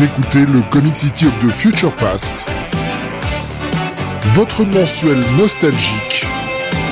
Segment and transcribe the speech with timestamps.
[0.00, 2.46] Écoutez le Comic City of the Future Past,
[4.26, 6.24] votre mensuel nostalgique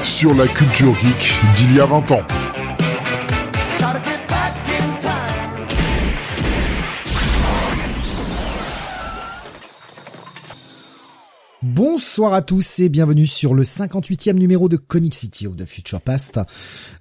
[0.02, 2.45] sur la culture geek d'il y a 20 ans.
[12.17, 16.01] Bonsoir à tous et bienvenue sur le 58e numéro de Comic City of the Future
[16.01, 16.41] Past.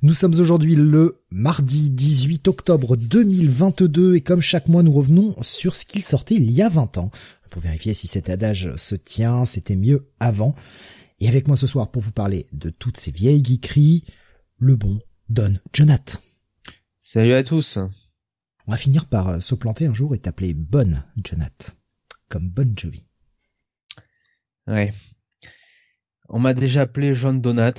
[0.02, 5.74] Nous sommes aujourd'hui le mardi 18 octobre 2022 et comme chaque mois nous revenons sur
[5.78, 7.12] ce qu'il sortait il y a 20 ans
[7.50, 10.54] pour vérifier si cet adage se tient, c'était mieux avant.
[11.22, 14.04] Et avec moi ce soir pour vous parler de toutes ces vieilles geekeries,
[14.58, 16.22] le bon Don Jonath.
[16.98, 17.78] Salut à tous.
[18.68, 21.78] On va finir par euh, se planter un jour et t'appeler Bonne Jonath,
[22.28, 23.06] comme Bon Jovi.
[24.68, 24.94] Ouais.
[26.30, 27.74] On m'a déjà appelé John Donat.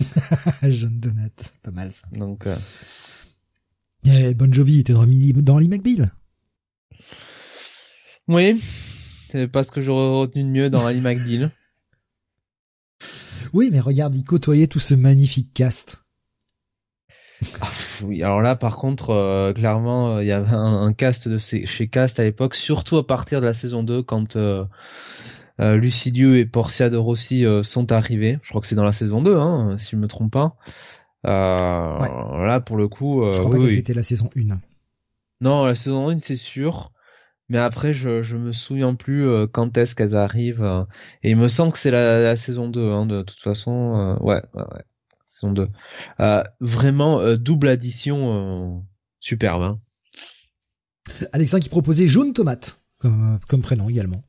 [0.62, 1.30] John Donat,
[1.62, 2.06] pas mal ça.
[2.12, 2.46] Donc.
[2.46, 2.56] Euh...
[4.04, 6.12] Eh, bon Jovi était dans, dans Lee McBeal.
[8.28, 8.60] Oui,
[9.30, 11.50] c'est pas ce que j'aurais retenu de mieux dans Ali McBeal.
[13.52, 15.98] Oui, mais regarde, il côtoyait tout ce magnifique cast.
[17.60, 17.70] Ah,
[18.02, 21.88] oui, alors là, par contre, euh, clairement, il y avait un, un cast de chez
[21.88, 24.64] Cast à l'époque, surtout à partir de la saison 2, quand euh,
[25.60, 28.38] euh, Lucidieu et Portia de Rossi euh, sont arrivés.
[28.42, 30.56] Je crois que c'est dans la saison 2, hein, si je me trompe pas.
[31.26, 32.46] Euh, Ouais.
[32.46, 33.72] Là, pour le coup, euh, Je crois pas que oui.
[33.72, 34.58] c'était la saison 1.
[35.40, 36.92] Non, la saison 1, c'est sûr.
[37.48, 40.86] Mais après, je, je me souviens plus euh, quand est-ce qu'elles arrivent.
[41.22, 44.18] et il me semble que c'est la, la saison 2, hein, de toute façon.
[44.20, 44.82] ouais, ouais, ouais.
[45.26, 45.68] Saison 2.
[46.20, 48.84] Euh, vraiment, double addition
[49.20, 49.62] superbe.
[49.62, 49.78] Hein.
[51.32, 54.22] Alexin qui proposait Jaune Tomate comme, comme prénom également.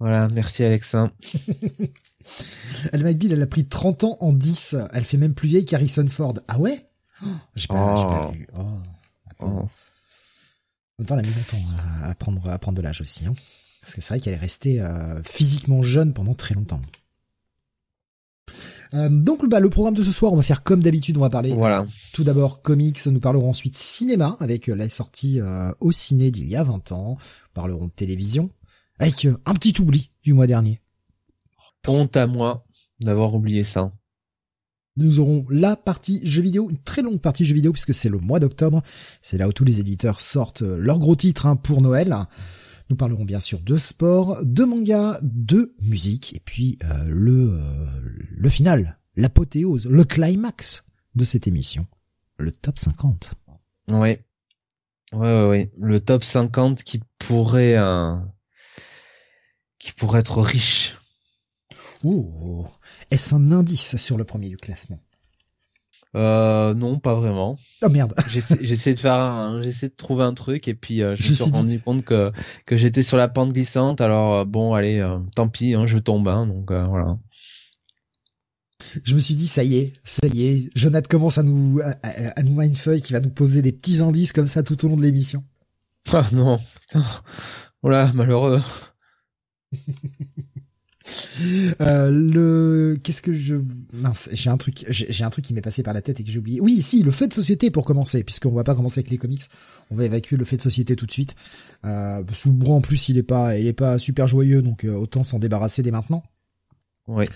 [0.00, 1.10] Voilà, merci Alexa.
[2.92, 4.76] Elle McBeal, elle a pris 30 ans en 10.
[4.92, 6.34] Elle fait même plus vieille qu'Harrison Ford.
[6.48, 6.84] Ah ouais?
[7.22, 7.26] Oh,
[7.56, 8.32] J'ai pas, j'ai pas Oh.
[8.32, 8.48] vu.
[8.56, 8.62] Oh.
[9.40, 9.44] Oh.
[9.46, 9.68] En
[11.00, 11.66] même temps, elle a mis longtemps
[12.04, 13.26] à, prendre, à prendre de l'âge aussi.
[13.26, 13.34] Hein.
[13.82, 16.80] Parce que c'est vrai qu'elle est restée euh, physiquement jeune pendant très longtemps.
[18.94, 21.30] Euh, donc bah, le programme de ce soir, on va faire comme d'habitude, on va
[21.30, 21.86] parler Voilà.
[22.12, 26.56] tout d'abord comics, nous parlerons ensuite cinéma avec la sortie euh, au ciné d'il y
[26.56, 28.50] a 20 ans, nous parlerons de télévision
[29.00, 30.80] avec euh, un petit oubli du mois dernier.
[31.88, 32.64] Honte à moi
[33.00, 33.92] d'avoir oublié ça.
[34.96, 38.18] Nous aurons la partie jeux vidéo, une très longue partie jeux vidéo puisque c'est le
[38.18, 38.82] mois d'octobre.
[39.22, 42.14] C'est là où tous les éditeurs sortent euh, leurs gros titres hein, pour Noël.
[42.90, 47.86] Nous parlerons bien sûr de sport, de manga, de musique et puis euh, le euh,
[48.30, 50.84] le final, l'apothéose, le climax
[51.14, 51.86] de cette émission,
[52.38, 53.34] le top 50.
[53.88, 54.24] Ouais.
[55.12, 55.72] Ouais, ouais, ouais.
[55.78, 58.16] Le top 50 qui pourrait, euh,
[59.80, 60.96] qui pourrait être riche.
[62.04, 62.66] Oh,
[63.10, 65.00] est-ce un indice sur le premier du classement?
[66.16, 67.56] Euh, non, pas vraiment.
[67.82, 68.14] Oh merde.
[68.60, 71.34] J'essaie de faire un, j'essaie de trouver un truc et puis euh, je, Je me
[71.36, 72.32] suis dit- rendu compte que
[72.66, 74.00] que j'étais sur la pente glissante.
[74.00, 77.16] Alors euh, bon, allez, euh, tant pis, hein, je tombe, hein, donc voilà.
[79.04, 81.90] Je me suis dit, ça y est, ça y est, Jonathan commence à nous, à,
[82.02, 84.88] à- à nous mindfuck, qui va nous poser des petits indices comme ça tout au
[84.88, 85.44] long de l'émission.
[86.12, 87.04] Ah non, putain.
[87.82, 88.62] Voilà, malheureux.
[91.80, 93.56] Euh, le, qu'est-ce que je,
[93.92, 96.30] mince, j'ai un truc, j'ai un truc qui m'est passé par la tête et que
[96.30, 96.60] j'ai oublié.
[96.60, 99.42] Oui, si, le fait de société pour commencer, puisqu'on va pas commencer avec les comics,
[99.90, 101.34] on va évacuer le fait de société tout de suite.
[101.84, 104.94] Euh, le bro en plus, il est pas, il est pas super joyeux, donc euh,
[104.94, 106.22] autant s'en débarrasser dès maintenant.
[107.08, 107.26] Ouais.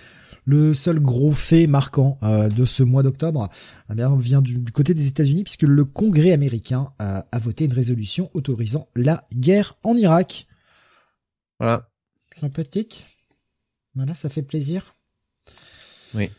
[0.44, 3.48] Le seul gros fait marquant euh, de ce mois d'octobre
[3.90, 7.64] eh bien, vient du, du côté des États-Unis puisque le Congrès américain euh, a voté
[7.64, 10.46] une résolution autorisant la guerre en Irak.
[11.58, 11.88] Voilà.
[12.34, 13.04] Sympathique.
[13.94, 14.94] Voilà, ça fait plaisir.
[16.14, 16.30] Oui.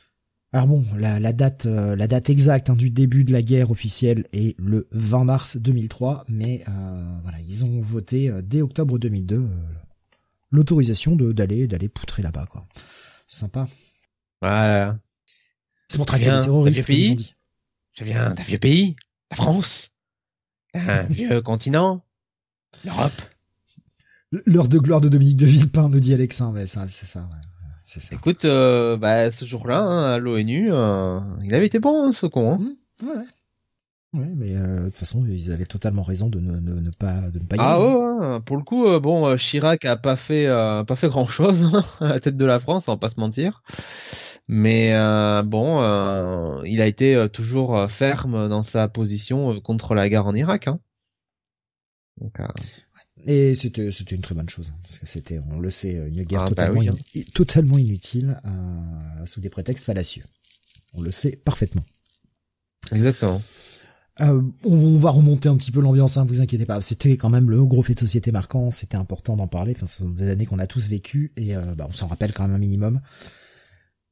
[0.51, 3.72] Alors bon, la, la date, euh, la date exacte hein, du début de la guerre
[3.72, 8.97] officielle est le 20 mars 2003, mais euh, voilà, ils ont voté euh, dès octobre
[8.97, 9.47] 2002 euh,
[10.51, 12.66] l'autorisation de d'aller d'aller poutrer là-bas, quoi.
[13.28, 13.67] C'est sympa.
[14.41, 14.97] Voilà.
[15.90, 17.35] C'est pour traquer les terroristes, ils ont dit.
[17.93, 18.96] Je viens d'un vieux pays,
[19.31, 19.91] la France,
[20.73, 22.02] un vieux continent,
[22.85, 23.22] l'Europe?
[24.46, 26.53] L'heure de gloire de Dominique de Villepin, nous dit Alexin.
[26.67, 27.40] Ça, c'est ça, ouais.
[27.84, 28.16] C'est ça.
[28.16, 32.26] Écoute, euh, bah, ce jour-là, hein, à l'ONU, euh, il avait été bon, hein, ce
[32.26, 32.53] con.
[32.53, 32.76] Hein.
[33.03, 33.26] Ouais, ouais.
[34.14, 37.29] Ouais, mais euh, de toute façon, ils avaient totalement raison de ne, ne, ne pas
[37.32, 37.84] de ne pas y Ah aller.
[37.84, 41.64] ouais, ouais, pour le coup, euh, bon, Chirac a pas fait, euh, pas fait grand-chose
[41.64, 43.61] hein, à la tête de la France, on va pas se mentir.
[44.47, 44.91] Mais
[45.43, 50.67] bon, il a été toujours ferme dans sa position contre la guerre en Irak.
[50.67, 50.79] Hein.
[52.22, 52.34] Donc,
[53.25, 56.23] Et c'était c'était une très bonne chose hein, parce que c'était, on le sait, une
[56.23, 56.95] guerre Ah, bah oui, hein.
[57.16, 60.23] in- totalement inutile euh, sous des prétextes fallacieux.
[60.93, 61.83] On le sait parfaitement.
[62.91, 63.41] exactement.
[64.22, 66.81] Euh, on, va remonter un petit peu l'ambiance, hein, vous inquiétez pas.
[66.81, 69.73] C'était quand même le gros fait de société marquant, c'était important d'en parler.
[69.75, 72.31] Enfin, ce sont des années qu'on a tous vécues et euh, bah, on s'en rappelle
[72.31, 73.01] quand même un minimum.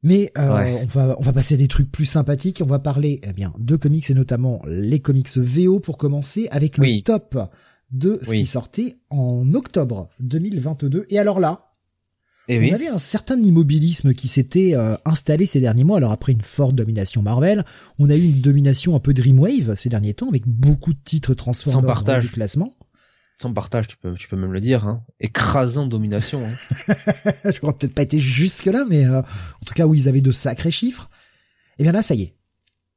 [0.06, 2.62] Mais euh, on va on va passer à des trucs plus sympathiques.
[2.62, 6.78] On va parler eh bien de comics et notamment les comics VO pour commencer avec
[6.78, 7.40] le top
[7.94, 11.06] de ce qui sortait en octobre 2022.
[11.10, 11.70] Et alors là,
[12.50, 15.98] et eh on avait un certain immobilisme qui s'était euh, installé ces derniers mois.
[15.98, 17.64] Alors après une forte domination Marvel,
[18.00, 21.36] on a eu une domination un peu Dreamwave ces derniers temps avec beaucoup de titres
[21.36, 22.76] Transformers dans du classement.
[23.42, 25.06] Sans partage, tu peux, tu peux même le dire, hein.
[25.20, 26.42] écrasant domination.
[26.44, 26.94] Hein.
[27.46, 30.22] Je crois peut-être pas été jusque là, mais euh, en tout cas où ils avaient
[30.22, 31.10] de sacrés chiffres.
[31.72, 32.36] Et eh bien là, ça y est,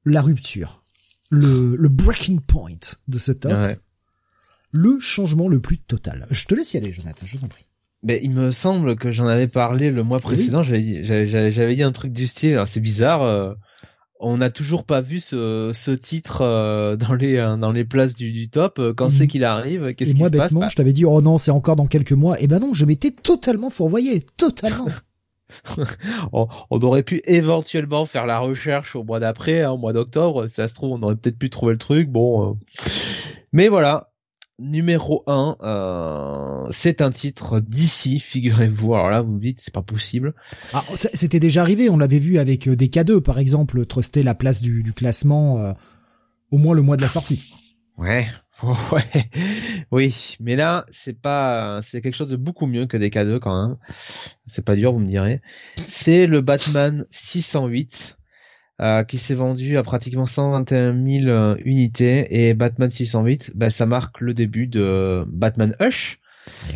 [0.04, 0.82] la rupture,
[1.30, 2.78] le, le breaking point
[3.08, 3.78] de ce top,
[4.76, 6.26] le changement le plus total.
[6.30, 7.64] Je te laisse y aller, Jonathan, je t'en prie.
[8.02, 10.62] Ben, il me semble que j'en avais parlé le mois précédent.
[10.62, 12.62] J'avais dit, j'avais dit un truc du style.
[12.66, 13.22] C'est bizarre.
[13.22, 13.54] Euh,
[14.20, 18.14] on n'a toujours pas vu ce, ce titre euh, dans les euh, dans les places
[18.14, 18.80] du, du top.
[18.96, 19.28] Quand c'est mhm.
[19.28, 21.76] qu'il arrive Qu'est-ce qui moi, se passe bah je t'avais dit oh non, c'est encore
[21.76, 22.38] dans quelques mois.
[22.38, 24.86] Et eh ben non, je m'étais totalement fourvoyé, totalement.
[26.32, 30.48] on, on, aurait pu éventuellement faire la recherche au mois d'après, hein, au mois d'octobre.
[30.48, 32.10] Ça se trouve, on aurait peut-être pu trouver le truc.
[32.10, 32.58] Bon,
[33.52, 34.10] mais voilà
[34.58, 38.94] numéro 1, euh, c'est un titre d'ici, figurez-vous.
[38.94, 40.34] Alors là, vous me dites, c'est pas possible.
[40.72, 44.34] Ah, c'était déjà arrivé, on l'avait vu avec euh, des K2, par exemple, truster la
[44.34, 45.72] place du, classement euh,
[46.50, 47.52] au moins le mois de la sortie.
[47.98, 48.26] Ouais,
[48.92, 49.30] ouais,
[49.90, 53.68] oui, mais là, c'est pas, c'est quelque chose de beaucoup mieux que des K2 quand
[53.68, 53.76] même.
[54.46, 55.42] C'est pas dur, vous me direz.
[55.86, 58.16] C'est le Batman 608
[58.82, 63.86] euh, qui s'est vendu à pratiquement 121 000 euh, unités et Batman 608, bah, ça
[63.86, 66.20] marque le début de Batman Hush.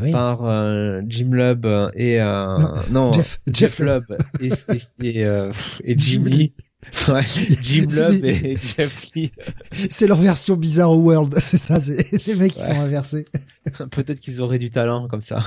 [0.02, 2.18] Eh par euh, Jim Lubb et
[2.90, 4.04] non, Jeff, Jeff, Lubb
[4.40, 4.48] et,
[5.02, 5.26] et,
[5.84, 6.54] et, Jim Lee.
[7.08, 7.22] Ouais,
[7.62, 9.30] Jim Lubb et Jeff Lee.
[9.90, 13.26] C'est leur version Bizarre World, c'est ça, c'est les mecs qui sont inversés.
[13.90, 15.40] Peut-être qu'ils auraient du talent comme ça.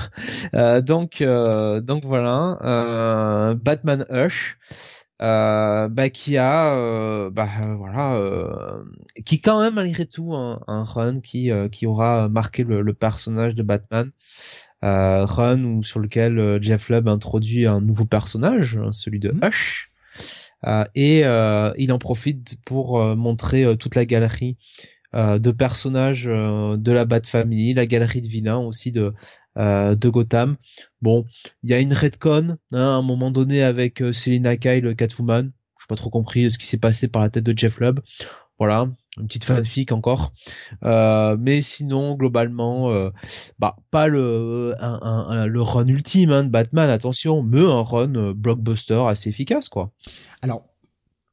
[0.54, 4.56] Euh, donc, donc voilà, Batman Hush
[5.22, 8.82] euh, bah, qui a euh, bah, voilà euh,
[9.24, 12.94] qui quand même malgré tout un, un run qui euh, qui aura marqué le, le
[12.94, 14.10] personnage de Batman
[14.82, 19.44] euh, run ou sur lequel Jeff Lubb introduit un nouveau personnage hein, celui de mmh.
[19.44, 19.90] Hush
[20.94, 24.56] et il en profite pour montrer toute la galerie
[25.12, 29.12] de personnages de la Bat Family la galerie de vilains aussi de euh,
[29.56, 30.56] de Gotham.
[31.02, 31.24] Bon,
[31.62, 35.52] il y a une redcon hein, à un moment donné avec euh, Selina Kyle, Catwoman.
[35.80, 38.00] Je pas trop compris ce qui s'est passé par la tête de Jeff Lubb.
[38.58, 40.32] Voilà, une petite fanfic encore.
[40.84, 43.10] Euh, mais sinon, globalement, euh,
[43.58, 49.02] bah pas le un, le run ultime hein, de Batman, attention, mais un run blockbuster
[49.08, 49.92] assez efficace, quoi.
[50.40, 50.68] Alors,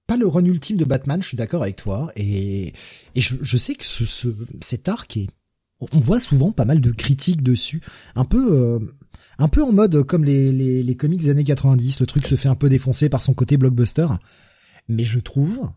[0.08, 2.74] pas le run ultime de Batman, je suis d'accord avec toi, et,
[3.16, 4.28] et je, je sais que ce, ce,
[4.60, 5.30] cet arc est
[5.94, 7.82] on voit souvent pas mal de critiques dessus,
[8.16, 8.80] un peu euh,
[9.38, 12.36] un peu en mode comme les, les, les comics des années 90, le truc se
[12.36, 14.08] fait un peu défoncer par son côté blockbuster,
[14.88, 15.70] mais je trouve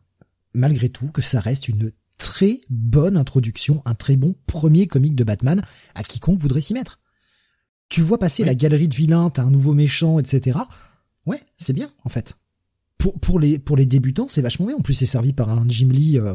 [0.54, 5.24] malgré tout que ça reste une très bonne introduction, un très bon premier comic de
[5.24, 5.62] Batman
[5.94, 7.00] à quiconque voudrait s'y mettre.
[7.88, 10.58] Tu vois passer la galerie de vilains, t'as un nouveau méchant, etc.
[11.26, 12.36] Ouais, c'est bien en fait.
[12.98, 14.76] Pour pour les pour les débutants, c'est vachement bien.
[14.76, 16.34] En plus, c'est servi par un Jim Lee euh,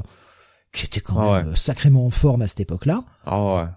[0.73, 3.03] qui était quand ah même euh, sacrément en forme à cette époque-là.
[3.25, 3.67] Ah ouais.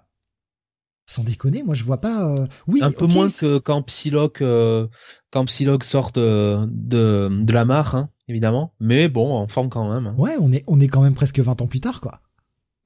[1.05, 2.29] Sans déconner, moi je vois pas.
[2.29, 4.87] Euh, oui, un peu moins que quand Psylocke, euh,
[5.31, 8.73] quand Psylocke sort de, de, de la mare, hein, évidemment.
[8.79, 10.07] Mais bon, en forme quand même.
[10.07, 10.15] Hein.
[10.17, 12.21] Ouais, on est on est quand même presque 20 ans plus tard, quoi.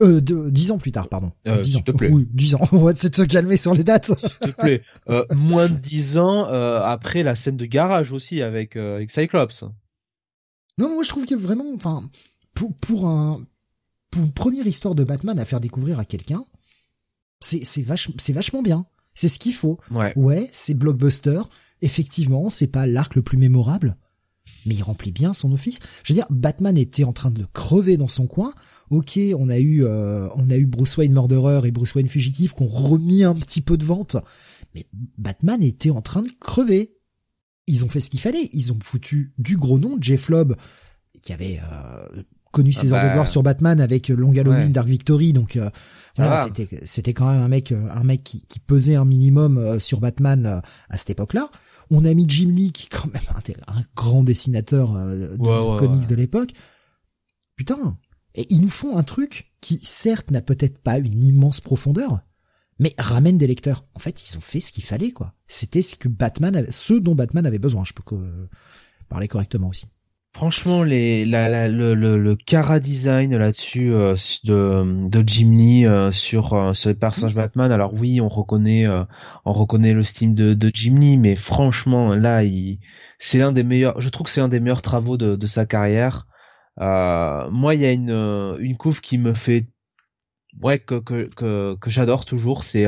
[0.04, 1.32] Euh, de, 10 ans plus tard, pardon.
[1.48, 1.82] Euh, 10 ans.
[1.82, 2.10] Te plaît.
[2.12, 2.68] Oui, 10 ans.
[2.72, 4.12] On va essayer de se calmer sur les dates.
[4.18, 4.84] S'il te plaît.
[5.10, 9.64] Euh, moins de 10 ans après la scène de garage aussi avec, avec Cyclops.
[10.78, 12.04] Non, moi je trouve que vraiment, enfin,
[12.54, 13.42] pour, pour un,
[14.16, 16.46] une première histoire de Batman à faire découvrir à quelqu'un,
[17.40, 17.86] c'est c'est
[18.18, 18.86] c'est vachement bien.
[19.14, 19.80] C'est ce qu'il faut.
[19.92, 21.42] Ouais, ouais c'est blockbuster.
[21.82, 23.98] Effectivement, c'est pas l'arc le plus mémorable,
[24.66, 25.80] mais il remplit bien son office.
[26.04, 28.54] Je veux dire, Batman était en train de crever dans son coin.
[28.90, 32.54] Ok, on a eu euh, on a eu Bruce Wayne murderer et Bruce Wayne fugitif
[32.54, 34.18] qu'on remis un petit peu de vente,
[34.74, 34.88] mais
[35.18, 36.94] Batman était en train de crever.
[37.68, 38.50] Ils ont fait ce qu'il fallait.
[38.54, 40.56] Ils ont foutu du gros nom, Jeff Lobb,
[41.22, 42.24] qui avait euh,
[42.58, 43.32] connu ses ah heures de gloire bah.
[43.32, 45.70] sur Batman avec Long Halloween, Dark Victory, donc euh,
[46.16, 49.60] voilà, c'était c'était quand même un mec euh, un mec qui, qui pesait un minimum
[49.60, 51.50] euh, sur Batman à cette époque-là.
[51.92, 53.22] On a mis Jim Lee qui est quand même
[53.68, 55.38] un, grand dessinateur de,
[55.78, 56.50] comics de l'époque.
[57.56, 57.98] Putain,
[58.34, 62.20] et ils nous font un truc qui certes n'a peut-être pas une immense profondeur,
[62.80, 63.86] mais ramène des lecteurs.
[63.94, 65.34] En fait, ils ont fait ce qu'il fallait quoi.
[65.48, 67.84] C'était ce que Batman, avait, ce dont Batman avait besoin.
[67.86, 68.04] Je peux
[69.08, 69.88] parler correctement aussi
[70.38, 75.88] Franchement, les, la, la, le, le, le cara design là-dessus euh, de, de Jim Lee
[75.88, 77.72] euh, sur, euh, sur les personnages Batman.
[77.72, 78.86] Alors oui, on reconnaît,
[79.46, 82.78] on reconnaît le style de, de Jim Lee, mais franchement, là, il,
[83.18, 84.00] c'est l'un des meilleurs.
[84.00, 86.28] Je trouve que c'est un des meilleurs travaux de, de sa carrière.
[86.78, 88.12] moi, il y a une,
[88.60, 89.66] une couve qui me fait,
[90.62, 92.64] ouais, que que que, que j'adore toujours.
[92.64, 92.86] C'est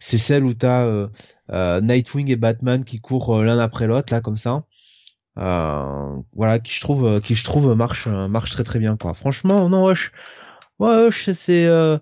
[0.00, 1.06] c'est celle où t'as
[1.80, 4.64] Nightwing et Batman qui courent l'un après l'autre là, comme ça.
[5.38, 9.68] Euh, voilà qui je trouve qui je trouve marche marche très très bien quoi franchement
[9.68, 10.10] non Hush
[10.80, 11.98] ouais c'est euh,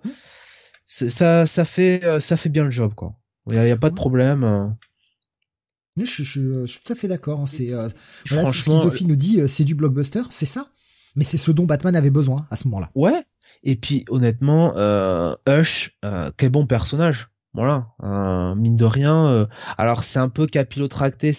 [0.85, 3.13] ça ça fait ça fait bien le job quoi
[3.51, 4.75] il y a, pas de problème
[6.05, 7.41] je, je, je, suis tout à fait d'accord.
[7.41, 7.45] Hein.
[7.45, 7.89] C'est euh,
[8.29, 10.67] voilà, ce nous dit, c'est du blockbuster, c'est ça.
[11.15, 12.91] Mais c'est ce dont Batman avait besoin à ce moment-là.
[12.93, 13.23] Ouais.
[13.63, 15.97] Et puis honnêtement, euh, Hush,
[16.37, 17.29] quel bon personnage.
[17.57, 19.25] Voilà, euh, mine de rien.
[19.27, 19.47] Euh,
[19.79, 21.33] alors c'est un peu capillotracté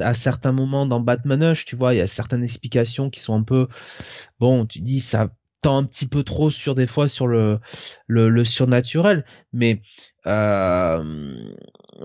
[0.00, 3.44] à certains moments dans Batmanush, tu vois, il y a certaines explications qui sont un
[3.44, 3.68] peu
[4.40, 5.28] bon, tu dis ça
[5.60, 7.60] tend un petit peu trop sur des fois sur le
[8.08, 9.82] le, le surnaturel, mais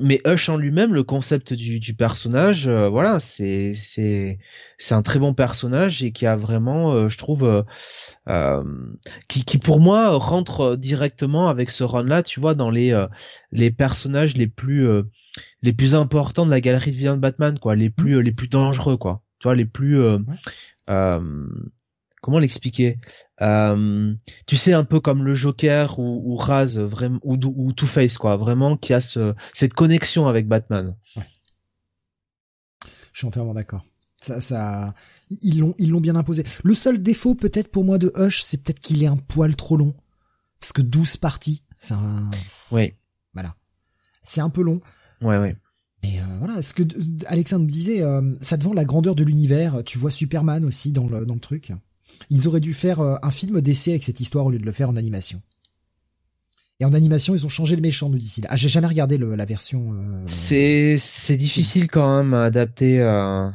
[0.01, 4.39] mais Hush en lui-même, le concept du, du personnage, euh, voilà, c'est c'est
[4.77, 7.63] c'est un très bon personnage et qui a vraiment, euh, je trouve, euh,
[8.27, 8.63] euh,
[9.27, 13.05] qui qui pour moi rentre directement avec ce run-là, tu vois, dans les
[13.51, 14.87] les personnages les plus
[15.61, 18.47] les plus importants de la galerie de villains de Batman, quoi, les plus les plus
[18.49, 19.99] dangereux, quoi, tu vois, les plus
[22.25, 22.97] comment l'expliquer?
[23.41, 24.11] Euh,
[24.47, 28.17] Tu sais un peu comme le Joker ou, ou Raz vraiment ou, ou Two Face
[28.17, 30.97] quoi, vraiment qui a ce, cette connexion avec Batman.
[31.15, 31.27] Ouais.
[33.13, 33.85] Je suis entièrement d'accord.
[34.23, 34.95] Ça, ça,
[35.29, 36.43] ils l'ont, ils l'ont bien imposé.
[36.63, 39.77] Le seul défaut peut-être pour moi de Hush, c'est peut-être qu'il est un poil trop
[39.77, 39.93] long,
[40.59, 42.31] parce que 12 parties, c'est un.
[42.71, 42.93] Oui.
[43.35, 43.55] Voilà.
[44.23, 44.81] C'est un peu long.
[45.21, 45.55] Ouais, ouais.
[46.01, 46.81] Et euh, voilà, ce que
[47.27, 49.83] Alexandre me disait, euh, ça te vend la grandeur de l'univers.
[49.85, 51.71] Tu vois Superman aussi dans le dans le truc?
[52.29, 54.71] Ils auraient dû faire euh, un film d'essai avec cette histoire au lieu de le
[54.71, 55.41] faire en animation.
[56.79, 58.45] Et en animation, ils ont changé le méchant, nous dit-il.
[58.49, 59.93] Ah, j'ai jamais regardé le, la version.
[59.93, 60.23] Euh...
[60.27, 63.47] C'est c'est difficile quand même à adapter euh,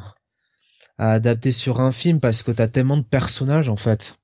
[0.97, 4.17] à adapter sur un film parce que t'as tellement de personnages en fait.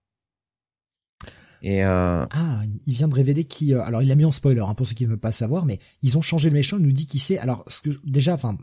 [1.63, 2.25] Et euh...
[2.31, 3.75] Ah, il vient de révéler qui.
[3.75, 5.67] Euh, alors, il a mis en spoiler hein, pour ceux qui ne veulent pas savoir,
[5.67, 6.79] mais ils ont changé le méchant.
[6.79, 7.39] Il nous dit qui c'est.
[7.39, 8.57] Alors, ce que déjà, enfin,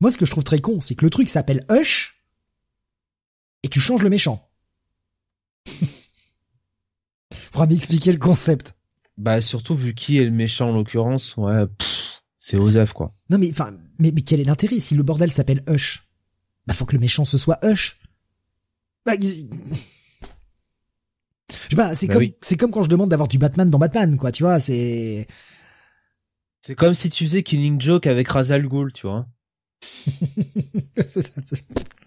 [0.00, 2.17] moi, ce que je trouve très con, c'est que le truc s'appelle Hush
[3.68, 4.48] et tu changes le méchant.
[7.52, 8.74] Faudra m'expliquer le concept.
[9.18, 11.66] Bah surtout vu qui est le méchant en l'occurrence, ouais,
[12.38, 13.14] c'est Osef quoi.
[13.28, 16.08] Non mais enfin, mais, mais quel est l'intérêt si le bordel s'appelle Hush?
[16.66, 18.00] Bah faut que le méchant ce soit Hush.
[19.04, 19.48] Bah, je sais
[21.76, 24.32] pas, c'est bah comme c'est comme quand je demande d'avoir du Batman dans Batman quoi,
[24.32, 25.28] tu vois, c'est
[26.62, 29.26] c'est comme si tu faisais Killing Joke avec Razal Ghul, tu vois.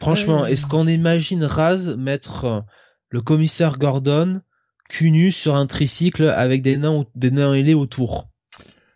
[0.00, 2.60] Franchement, est-ce qu'on imagine Raz mettre euh,
[3.10, 4.40] le commissaire Gordon
[4.88, 8.28] cul nu sur un tricycle avec des nains des nains ailés autour?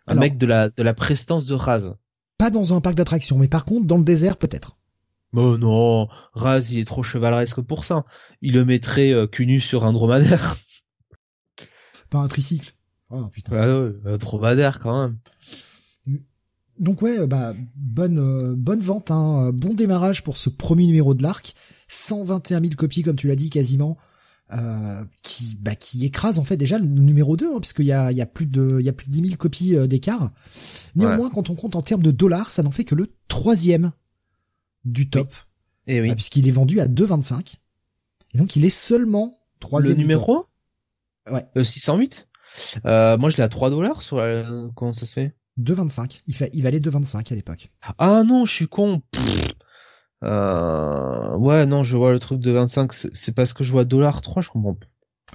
[0.07, 1.95] Un mec de la de la prestance de Raz.
[2.37, 4.77] Pas dans un parc d'attractions, mais par contre dans le désert peut-être.
[5.33, 8.05] Oh non, Raz il est trop chevaleresque pour ça.
[8.41, 10.57] Il le mettrait euh, cul nu sur un dromadaire.
[12.09, 12.73] Pas un tricycle.
[13.11, 13.55] Oh putain.
[14.05, 15.17] un dromadaire quand même
[16.79, 21.21] donc ouais, bah bonne euh, bonne vente, hein, bon démarrage pour ce premier numéro de
[21.21, 21.53] l'arc,
[21.89, 23.97] 121 000 copies comme tu l'as dit quasiment,
[24.53, 28.11] euh, qui bah qui écrase en fait déjà le numéro 2 hein, puisqu'il y a
[28.11, 30.31] il y a plus de il y a plus de 10 000 copies euh, d'écart.
[30.95, 33.91] Néanmoins, quand on compte en termes de dollars, ça n'en fait que le troisième
[34.85, 35.33] du top,
[35.85, 36.09] Et eh oui.
[36.09, 37.55] Bah, puisqu'il est vendu à 2,25.
[38.33, 39.97] Et donc il est seulement troisième.
[39.97, 40.45] Le numéro
[41.29, 41.45] Ouais.
[41.53, 42.27] Le 608
[42.85, 44.17] euh, moi je l'ai à 3 dollars sur
[44.75, 45.35] comment ça se fait?
[45.59, 46.21] 2,25.
[46.27, 47.69] Il, fait, il valait 2,25 à l'époque.
[47.97, 49.01] Ah non, je suis con.
[50.23, 51.37] Euh...
[51.37, 52.93] Ouais, non, je vois le truc de 25.
[53.13, 54.77] C'est parce que je vois dollar 3, je comprends.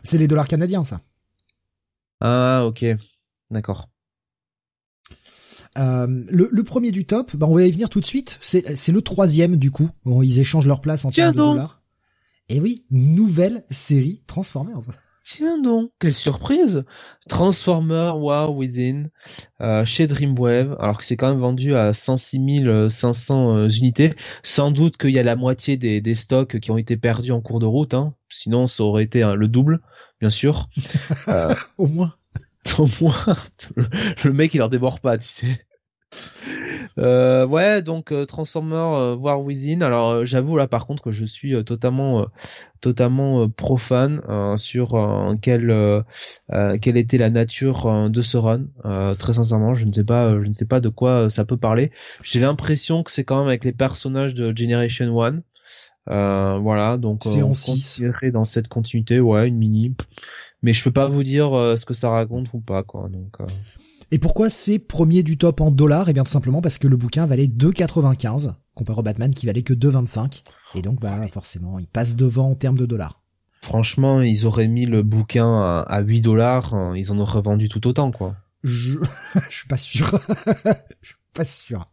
[0.02, 1.00] C'est les dollars canadiens, ça.
[2.21, 2.85] Ah, ok.
[3.50, 3.88] D'accord.
[5.76, 8.38] Euh, le, le, premier du top, bah on va y venir tout de suite.
[8.40, 9.90] C'est le troisième du coup.
[10.04, 11.83] Bon, ils échangent leur place en termes de dollars.
[12.49, 14.81] Et oui, nouvelle série Transformers.
[15.25, 16.85] Tiens donc, quelle surprise
[17.31, 19.07] Transformer War Within
[19.62, 24.11] euh, chez Dreamwave, alors que c'est quand même vendu à 106 500 euh, unités.
[24.43, 27.40] Sans doute qu'il y a la moitié des, des, stocks qui ont été perdus en
[27.40, 28.14] cours de route, hein.
[28.28, 29.81] sinon ça aurait été le double,
[30.21, 30.69] bien sûr.
[31.28, 32.14] Euh, Au moins.
[32.78, 33.37] Au moins,
[34.25, 35.66] le mec il leur démord pas, tu sais.
[36.98, 39.80] Euh, ouais, donc euh, Transformer euh, War Within.
[39.80, 42.26] Alors euh, j'avoue là par contre que je suis totalement
[42.80, 44.20] totalement profane
[44.58, 46.04] sur quelle
[46.80, 48.66] quelle était la nature de ce run.
[49.18, 51.90] très sincèrement, je ne sais pas je ne sais pas de quoi ça peut parler.
[52.22, 55.40] J'ai l'impression que c'est quand même avec les personnages de Generation 1.
[56.58, 59.94] voilà, donc c'est en 6 dans cette continuité, ouais, une mini.
[60.62, 63.08] Mais je peux pas vous dire ce que ça raconte ou pas quoi.
[63.08, 63.38] Donc
[64.14, 66.09] et pourquoi c'est premier du top en dollars?
[66.09, 69.64] Eh bien tout simplement parce que le bouquin valait 2,95 comparé au Batman qui valait
[69.64, 70.44] que 2,25.
[70.76, 73.25] Et donc bah forcément il passe devant en termes de dollars.
[73.62, 77.85] Franchement, ils auraient mis le bouquin à 8 dollars, hein, ils en auraient vendu tout
[77.88, 78.37] autant quoi.
[78.62, 79.00] Je,
[79.50, 80.16] je suis pas sûr.
[81.02, 81.85] je suis pas sûr.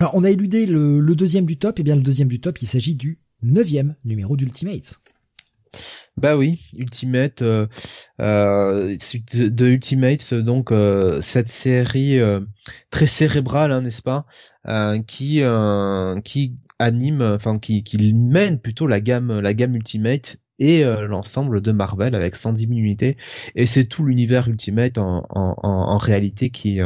[0.00, 2.62] Alors on a éludé le, le deuxième du top, et bien le deuxième du top
[2.62, 4.98] il s'agit du neuvième numéro d'Ultimate.
[6.18, 7.68] Bah oui, Ultimate, euh,
[8.20, 8.96] euh,
[9.34, 12.18] de, Ultimate, donc euh, cette série
[12.90, 14.26] très cérébrale, hein, n'est-ce pas,
[15.06, 15.42] qui
[16.80, 22.34] anime, enfin qui, mène plutôt la gamme la gamme Ultimate et l'ensemble de Marvel avec
[22.34, 23.16] 110 000 unités
[23.54, 26.80] et c'est tout l'univers Ultimate en, réalité qui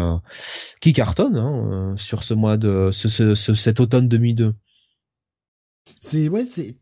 [0.92, 4.52] cartonne hein, sur ce mois de ce, ce, cet automne 2002.
[6.00, 6.76] C'est ouais, c'est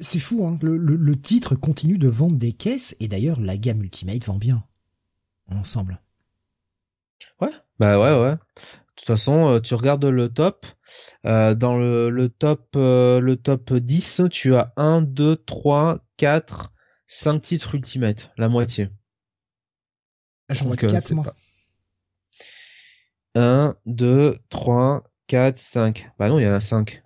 [0.00, 0.58] c'est fou, hein.
[0.62, 4.64] Le, le, titre continue de vendre des caisses et d'ailleurs la gamme Ultimate vend bien.
[5.50, 6.00] Ensemble.
[7.40, 8.34] Ouais, bah ouais, ouais.
[8.34, 8.40] De
[8.96, 10.66] toute façon, euh, tu regardes le top.
[11.26, 16.72] Euh, dans le, le top euh, le top 10, tu as 1, 2, 3, 4,
[17.06, 18.90] 5 titres Ultimate, la moitié.
[20.48, 21.34] Ah, j'en vois 4 moi.
[23.34, 26.10] 1, 2, 3, 4, 5.
[26.18, 27.02] Bah non, il y en a 5.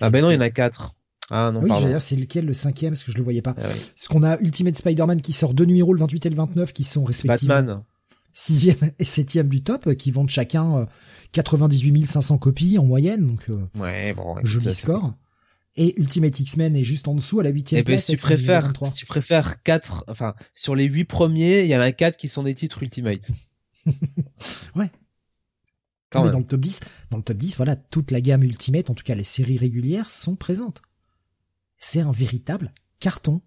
[0.00, 0.94] Ah bah non, il y en a 4.
[1.30, 3.42] Ah non, oui, je veux dire, c'est lequel le cinquième, parce que je le voyais
[3.42, 3.54] pas.
[3.56, 6.72] Ah, Parce qu'on a Ultimate Spider-Man qui sort deux numéros, le 28 et le 29,
[6.72, 7.82] qui sont respectivement Batman.
[8.34, 10.86] sixième et septième du top, qui vendent chacun
[11.32, 15.14] 98 euh, 500 copies en moyenne, donc euh, ouais, bon, joli score.
[15.76, 18.04] Et Ultimate X-Men est juste en dessous à la huitième eh ben, place.
[18.04, 21.80] Si tu préfères, si tu préfères quatre, enfin sur les huit premiers, il y en
[21.80, 23.28] a quatre qui sont des titres Ultimate.
[24.76, 24.90] ouais.
[26.10, 28.88] Quand Mais dans le top 10, dans le top 10, voilà, toute la gamme Ultimate,
[28.88, 30.80] en tout cas les séries régulières, sont présentes
[31.84, 33.42] c'est un véritable carton.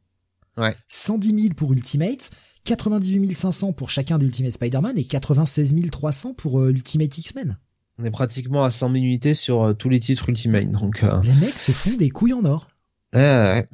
[0.58, 0.76] Ouais.
[0.90, 2.30] 110 000 pour Ultimate,
[2.66, 7.58] 98 500 pour chacun des Ultimate Spider-Man et 96 300 pour euh, Ultimate X-Men.
[7.98, 11.04] On est pratiquement à 100 000 unités sur euh, tous les titres Ultimate, donc.
[11.04, 11.20] Euh...
[11.24, 12.68] Les mecs se font des couilles en or.
[13.14, 13.68] Ouais, ouais.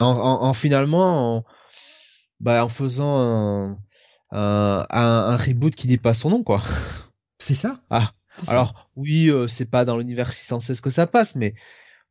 [0.00, 1.44] En, en, finalement, en,
[2.38, 3.78] bah, en faisant un,
[4.30, 6.62] un, un, reboot qui pas son nom, quoi.
[7.38, 7.80] C'est ça.
[7.90, 8.12] Ah.
[8.46, 11.54] Alors oui, c'est pas dans l'univers 616 que ça passe, mais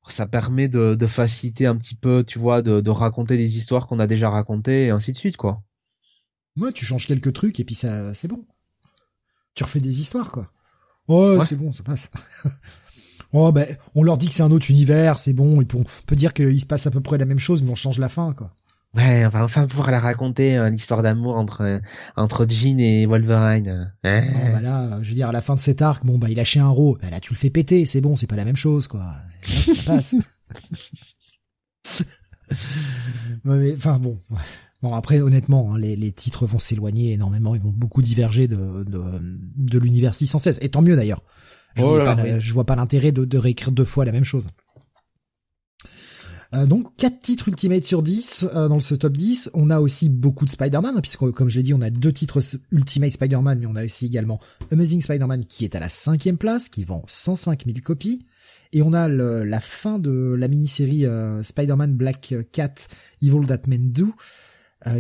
[0.07, 3.87] ça permet de, de, faciliter un petit peu, tu vois, de, de raconter des histoires
[3.87, 5.61] qu'on a déjà racontées et ainsi de suite, quoi.
[6.57, 8.45] Ouais, tu changes quelques trucs et puis ça, c'est bon.
[9.55, 10.51] Tu refais des histoires, quoi.
[11.07, 12.09] Ouais, c'est bon, ça passe.
[13.33, 16.15] oh, ben, on leur dit que c'est un autre univers, c'est bon, et on peut
[16.15, 18.33] dire qu'il se passe à peu près la même chose, mais on change la fin,
[18.33, 18.53] quoi.
[18.95, 21.79] Ouais, on va enfin pouvoir la raconter, hein, l'histoire d'amour entre
[22.15, 23.93] entre Jean et Wolverine.
[24.03, 26.27] Hein oh, bah là, je veux dire, à la fin de cet arc, bon bah
[26.29, 28.35] il a chez un ro, bah là tu le fais péter, c'est bon, c'est pas
[28.35, 29.13] la même chose, quoi.
[29.43, 30.15] Ça passe.
[33.43, 34.17] mais enfin bon.
[34.81, 38.83] Bon après honnêtement, hein, les, les, titres vont s'éloigner énormément, ils vont beaucoup diverger de
[38.85, 39.01] de,
[39.55, 40.59] de l'univers 616.
[40.61, 41.21] Et tant mieux d'ailleurs.
[41.75, 41.99] Je, oh
[42.39, 44.47] je vois pas l'intérêt de, de réécrire deux fois la même chose.
[46.55, 49.51] Euh, donc 4 titres Ultimate sur 10 euh, dans ce top 10.
[49.53, 52.11] On a aussi beaucoup de Spider-Man, hein, puisque comme je l'ai dit, on a deux
[52.11, 54.39] titres Ultimate Spider-Man, mais on a aussi également
[54.71, 58.25] Amazing Spider-Man qui est à la cinquième place, qui vend 105 000 copies.
[58.71, 62.75] Et on a la fin de la mini-série euh, Spider-Man Black Cat
[63.21, 64.13] Evil That Men Do,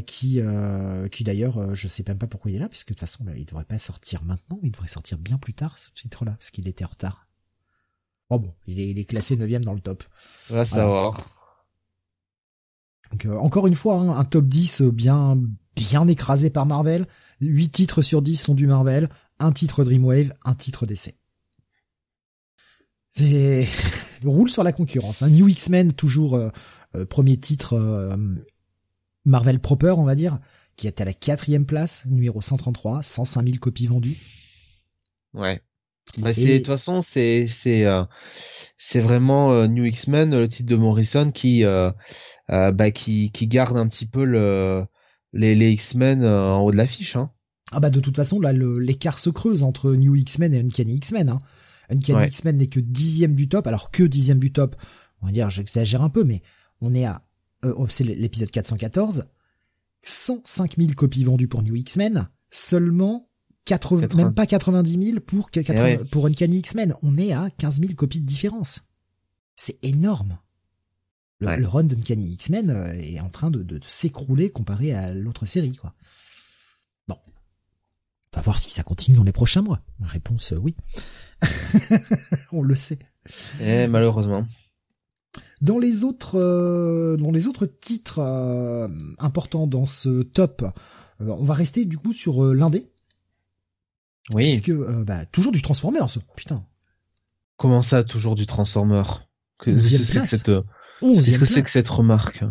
[0.07, 0.41] qui,
[1.11, 3.45] qui d'ailleurs, je sais même pas pourquoi il est là, puisque de toute façon, il
[3.45, 6.83] devrait pas sortir maintenant, il devrait sortir bien plus tard, ce titre-là, parce qu'il était
[6.83, 7.27] en retard.
[8.31, 10.03] Oh bon, il est, il est classé 9 dans le top.
[10.49, 11.38] On va savoir.
[13.11, 15.39] Donc, euh, encore une fois, hein, un top 10 euh, bien
[15.75, 17.07] bien écrasé par Marvel.
[17.41, 21.15] 8 titres sur 10 sont du Marvel, un titre Dreamwave, un titre DC.
[23.13, 23.67] C'est
[24.25, 25.23] roule sur la concurrence.
[25.23, 25.29] Hein.
[25.29, 26.49] New X-Men toujours euh,
[27.09, 28.17] premier titre
[29.23, 30.39] Marvel proper, on va dire,
[30.75, 34.17] qui est à la quatrième place, numéro 133, 105 000 copies vendues.
[35.33, 35.61] Ouais.
[36.17, 37.85] Bah, c'est de toute façon c'est c'est
[38.79, 41.91] c'est vraiment New X-Men le titre de Morrison qui euh,
[42.49, 44.85] bah, qui, qui garde un petit peu le,
[45.33, 47.15] les, les X-Men euh, en haut de l'affiche.
[47.15, 47.31] Hein.
[47.71, 51.29] Ah bah de toute façon là l'écart se creuse entre New X-Men et Uncanny X-Men.
[51.29, 51.41] Hein.
[51.89, 54.75] Uncanny X-Men n'est que dixième du top, alors que dixième du top.
[55.21, 56.41] On va dire, j'exagère un peu, mais
[56.81, 57.23] on est à
[57.65, 59.25] euh, oh, c'est l'épisode 414,
[60.01, 63.29] 105 000 copies vendues pour New X-Men, seulement
[63.65, 65.97] 80, même pas 90 000 pour, Eh 80, ouais.
[66.09, 66.95] pour Uncanny X-Men.
[67.03, 68.81] On est à 15 000 copies de différence.
[69.55, 70.39] C'est énorme.
[71.41, 71.57] Le, Ouais.
[71.57, 75.45] le run d'Uncanny X-Men euh, est en train de, de- de s'écrouler comparé à l'autre
[75.45, 75.93] série, quoi.
[77.07, 77.17] Bon.
[78.33, 79.81] On va voir si ça continue dans les prochains mois.
[80.01, 80.75] Réponse euh, oui.
[82.51, 82.99] On le sait.
[83.61, 84.45] Et malheureusement.
[85.61, 90.63] Dans les autres, euh, dans les autres titres euh, importants dans ce top,
[91.21, 92.89] euh, on va rester du coup sur l'indé,
[94.33, 94.45] Oui.
[94.45, 96.65] puisque euh, bah, toujours du Transformers, putain.
[97.57, 99.03] Comment ça, toujours du Transformer
[99.57, 100.29] Que- que que place.
[100.29, 100.51] cette,
[101.01, 102.43] qu'est-ce que c'est que cette remarque?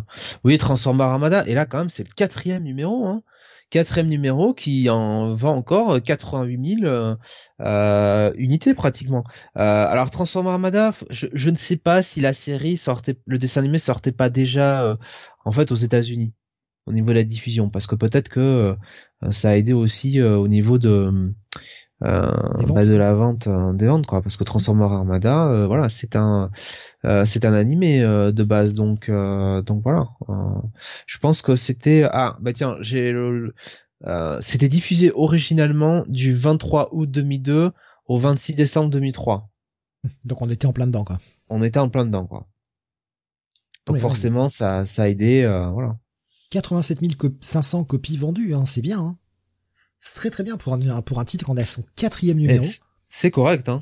[0.43, 1.43] Oui, Transformer Armada.
[1.47, 3.07] Et là, quand même, c'est le quatrième numéro.
[3.07, 3.21] Hein.
[3.69, 7.15] Quatrième numéro qui en vend encore euh, 88 000 euh,
[7.61, 9.23] euh, unités pratiquement.
[9.57, 13.59] Euh, alors Transformer Armada, je, je ne sais pas si la série sortait, le dessin
[13.59, 14.95] animé sortait pas déjà euh,
[15.45, 16.33] en fait aux États-Unis
[16.87, 18.75] au niveau de la diffusion, parce que peut-être que
[19.23, 21.31] euh, ça a aidé aussi euh, au niveau de.
[22.73, 26.15] Bah, de la vente euh, des ventes quoi, parce que Transformer Armada, euh, voilà, c'est
[26.15, 26.49] un
[27.05, 30.09] euh, c'est un animé euh, de base, donc euh, donc voilà.
[30.29, 30.33] Euh,
[31.07, 33.53] je pense que c'était ah bah tiens j'ai le-
[34.05, 37.71] euh, c'était diffusé originalement du 23 août 2002
[38.07, 39.49] au 26 décembre 2003.
[40.23, 41.19] Donc on était en plein dedans, quoi.
[41.49, 42.47] On était en plein dedans quoi.
[43.87, 45.97] Donc forcément ça ça a aidé euh, voilà.
[46.51, 46.99] 87
[47.41, 48.99] 500 copies vendues, hein, c'est bien.
[48.99, 49.17] Hein.
[50.01, 52.37] C'est très très bien pour un, pour un titre quand on est à son quatrième
[52.37, 52.63] numéro.
[52.63, 53.81] Et c- C'est correct hein.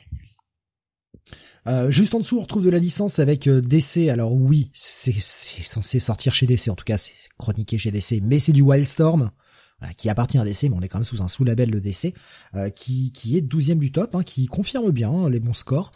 [1.68, 4.08] Euh, juste en dessous, on retrouve de la licence avec euh, DC.
[4.10, 6.70] Alors oui, c'est c'est censé sortir chez DC.
[6.70, 8.22] En tout cas, c'est chroniqué chez DC.
[8.24, 9.32] Mais c'est du Wildstorm,
[9.80, 12.14] voilà, qui appartient à DC, mais on est quand même sous un sous-label de DC,
[12.56, 15.92] euh, qui, qui est 12e du top, hein, qui confirme bien hein, les bons scores.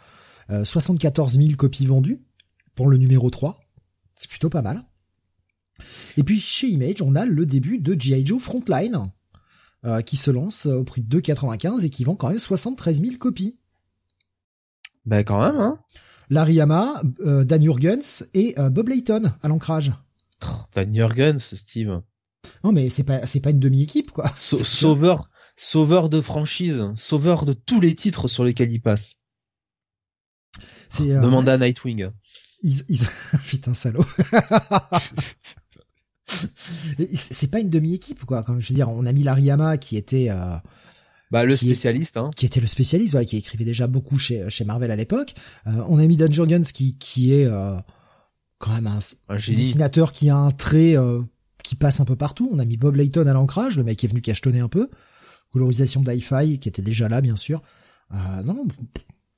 [0.50, 2.20] Euh, 74 000 copies vendues
[2.74, 3.58] pour le numéro 3.
[4.14, 4.84] C'est plutôt pas mal.
[6.18, 8.26] Et puis chez Image, on a le début de G.I.
[8.26, 9.10] Joe Frontline,
[10.06, 13.58] qui se lance au prix de 2,95 et qui vend quand même 73 000 copies.
[15.04, 15.78] Ben quand même hein.
[16.30, 19.92] Larry Hama, euh, Dan Jurgens et euh, Bob Layton à l'ancrage.
[20.42, 22.00] Oh, Dan Jurgens, Steve.
[22.64, 24.30] Non mais c'est pas c'est pas une demi-équipe quoi.
[24.36, 29.16] Sau- sauveur, sauveur de franchise, sauveur de tous les titres sur lesquels il passe.
[30.88, 32.10] C'est euh, Demande à Nightwing.
[32.62, 33.06] ils, ils...
[33.48, 34.06] putain salaud.
[37.16, 38.42] C'est pas une demi-équipe quoi.
[38.42, 40.56] Comme je veux dire, on a mis Larry Hama qui était euh,
[41.30, 42.30] Bah le Qui est- spécialiste hein.
[42.36, 45.34] qui était le spécialiste, ouais, qui écrivait déjà beaucoup chez chez Marvel à l'époque.
[45.66, 47.74] Euh, on a mis Dan Jurgens qui qui est euh,
[48.58, 51.20] quand même un Un dessinateur qui a un trait euh,
[51.64, 52.48] qui passe un peu partout.
[52.52, 54.88] On a mis Bob Layton à l'ancrage, le mec qui est venu cachetonner un peu.
[55.52, 57.62] Colorisation d'hi-fi qui était déjà là, bien sûr.
[58.12, 58.66] Euh, non, non,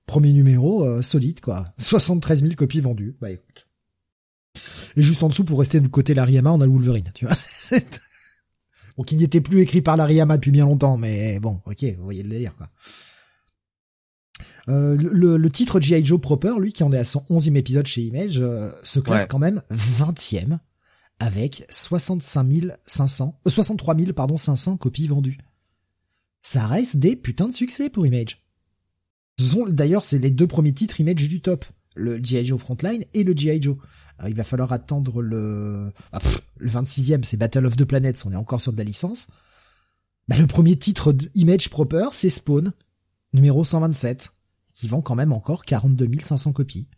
[0.07, 1.65] premier numéro euh, solide quoi.
[1.79, 3.17] 73 000 copies vendues.
[3.21, 3.64] Bah écoute.
[4.97, 7.27] Et juste en dessous, pour rester du côté Larry Hama, on a le Wolverine, tu
[7.27, 7.37] vois.
[8.97, 12.05] Bon, qui n'était plus écrit par Larry Hama depuis bien longtemps, mais bon, ok, vous
[12.05, 12.69] voyez le délire quoi.
[14.69, 16.05] Euh, le, titre G.I.
[16.05, 19.23] Joe Proper, lui, qui en est à son 11e épisode chez Image, euh, se classe
[19.23, 19.29] Ouais.
[19.29, 20.59] quand même 20e
[21.19, 25.39] avec 65 500, euh, 63 000, pardon, 500 copies vendues.
[26.43, 28.45] Ça reste des putains de succès pour Image.
[29.69, 31.65] D'ailleurs, c'est les deux premiers titres Image du top.
[31.97, 32.45] Le G.I.
[32.45, 33.61] Joe Frontline et le G.I.
[33.63, 33.77] Joe.
[34.19, 36.19] Alors, il va falloir attendre le, ah,
[36.59, 39.29] le 26e, c'est Battle of the Planets, on est encore sur de la licence.
[40.29, 42.73] Bah, le premier titre de Image Proper, c'est Spawn,
[43.33, 44.31] numéro 127,
[44.75, 46.89] qui vend quand même encore 42 500 copies.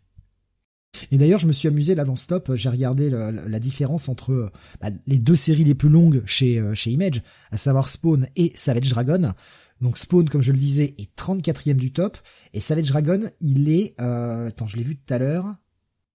[1.11, 4.51] Et d'ailleurs, je me suis amusé là dans Stop, j'ai regardé la différence entre euh,
[4.81, 8.51] bah, les deux séries les plus longues chez euh, chez Image, à savoir Spawn et
[8.55, 9.33] Savage Dragon.
[9.81, 12.17] Donc Spawn, comme je le disais, est 34e du top,
[12.53, 15.55] et Savage Dragon, il est, euh, attends, je l'ai vu tout à l'heure.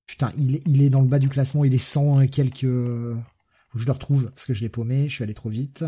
[0.07, 2.61] Putain, il est, il est dans le bas du classement, il est 100 et quelques.
[2.63, 5.85] Faut que je le retrouve parce que je l'ai paumé, je suis allé trop vite.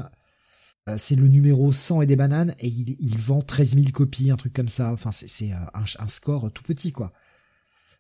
[0.89, 4.31] Euh, c'est le numéro 100 et des bananes et il, il vend 13 000 copies,
[4.31, 4.93] un truc comme ça.
[4.93, 7.13] Enfin, c'est euh, un, un score tout petit, quoi.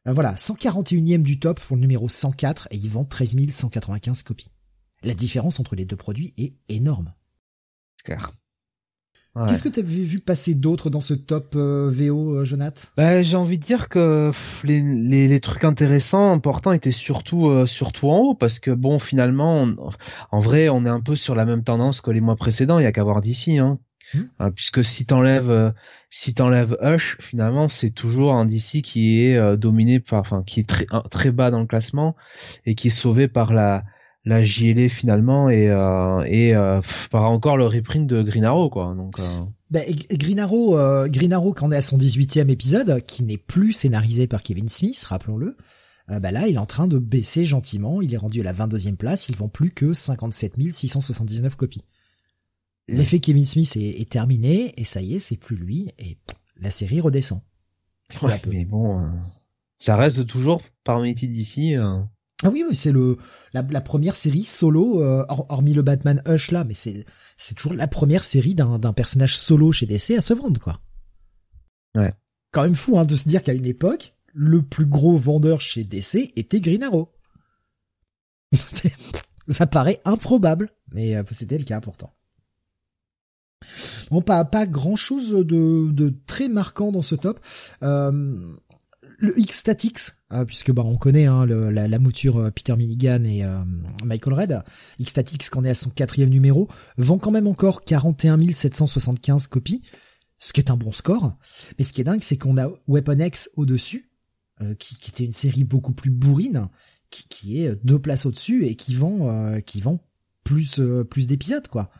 [0.06, 4.50] Euh, voilà, 141e du top pour le numéro 104 et il vend 13 195 copies.
[5.02, 7.12] La différence entre les deux produits est énorme.
[8.04, 8.32] Clair.
[9.36, 9.46] Ouais.
[9.48, 12.92] Qu'est-ce que tu vu, vu passer d'autres dans ce top euh, VO, euh, Jonath?
[12.96, 17.48] Bah, j'ai envie de dire que pff, les, les, les trucs intéressants, importants étaient surtout
[17.48, 19.76] euh, surtout en haut parce que bon finalement on-
[20.30, 22.84] en vrai on est un peu sur la même tendance que les mois précédents, il
[22.84, 23.80] y a qu'à voir d'ici hein.
[24.12, 24.20] Hmm.
[24.42, 25.70] Euh, puisque si t'enlèves euh,
[26.10, 30.60] si t'enlèves Hush, finalement c'est toujours un DC qui est euh, dominé par enfin qui
[30.60, 32.14] est très très bas dans le classement
[32.66, 33.82] et qui est sauvé par la
[34.24, 38.70] la JLA finalement et euh, et euh, pff, par encore le reprint de Green Arrow
[38.70, 38.94] quoi.
[38.96, 42.48] Donc euh, bah, et Green Arrow, euh, Green Arrow, quand on est à son 18e
[42.48, 45.56] épisode, qui n'est plus scénarisé par Kevin Smith, rappelons-le,
[46.06, 48.02] bah là, il est en train de baisser gentiment.
[48.02, 49.30] Il est rendu à la 22e place.
[49.30, 51.82] Il vend plus que 57 679 copies.
[52.88, 56.18] L'effet Kevin Smith est, terminé et ça y est, c'est plus lui et
[56.60, 57.40] la série redescend.
[58.22, 59.08] Ouais, mais bon, euh,
[59.76, 61.76] ça reste toujours parmi les d'ici.
[61.76, 61.98] Euh.
[62.42, 63.16] Ah oui, oui, c'est le
[63.52, 67.86] la, première série solo, euh, hormis le Batman Hush là, mais c'est c'est toujours la
[67.86, 70.80] première série d'un d'un personnage solo chez DC à se vendre quoi.
[71.94, 72.12] Ouais.
[72.50, 75.84] Quand même fou hein, de se dire qu'à une époque, le plus gros vendeur chez
[75.84, 77.12] DC était Green Arrow.
[79.48, 82.14] Ça paraît improbable, mais c'était le cas pourtant.
[84.10, 87.40] Bon, pas pas grand chose de, de très marquant dans ce top.
[87.82, 88.54] Euh,
[89.24, 93.42] le X Statix, euh, puisque bah on connaît hein, la, mouture euh, Peter Milligan et
[94.04, 94.62] Michael Red.
[94.98, 99.82] X Statix, qu'on est à son quatrième numéro, vend quand même encore 41 775 copies,
[100.38, 101.36] ce qui est un bon score.
[101.78, 104.10] Mais ce qui est dingue, c'est qu'on a Weapon X au-dessus,
[104.78, 106.68] qui, qui, était une série beaucoup plus bourrine,
[107.10, 110.00] qui, qui est deux places au-dessus et qui vend, qui vend
[110.44, 111.90] plus plus d'épisodes quoi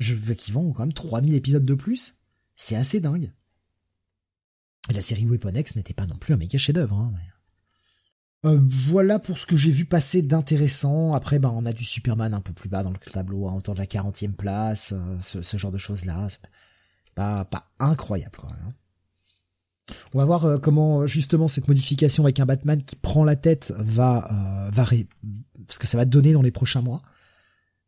[0.00, 2.14] je qu'ils vendent quand même 3000 épisodes de plus.
[2.56, 3.32] C'est assez dingue.
[4.88, 6.96] La série Weapon X n'était pas non plus un méga chef-d'œuvre.
[6.96, 7.12] Hein,
[8.46, 11.12] euh, voilà pour ce que j'ai vu passer d'intéressant.
[11.12, 13.74] Après, ben, on a du Superman un peu plus bas dans le tableau, hein, autour
[13.74, 16.28] de la 40e place, euh, ce, genre de choses-là.
[17.14, 18.58] Pas, pas incroyable, même.
[18.68, 18.72] Hein.
[20.14, 23.74] On va voir euh, comment justement cette modification avec un Batman qui prend la tête
[23.76, 24.86] va, va
[25.68, 27.02] ce que ça va donner dans les prochains mois.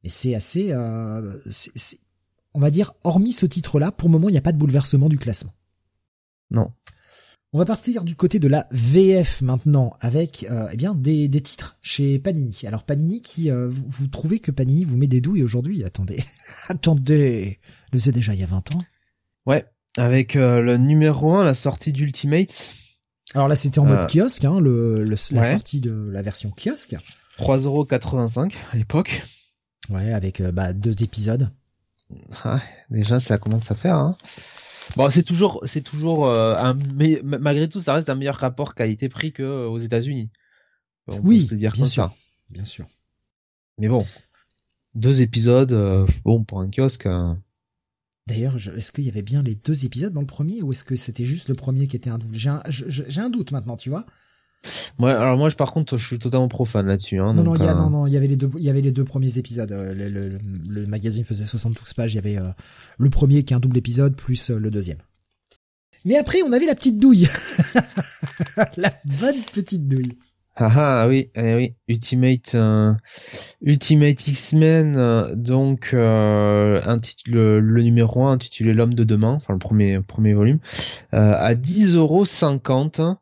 [0.03, 4.43] Et c'est assez, on va dire, hormis ce titre-là, pour le moment, il n'y a
[4.43, 5.53] pas de bouleversement du classement.
[6.53, 6.71] Non.
[7.55, 11.43] On va partir du côté de la VF maintenant avec euh, eh bien des, des,
[11.43, 12.61] titres chez Panini.
[12.67, 16.25] Alors Panini qui euh, vous, trouvez que Panini vous met des douilles aujourd'hui Attendez,
[16.69, 17.59] attendez,
[17.93, 18.83] le faisait déjà il y a 20 ans.
[19.45, 19.67] Ouais,
[19.99, 22.71] avec euh, le numéro 1, la sortie d'Ultimate.
[23.35, 26.97] Alors là c'était en mode kiosque, hein, le, la sortie de la version kiosque.
[27.39, 29.25] 3,85€ à l'époque.
[29.91, 31.51] Ouais, avec bah, deux épisodes.
[32.45, 32.61] Ah,
[32.91, 33.97] déjà, ça commence à faire.
[33.97, 34.17] Hein.
[34.97, 38.75] Bon, c'est toujours, c'est toujours euh, un, mais malgré tout, ça reste un meilleur rapport
[38.75, 40.31] qualité-prix que euh, aux États-Unis.
[41.23, 42.15] oui, dire bien sûr,
[42.51, 42.87] bien sûr.
[43.79, 44.05] Mais bon,
[44.95, 47.09] deux épisodes, euh, bon pour un kiosque.
[48.27, 50.95] D'ailleurs, est-ce qu'il y avait bien les deux épisodes dans le premier ou est-ce que
[50.95, 54.07] c'était juste le premier qui était un double J'ai un doute maintenant, tu vois.
[54.99, 57.19] Ouais, alors moi, par contre, je suis totalement profane là-dessus.
[57.19, 58.65] Hein, non, non, il y a, euh, non, non, il y avait les deux, il
[58.65, 59.73] y avait les deux premiers épisodes.
[59.73, 62.13] Euh, le, le, le magazine faisait 72 pages.
[62.13, 62.51] Il y avait euh,
[62.99, 64.99] le premier qui est un double épisode plus le deuxième.
[66.05, 67.29] Mais après, on avait la petite douille,
[68.77, 70.17] la bonne petite douille.
[70.55, 72.55] Ah ah oui, eh oui, Ultimate,
[73.63, 76.81] Ultimate X-Men, donc le,
[77.27, 80.59] le, numéro 1 intitulé L'homme de demain, enfin le premier premier volume,
[81.13, 83.17] à 10,50€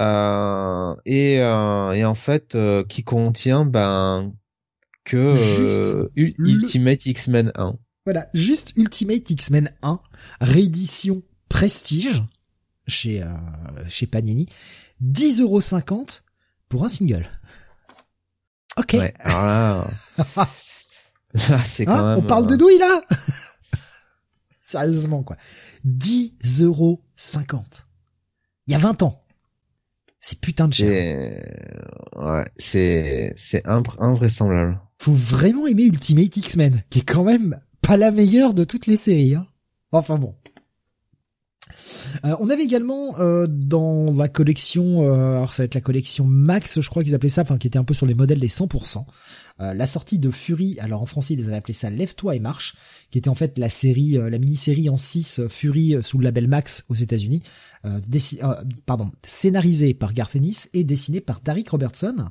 [0.00, 4.32] euh, et, euh, et en fait euh, qui contient ben
[5.04, 7.76] que Ultimate X-Men 1.
[8.06, 10.00] Voilà, juste Ultimate X-Men 1,
[10.40, 12.22] réédition Prestige
[12.86, 13.24] chez
[13.88, 14.48] chez Panini,
[15.02, 16.22] 10,50€
[16.68, 17.26] pour un single.
[18.76, 18.94] Ok.
[18.94, 19.88] Ouais, alors
[21.34, 22.24] là, c'est quand hein, même.
[22.24, 23.02] On parle de douille là.
[24.62, 25.36] Sérieusement quoi.
[25.86, 27.62] 10,50€.
[28.66, 29.23] Il y a 20 ans.
[30.26, 31.44] C'est putain de cher.
[32.16, 34.80] Ouais, c'est c'est invraisemblable.
[34.98, 38.96] Faut vraiment aimer Ultimate X-Men, qui est quand même pas la meilleure de toutes les
[38.96, 39.34] séries.
[39.34, 39.46] Hein.
[39.92, 40.34] Enfin bon.
[42.24, 46.24] Euh, on avait également euh, dans la collection, euh, alors ça va être la collection
[46.24, 48.48] Max, je crois qu'ils appelaient ça, enfin qui était un peu sur les modèles des
[48.48, 49.04] 100%.
[49.58, 52.76] La sortie de Fury, alors en français ils avaient appelé ça Lève-toi et marche,
[53.10, 56.84] qui était en fait la série, la mini-série en 6 Fury sous le label Max
[56.88, 57.42] aux États-Unis,
[58.84, 62.30] pardon, scénarisé par Garth Ennis et dessiné par Derek Robertson.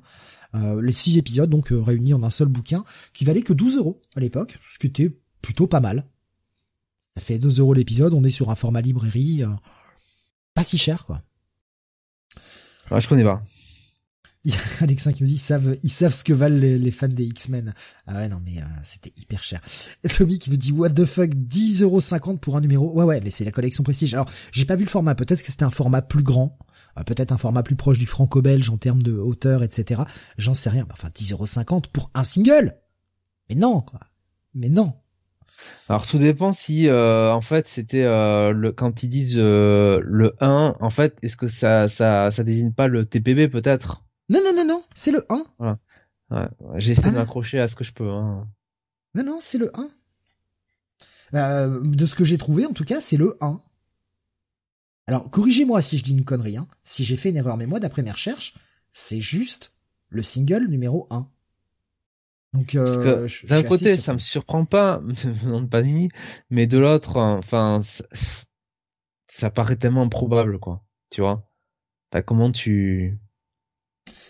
[0.53, 2.83] les six épisodes donc réunis en un seul bouquin,
[3.13, 6.05] qui valait que 12 euros à l'époque, ce qui était plutôt pas mal.
[7.15, 9.49] Ça fait 2 euros l'épisode, on est sur un format librairie, euh,
[10.55, 11.21] pas si cher quoi.
[12.89, 13.43] Ouais, je connais pas.
[14.45, 16.91] Il y a Alexin qui me dit ils savent ils savent ce que valent les,
[16.91, 17.73] fans des X-Men.
[18.07, 19.61] Ah ouais non mais euh, c'était hyper cher.
[20.03, 22.91] Et Tommy qui nous dit what the fuck 10,50€ pour un numéro.
[22.91, 24.13] Ouais ouais mais c'est la collection prestige.
[24.13, 25.15] Alors j'ai pas vu le format.
[25.15, 26.57] Peut-être que c'était un format plus grand.
[26.99, 30.01] Euh, peut-être un format plus proche du franco-belge en termes de hauteur etc.
[30.37, 30.85] J'en sais rien.
[30.91, 32.75] Enfin 10,50€ pour un single.
[33.49, 34.01] Mais non quoi.
[34.53, 34.93] Mais non.
[35.89, 40.35] Alors tout dépend si euh, en fait c'était euh, le quand ils disent euh, le
[40.39, 44.03] 1, en fait est-ce que ça ça ça désigne pas le TPB peut-être?
[44.33, 45.43] Non non non non, c'est le 1.
[45.59, 45.79] Voilà.
[46.31, 46.47] Ouais,
[46.79, 47.19] j'ai essayé de ah.
[47.19, 48.09] m'accrocher à ce que je peux.
[48.09, 48.47] Hein.
[49.13, 49.89] Non non, c'est le 1.
[51.31, 53.61] Bah, de ce que j'ai trouvé en tout cas, c'est le 1.
[55.05, 56.67] Alors corrigez-moi si je dis une connerie hein.
[56.81, 58.55] Si j'ai fait une erreur mais moi d'après mes recherches,
[58.91, 59.71] c'est juste
[60.09, 61.27] le single numéro 1.
[62.53, 66.09] Donc, euh, d'un côté, ça me surprend pas, venant de Panini,
[66.51, 67.81] mais de l'autre, enfin,
[69.27, 70.85] ça, paraît tellement improbable, quoi.
[71.09, 71.49] Tu vois?
[72.27, 73.17] Comment tu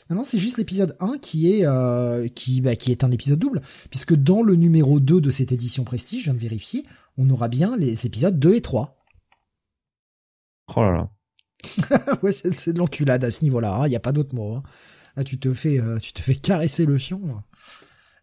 [0.10, 3.40] non, non, c'est juste l'épisode 1 qui est euh, qui bah, qui est un épisode
[3.40, 6.86] double, puisque dans le numéro 2 de cette édition Prestige, je viens de vérifier,
[7.18, 9.04] on aura bien les épisodes 2 et 3.
[10.76, 11.10] Oh là là.
[12.24, 14.56] ouais, c'est de l'enculade à ce niveau-là, il hein, n'y a pas d'autre mot.
[14.56, 14.64] Hein.
[15.16, 17.42] Là, tu te fais euh, tu te fais caresser le fion.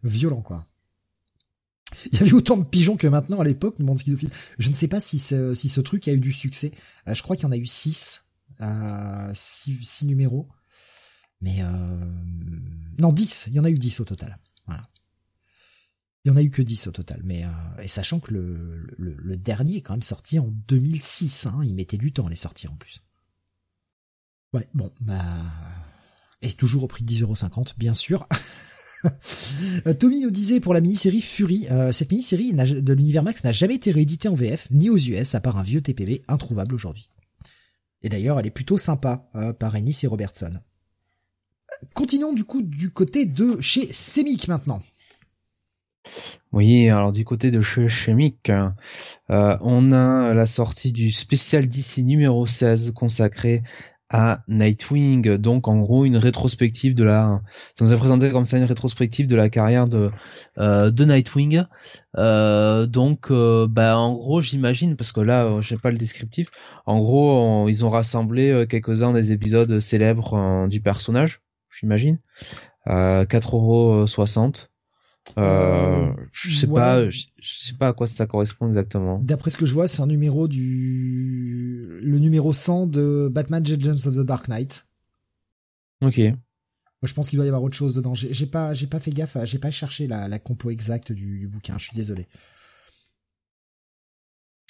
[0.03, 0.65] Violent, quoi.
[2.11, 4.29] Il y avait autant de pigeons que maintenant à l'époque, monde schizophile.
[4.57, 6.71] Je ne sais pas si ce, si ce truc a eu du succès.
[7.07, 8.23] Euh, je crois qu'il y en a eu 6,
[8.61, 10.47] euh, 6, numéros.
[11.41, 12.05] Mais euh...
[12.99, 13.45] non, 10.
[13.47, 14.37] Il y en a eu 10 au total.
[14.67, 14.83] Voilà.
[16.23, 17.21] Il y en a eu que 10 au total.
[17.23, 17.81] Mais euh...
[17.81, 21.47] et sachant que le, dernier est quand même sorti en 2006.
[21.47, 23.01] Hein, il mettait du temps à les sortir en plus.
[24.53, 25.23] Ouais, bon, bah...
[26.43, 28.27] Et toujours au prix de 10,50€, bien sûr.
[29.99, 33.75] Tommy nous disait pour la mini-série Fury, euh, cette mini-série de l'univers Max n'a jamais
[33.75, 37.09] été rééditée en VF, ni aux US, à part un vieux TPV introuvable aujourd'hui.
[38.01, 40.59] Et d'ailleurs, elle est plutôt sympa, par Ennis et Robertson.
[41.93, 44.81] Continuons du coup du côté de chez Semic maintenant.
[46.51, 51.99] Oui, alors du côté de chez Chemic, euh, on a la sortie du spécial DC
[51.99, 53.63] numéro 16 consacré
[54.11, 57.41] à Nightwing, donc en gros une rétrospective de la,
[57.79, 60.11] ça nous a présenté comme ça une rétrospective de la carrière de
[60.57, 61.63] euh, Nightwing.
[62.17, 66.51] Euh, donc, euh, bah en gros, j'imagine parce que là, j'ai pas le descriptif.
[66.85, 71.41] En gros, ils ont rassemblé quelques-uns des épisodes célèbres du personnage,
[71.81, 72.19] j'imagine.
[72.87, 74.67] 4,60€.
[75.37, 79.19] Euh, euh, je sais pas, je, sais pas à quoi ça correspond exactement.
[79.19, 84.07] D'après ce que je vois, c'est un numéro du le numéro 100 de Batman Legends
[84.07, 84.87] of the Dark Knight.
[86.01, 86.19] Ok.
[87.03, 88.15] je pense qu'il doit y avoir autre chose dedans.
[88.15, 91.77] J'ai pas, j'ai pas fait gaffe, j'ai pas cherché la, la compo exacte du, bouquin.
[91.77, 92.27] Je suis désolé.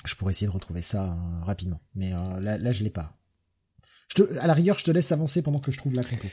[0.03, 3.15] Je pourrais essayer de retrouver ça hein, rapidement, mais euh, là, là, je l'ai pas.
[4.09, 6.27] Je te, à la rigueur, je te laisse avancer pendant que je trouve la compo.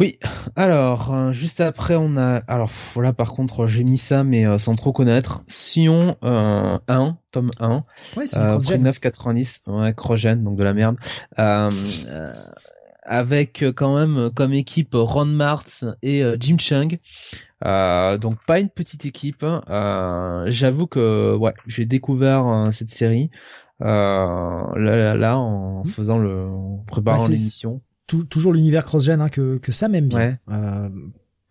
[0.00, 0.18] Oui,
[0.56, 4.58] alors euh, juste après on a alors voilà par contre j'ai mis ça mais euh,
[4.58, 5.44] sans trop connaître.
[5.46, 7.84] Sion euh, 1 tome 1
[8.16, 10.96] ouais, c'est euh, 9,90 ouais Crogen donc de la merde.
[11.38, 11.70] Euh,
[13.04, 16.98] avec quand même comme équipe Ron Martz et Jim Chung.
[17.62, 23.30] Donc pas une petite équipe j'avoue que ouais j'ai découvert cette série
[23.78, 25.88] là, là, en mmh.
[25.88, 30.38] faisant le en préparant bah, l'émission toujours l'univers cross-gen hein, que, que ça m'aime bien.
[30.50, 30.90] Euh,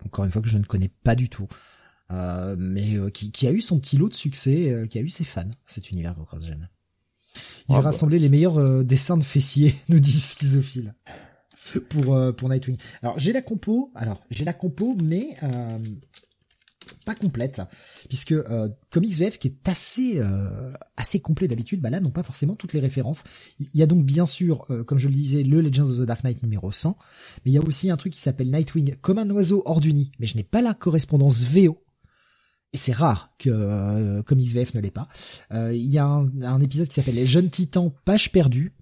[0.05, 1.47] encore une fois que je ne connais pas du tout.
[2.11, 5.01] Euh, mais euh, qui, qui, a eu son petit lot de succès, euh, qui a
[5.01, 6.69] eu ses fans, cet univers cross-gen.
[7.69, 10.93] Ils ont ah, rassemblé bah, les meilleurs dessins de fessiers, nous disent Schizophile,
[11.89, 12.77] pour, pour Nightwing.
[13.01, 15.37] Alors j'ai la compo, alors j'ai la compo, mais
[17.03, 17.61] pas complète,
[18.07, 22.23] puisque euh, Comics VF qui est assez euh, assez complet d'habitude, bah là n'ont pas
[22.23, 23.23] forcément toutes les références.
[23.59, 26.05] Il y a donc bien sûr, euh, comme je le disais, le Legends of the
[26.05, 26.97] Dark Knight numéro 100,
[27.45, 29.93] mais il y a aussi un truc qui s'appelle Nightwing comme un oiseau hors du
[29.93, 31.79] nid, mais je n'ai pas la correspondance VO.
[32.75, 35.07] Et c'est rare que Comics VF ne l'ait pas.
[35.51, 38.73] Il y a un, un épisode qui s'appelle Les Jeunes Titans, page perdue.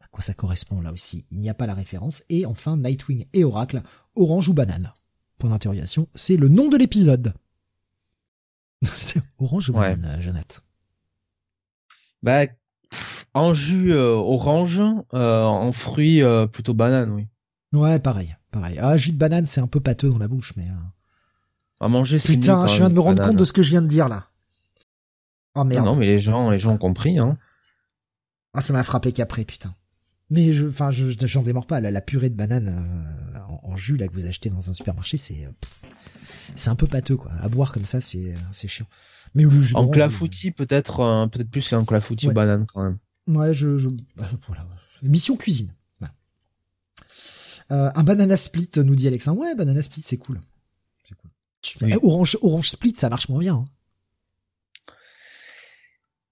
[0.00, 1.26] À quoi ça correspond là aussi?
[1.30, 2.24] Il n'y a pas la référence.
[2.28, 3.84] Et enfin Nightwing et Oracle,
[4.16, 4.92] orange ou banane.
[5.38, 7.34] Point d'interrogation, c'est le nom de l'épisode.
[8.82, 10.62] c'est orange ou banane, euh, Jeannette?
[12.22, 12.46] Bah,
[13.34, 14.80] en jus euh, orange,
[15.14, 17.26] euh, en fruits plutôt banane, oui.
[17.72, 18.78] Ouais, pareil, pareil.
[18.80, 20.68] Ah, jus de banane, c'est un peu pâteux dans la bouche, mais.
[21.80, 23.82] À manger, c'est Putain, je viens de me rendre compte de ce que je viens
[23.82, 24.28] de dire là.
[25.54, 25.84] Oh merde.
[25.84, 27.36] Non, mais les gens, les gens ont compris, hein.
[28.54, 29.74] Ah, ça m'a frappé qu'après, putain.
[30.30, 31.80] Mais je, enfin, je, j'en démords pas.
[31.80, 32.74] La, purée de banane
[33.62, 35.46] en, jus là que vous achetez dans un supermarché, c'est
[36.54, 37.32] c'est un peu pâteux quoi.
[37.40, 38.86] À boire comme ça, c'est c'est chiant.
[39.34, 42.98] Mais le jus en clafoutis peut-être euh, peut-être plus en clafoutis ou banane quand même.
[43.26, 44.66] Ouais, je, je bah, voilà.
[45.02, 45.72] Mission cuisine.
[47.72, 49.40] Euh, un banana split nous dit Alexandre.
[49.40, 50.40] Ouais, banana split c'est cool.
[51.02, 51.30] C'est cool.
[51.90, 53.56] Eh, orange orange split ça marche moins bien.
[53.56, 53.64] Hein.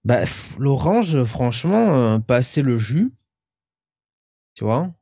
[0.05, 0.23] Bah
[0.57, 3.11] l'orange franchement euh, passer le jus.
[4.53, 4.93] Tu vois?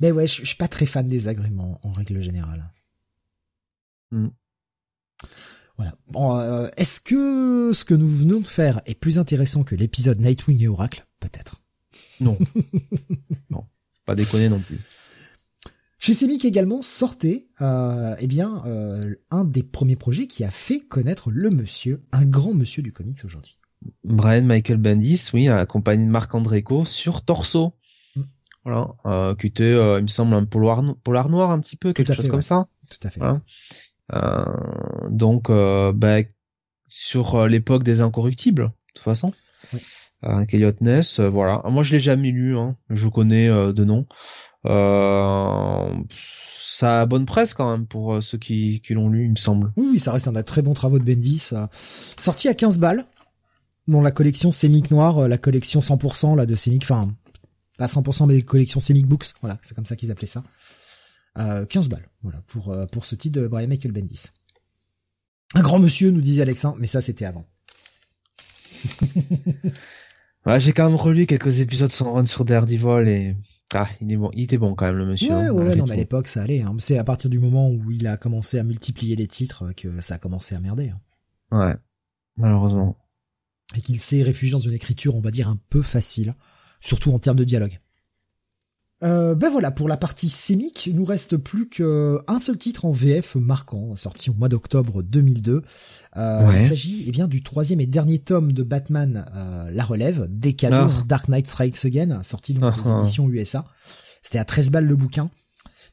[0.00, 2.70] Ben ouais, je, je suis pas très fan des agréments en règle générale.
[4.10, 4.28] Mm.
[5.76, 5.94] Voilà.
[6.08, 10.20] Bon, euh, est-ce que ce que nous venons de faire est plus intéressant que l'épisode
[10.20, 11.06] Nightwing et Oracle?
[11.20, 11.62] Peut-être.
[12.20, 12.36] Non.
[13.50, 13.64] non.
[14.04, 14.78] Pas déconner non plus.
[16.00, 20.80] Chez Semic également sortait, euh, eh bien, euh, un des premiers projets qui a fait
[20.80, 23.58] connaître le monsieur, un grand monsieur du comics aujourd'hui.
[24.04, 27.74] Brian Michael Bendis, oui, accompagné de Marc Andreco sur Torso.
[28.16, 28.22] Mm.
[28.64, 32.14] Voilà, euh, qui était, il me semble, un polar, polar noir un petit peu, quelque
[32.14, 32.66] chose comme ça.
[32.90, 33.20] tout à fait.
[35.10, 36.18] Donc, euh, bah,
[36.86, 39.32] sur l'époque des incorruptibles, de toute façon.
[39.72, 39.80] Ouais.
[40.24, 41.62] Euh, Ness, voilà.
[41.68, 42.76] Moi, je l'ai jamais lu, hein.
[42.90, 44.06] je connais de nom.
[44.64, 44.70] ça
[47.00, 49.72] a bonne presse quand même pour ceux qui, qui l'ont lu, il me semble.
[49.76, 51.50] Oui, ça reste un très bons travaux de Bendis.
[52.16, 53.04] sorti à 15 balles,
[53.86, 57.08] dans la collection Sémic Noir, la collection 100% là de Sémic, enfin
[57.78, 60.42] pas 100% mais des collections Sémic Books, voilà, c'est comme ça qu'ils appelaient ça.
[61.36, 64.26] 15 balles, voilà, pour, euh, pour ce titre de Brian Michael Bendis.
[65.54, 67.46] Un grand monsieur, nous disait Alexandre, mais ça c'était avant.
[70.46, 73.36] ouais, j'ai quand même relu quelques épisodes sur run sur Daredevil et
[73.74, 75.30] ah, il est bon, il était bon quand même le monsieur.
[75.30, 76.62] Ouais, hein, ouais, non, mais à l'époque ça allait.
[76.62, 76.74] Hein.
[76.78, 80.14] C'est à partir du moment où il a commencé à multiplier les titres que ça
[80.14, 80.90] a commencé à merder.
[80.90, 81.00] Hein.
[81.58, 81.76] Ouais,
[82.36, 82.98] malheureusement.
[83.76, 86.34] Et qu'il s'est réfugié dans une écriture, on va dire, un peu facile,
[86.80, 87.78] surtout en termes de dialogue.
[89.04, 92.90] Euh, ben voilà, pour la partie sémique, il nous reste plus qu'un seul titre en
[92.90, 95.62] VF marquant, sorti au mois d'octobre 2002.
[96.16, 100.26] Euh, Il s'agit eh bien du troisième et dernier tome de Batman, euh, La Relève,
[100.28, 101.04] Décadent, ah.
[101.06, 103.66] Dark Knight Strikes Again, sorti dans les ah, éditions USA.
[104.22, 105.30] C'était à 13 balles le bouquin.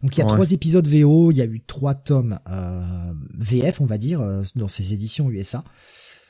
[0.01, 2.81] Donc il y a trois épisodes VO, il y a eu trois tomes euh,
[3.37, 5.63] VF, on va dire, euh, dans ces éditions USA.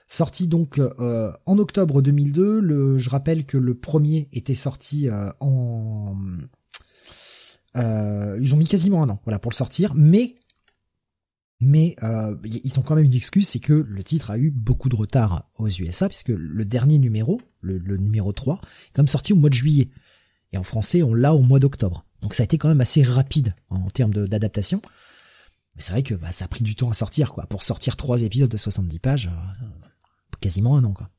[0.08, 2.60] Sorti donc en octobre 2002.
[2.60, 5.08] Le, je rappelle que le premier était sorti
[5.40, 6.14] en
[7.76, 10.36] euh, ils ont mis quasiment un an, voilà, pour le sortir, mais
[11.62, 14.90] mais euh, ils ont quand même une excuse, c'est que le titre a eu beaucoup
[14.90, 18.60] de retard aux USA, puisque le dernier numéro, le, numéro 3, est
[18.94, 19.90] quand même sorti au mois de juillet.
[20.52, 22.06] Et en français, on l'a au mois d'octobre.
[22.22, 24.82] Donc ça a été quand même assez rapide en termes d'adaptation.
[25.76, 27.46] Mais c'est vrai que bah, ça a pris du temps à sortir, quoi.
[27.48, 29.88] Pour sortir trois épisodes de 70 pages, euh,
[30.42, 31.10] quasiment un an, quoi.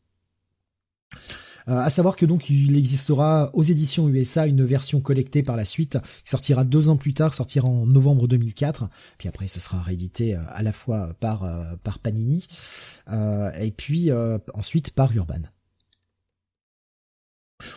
[1.69, 5.64] Euh, à savoir que donc il existera aux éditions USA une version collectée par la
[5.64, 8.89] suite, qui sortira deux ans plus tard, sortira en novembre 2004.
[9.19, 12.47] Puis après, ce sera réédité euh, à la fois par euh, par Panini
[13.59, 14.11] et puis
[14.55, 15.43] ensuite par Urban.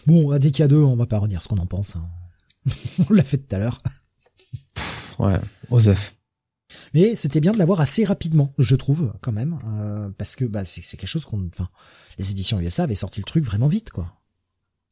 [0.08, 1.96] Bon, à DK2, on va pas redire ce qu'on en pense.
[1.96, 2.10] Hein.
[3.10, 3.82] on l'a fait tout à l'heure.
[5.20, 6.19] Ouais, Osef.
[6.94, 10.66] Mais c'était bien de l'avoir assez rapidement, je trouve, quand même, euh, parce que bah,
[10.66, 11.70] c'est quelque chose qu'on, enfin,
[12.18, 14.16] les éditions USA avaient sorti le truc vraiment vite, quoi.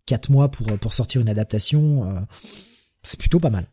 [0.06, 2.20] Quatre mois pour pour sortir une adaptation, euh,
[3.04, 3.68] c'est plutôt pas mal.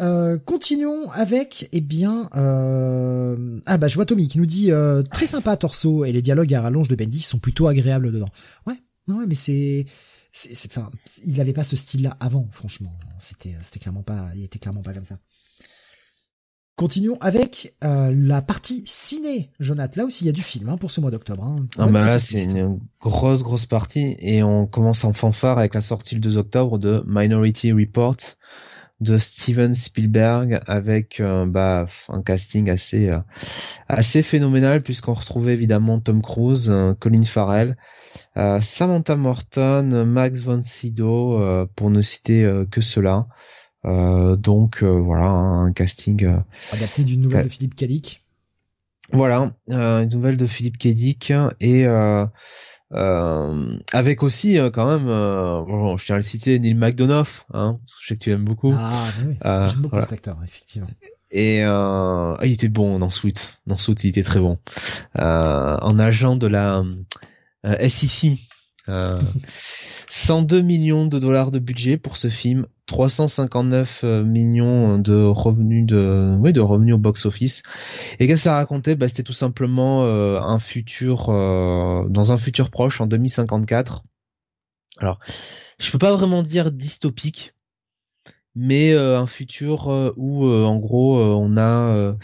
[0.00, 3.60] Euh, continuons avec, eh bien, euh...
[3.64, 4.72] ah bah je vois Tommy qui nous dit
[5.10, 8.28] très sympa torso et les dialogues à rallonge de Bendy sont plutôt agréables dedans.
[8.66, 8.74] Ouais,
[9.06, 9.86] ouais, mais c'est,
[10.32, 10.90] c'est, enfin,
[11.24, 12.92] il avait pas ce style-là avant, franchement.
[13.20, 15.20] C'était, c'était clairement pas, il était clairement pas comme ça.
[16.76, 20.00] Continuons avec euh, la partie ciné, Jonathan.
[20.00, 21.44] Là aussi, il y a du film hein, pour ce mois d'octobre.
[21.44, 21.66] Hein.
[21.78, 24.16] Ah bah là, c'est une grosse, grosse partie.
[24.18, 28.16] Et on commence en fanfare avec la sortie le 2 octobre de Minority Report
[29.00, 33.18] de Steven Spielberg avec euh, bah, un casting assez euh,
[33.88, 37.76] assez phénoménal puisqu'on retrouvait évidemment Tom Cruise, Colin Farrell,
[38.34, 43.26] Samantha Morton, Max von Sydow pour ne citer que cela.
[43.26, 43.30] Euh,
[43.84, 46.38] donc euh, voilà, un casting euh,
[46.72, 48.24] adapté d'une nouvelle de Philippe Cadic.
[49.12, 52.30] Voilà, une nouvelle de Philippe Cadic et avec
[54.22, 58.24] aussi quand même, bon, je tiens à le citer, Neil McDonough, hein, je sais que
[58.24, 58.72] tu aimes beaucoup.
[58.74, 60.88] Ah oui, j'aime beaucoup cet acteur, effectivement.
[61.34, 64.56] Et euh, il était bon dans Sweet, dans Sweet il était très bon.
[65.18, 66.84] Euh, en agent de la
[67.66, 68.38] euh, SEC.
[70.08, 76.36] 102 millions de dollars de budget pour ce film, 359 euh, millions de revenus de,
[76.38, 77.62] oui, de revenus au box office.
[78.18, 78.94] Et qu'est-ce que ça racontait?
[78.94, 84.04] Bah, c'était tout simplement euh, un futur, euh, dans un futur proche, en 2054.
[84.98, 85.18] Alors,
[85.78, 87.54] je peux pas vraiment dire dystopique,
[88.54, 92.14] mais un futur où en gros on a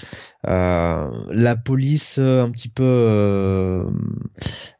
[0.44, 3.84] la police un petit peu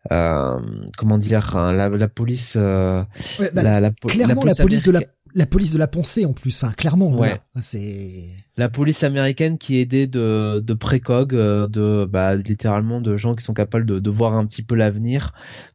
[0.09, 3.09] comment dire hein, la, la police bah,
[3.55, 5.01] la, la, clairement la police de la
[5.35, 7.15] la police de la pensée en plus, enfin clairement.
[7.15, 7.39] Ouais.
[7.61, 13.17] C'est la police américaine qui est aidée de de précog, euh, de bah littéralement de
[13.17, 15.33] gens qui sont capables de, de voir un petit peu l'avenir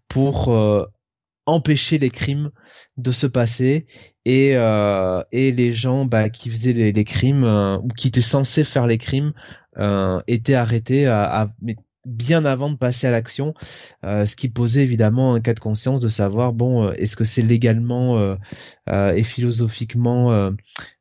[0.07, 0.85] pour euh,
[1.45, 2.51] empêcher les crimes
[2.97, 3.85] de se passer
[4.25, 8.63] et euh, et les gens bah, qui faisaient les, les crimes ou qui étaient censés
[8.63, 9.33] faire les crimes
[10.27, 11.49] étaient arrêtés à, à
[12.05, 13.53] bien avant de passer à l'action,
[14.03, 17.23] euh, ce qui posait évidemment un cas de conscience de savoir bon euh, est-ce que
[17.23, 18.35] c'est légalement euh,
[19.13, 20.51] et philosophiquement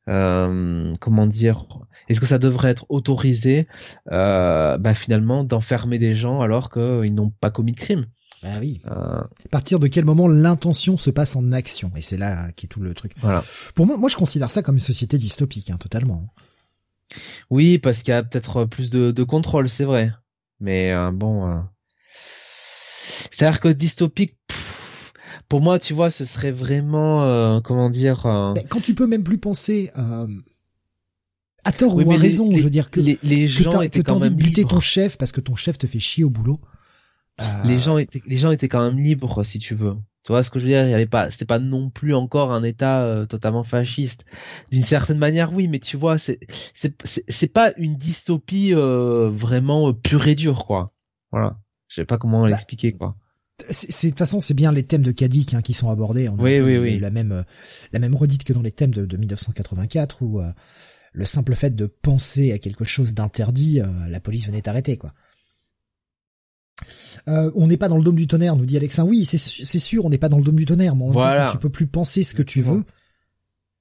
[0.07, 1.66] comment dire
[2.09, 3.66] est-ce que ça devrait être autorisé
[4.07, 8.07] bah, finalement d'enfermer des gens alors qu'ils n'ont pas commis de crime?
[8.42, 8.82] Bah oui.
[8.84, 11.90] À partir de quel moment l'intention se passe en action?
[11.96, 13.12] Et c'est là qui est tout le truc.
[13.20, 13.42] Voilà.
[13.74, 16.26] Pour moi, moi je considère ça comme une société dystopique, hein, totalement.
[17.50, 20.12] Oui, parce qu'il y a peut-être plus de, de contrôle, c'est vrai.
[20.64, 21.60] Mais euh, bon, euh...
[23.30, 24.34] c'est-à-dire que dystopique,
[25.50, 28.22] pour moi, tu vois, ce serait vraiment, euh, comment dire.
[28.22, 29.90] Quand tu peux même plus penser.
[31.66, 34.30] À tort ou à raison, je veux dire que les, les gens que t'as envie
[34.30, 36.60] de buter ton chef parce que ton chef te fait chier au boulot.
[37.66, 39.96] Les gens étaient, les gens étaient quand même libres, si tu veux.
[40.25, 40.85] Tu vois ce que je veux dire?
[40.87, 44.25] Il y avait pas, c'était pas non plus encore un État euh, totalement fasciste.
[44.72, 46.41] D'une certaine manière, oui, mais tu vois, c'est
[46.75, 46.97] c'est
[47.29, 50.95] c'est pas une dystopie euh, vraiment euh, pure et dure, quoi.
[51.31, 51.59] Voilà.
[51.89, 53.16] Je sais pas comment bah, l'expliquer, quoi.
[53.70, 56.31] C'est de toute façon, c'est bien les thèmes de Kadik hein, qui sont abordés.
[56.31, 56.99] On oui, oui, oui.
[56.99, 57.45] La même
[57.93, 60.41] la même redite que dans les thèmes de, de 1984 où
[61.12, 65.12] le simple fait de penser à quelque chose d'interdit, la police venait t'arrêter, quoi.
[67.29, 69.05] Euh, on n'est pas dans le dôme du tonnerre, nous dit Alexin.
[69.05, 71.51] Oui, c'est sûr, on n'est pas dans le dôme du tonnerre, mais voilà.
[71.53, 72.85] tu peux plus penser ce que tu veux.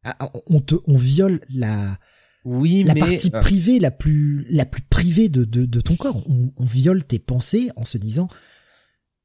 [0.04, 1.98] Ah, ah, on te, on viole la,
[2.46, 3.00] oui, la mais...
[3.00, 6.24] partie euh, privée la plus, la plus privée de, de, de ton corps.
[6.28, 8.28] On, on, viole tes pensées en se disant,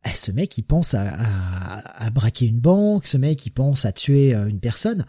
[0.04, 3.84] ah, ce mec il pense à, à, à, braquer une banque, ce mec il pense
[3.84, 5.04] à tuer euh, une personne.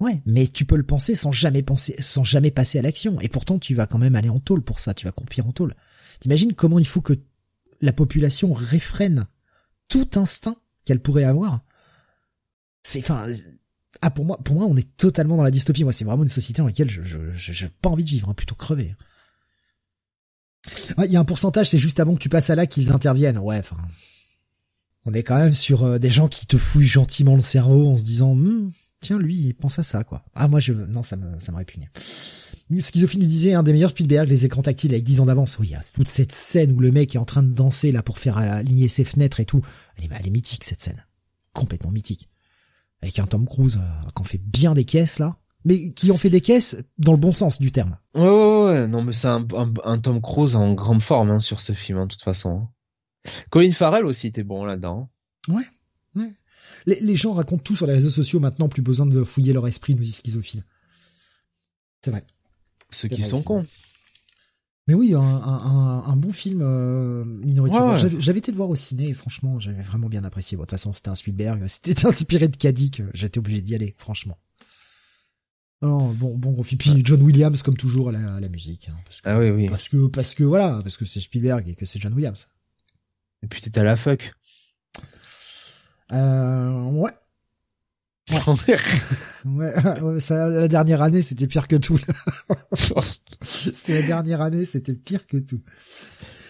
[0.00, 3.20] Ouais, mais tu peux le penser sans jamais penser, sans jamais passer à l'action.
[3.20, 4.94] Et pourtant, tu vas quand même aller en tôle pour ça.
[4.94, 5.76] Tu vas croupir en tôle.
[6.18, 7.14] T'imagines comment il faut que
[7.82, 9.26] la population réfrène
[9.88, 11.60] tout instinct qu'elle pourrait avoir.
[12.82, 13.26] C'est, enfin,
[14.00, 15.84] ah pour moi, pour moi, on est totalement dans la dystopie.
[15.84, 18.34] Moi, c'est vraiment une société dans laquelle je, je, j'ai pas envie de vivre, hein,
[18.34, 18.96] plutôt crever.
[20.98, 23.38] Il y a un pourcentage, c'est juste avant que tu passes à là qu'ils interviennent.
[23.38, 23.76] Ouais, enfin,
[25.04, 27.96] on est quand même sur euh, des gens qui te fouillent gentiment le cerveau en
[27.96, 30.24] se disant, hm, tiens, lui, il pense à ça, quoi.
[30.34, 31.90] Ah, moi, je, non, ça me, ça me répugne.
[32.70, 35.58] Schizophile nous disait un des meilleurs Spielberg, les écrans tactiles avec 10 ans d'avance.
[35.58, 37.92] Oui, il y a toute cette scène où le mec est en train de danser
[37.92, 39.62] là pour faire aligner ses fenêtres et tout.
[39.96, 41.04] Elle est, elle est mythique cette scène,
[41.52, 42.28] complètement mythique.
[43.02, 46.18] Avec un Tom Cruise euh, qui en fait bien des caisses là, mais qui en
[46.18, 47.98] fait des caisses dans le bon sens du terme.
[48.14, 48.88] Ouais, ouais, ouais.
[48.88, 49.46] non mais c'est un,
[49.84, 52.68] un, Tom Cruise en grande forme hein, sur ce film, hein, de toute façon.
[53.50, 55.10] Colin Farrell aussi était bon là-dedans.
[55.48, 55.64] Ouais,
[56.16, 56.32] ouais.
[56.86, 59.66] Les, les, gens racontent tout sur les réseaux sociaux maintenant, plus besoin de fouiller leur
[59.68, 60.64] esprit, nous dit Schizophile.
[62.04, 62.24] C'est vrai.
[62.92, 63.66] Ceux qui sont cons.
[64.88, 67.78] Mais oui, un, un, un bon film euh, Minority
[68.18, 70.56] J'avais été de voir au ciné et franchement, j'avais vraiment bien apprécié.
[70.56, 73.76] Bon, de toute façon, c'était un Spielberg, c'était inspiré de Kadik, euh, j'étais obligé d'y
[73.76, 74.38] aller, franchement.
[75.80, 76.78] bon, bon gros film.
[76.78, 78.88] Puis John Williams, comme toujours, à la, la musique.
[78.88, 79.68] Hein, parce que, ah oui, oui.
[79.68, 82.48] Parce que, parce que voilà, parce que c'est Spielberg et que c'est John Williams.
[83.44, 84.32] Et puis t'étais à la fuck.
[86.12, 87.12] Euh, ouais.
[89.44, 91.98] Ouais, ouais ça, la dernière année, c'était pire que tout.
[93.42, 95.60] c'était la dernière année, c'était pire que tout.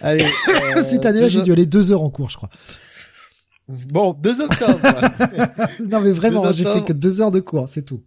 [0.03, 0.25] Allez,
[0.77, 2.51] euh, Cette année-là, j'ai dû aller deux heures en cours, je crois.
[3.69, 4.81] Bon, 2 octobre.
[5.91, 8.03] non mais vraiment, j'ai fait que deux heures de cours, c'est tout.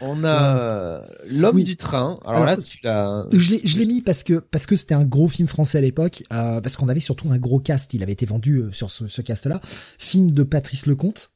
[0.00, 2.14] On a l'homme du train.
[2.24, 3.26] Alors, là, tu l'as.
[3.32, 5.80] Je l'ai, je l'ai mis parce que parce que c'était un gros film français à
[5.80, 7.92] l'époque, euh, parce qu'on avait surtout un gros cast.
[7.92, 9.60] Il avait été vendu euh, sur ce, ce cast-là.
[9.98, 11.32] Film de Patrice Lecomte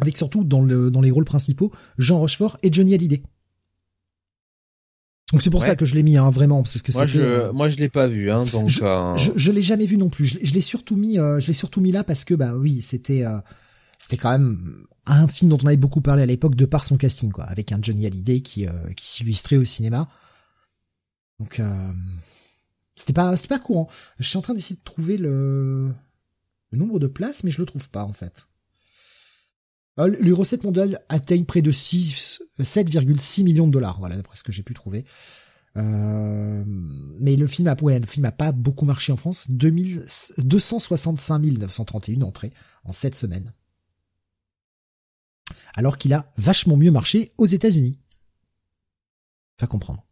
[0.00, 3.22] avec surtout dans, le, dans les rôles principaux Jean Rochefort et Johnny Hallyday.
[5.32, 7.52] Donc c'est pour ça que je l'ai mis hein, vraiment parce que moi je euh,
[7.52, 9.14] moi je l'ai pas vu hein donc je, euh...
[9.16, 10.24] je, je l'ai jamais vu non plus.
[10.24, 13.26] Je, l'ai surtout mis euh, je l'ai surtout mis là parce que bah oui c'était
[13.26, 13.38] euh,
[13.98, 16.96] c'était quand même un film dont on avait beaucoup parlé à l'époque de par son
[16.96, 20.08] casting quoi avec un Johnny Hallyday qui qui s'illustrait au cinéma.
[21.40, 21.60] Donc
[22.96, 23.90] c'était pas c'était pas courant.
[24.18, 25.92] Je suis en train d'essayer de trouver le
[26.70, 28.46] le nombre de places mais je le trouve pas en fait.
[28.46, 28.57] euh,
[30.06, 34.62] les recettes mondiales atteignent près de 7,6 millions de dollars, voilà, d'après ce que j'ai
[34.62, 35.04] pu trouver.
[35.76, 39.50] Euh, mais le film a, ouais, le film a pas beaucoup marché en France.
[39.50, 40.04] 2000,
[40.38, 42.52] 265 931 entrées
[42.84, 43.52] en 7 semaines.
[45.74, 47.98] Alors qu'il a vachement mieux marché aux États-Unis.
[49.58, 50.04] Enfin comprendre.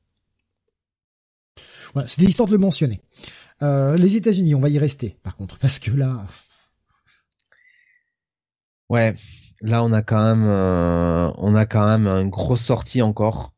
[1.95, 3.01] Voilà, c'était l'histoire de le mentionner.
[3.63, 6.27] Euh, les États-Unis, on va y rester, par contre, parce que là.
[8.89, 9.17] Ouais,
[9.63, 13.53] Là, on a quand même, euh, on a quand même une grosse sortie encore.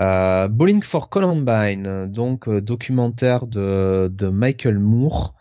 [0.00, 5.34] Euh, Bowling for Columbine, donc euh, documentaire de, Michael Moore,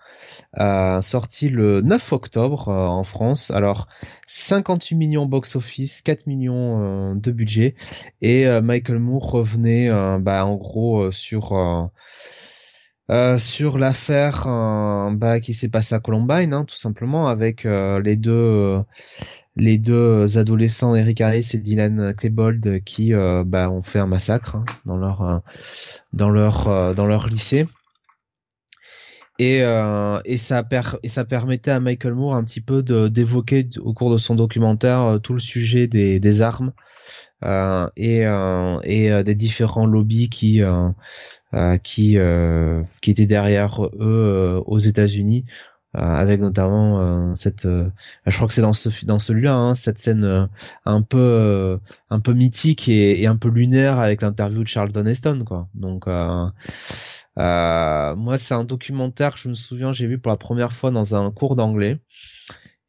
[0.60, 3.52] euh, sorti le 9 octobre en France.
[3.52, 3.88] Alors
[4.28, 7.76] 58 millions box-office, 4 millions de budget,
[8.22, 9.90] et Michael Moore revenait
[10.20, 11.90] bah, en gros sur
[13.38, 14.44] sur l'affaire
[15.14, 18.84] bah, qui s'est passée à Columbine, hein, tout simplement, avec les deux
[19.56, 24.56] les deux adolescents Eric Harris et Dylan Klebold qui euh, bah, ont fait un massacre
[24.56, 25.40] hein, dans leur euh,
[26.14, 27.68] dans leur euh, dans leur lycée.
[29.40, 29.62] Et
[30.26, 30.64] et ça
[31.02, 35.20] et ça permettait à Michael Moore un petit peu d'évoquer au cours de son documentaire
[35.24, 36.74] tout le sujet des des armes
[37.44, 38.22] et
[38.84, 40.62] et des différents lobbies qui
[41.82, 42.18] qui
[43.02, 45.46] qui étaient derrière eux aux États-Unis
[45.94, 50.50] avec notamment cette je crois que c'est dans ce dans celui-là hein, cette scène
[50.86, 51.80] un peu
[52.10, 56.08] un peu mythique et, et, un peu lunaire avec l'interview de Charlton Heston quoi donc
[57.38, 60.92] euh, moi, c'est un documentaire que je me souviens, j'ai vu pour la première fois
[60.92, 62.00] dans un cours d'anglais.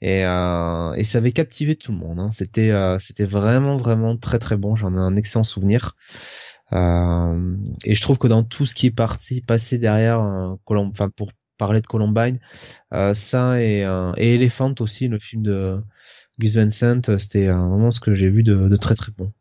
[0.01, 2.19] Et, euh, et ça avait captivé tout le monde.
[2.19, 2.31] Hein.
[2.33, 4.75] C'était, euh, c'était vraiment, vraiment très, très bon.
[4.77, 5.97] J'en ai un excellent souvenir.
[6.73, 11.09] Euh, et je trouve que dans tout ce qui est parti, passé derrière, euh, enfin
[11.11, 11.31] pour
[11.65, 12.39] parler de Columbine,
[12.93, 13.81] euh, ça et,
[14.17, 15.81] et Elephant aussi, le film de
[16.39, 19.33] Gus Vincent, c'était vraiment ce que j'ai vu de, de très, très bon.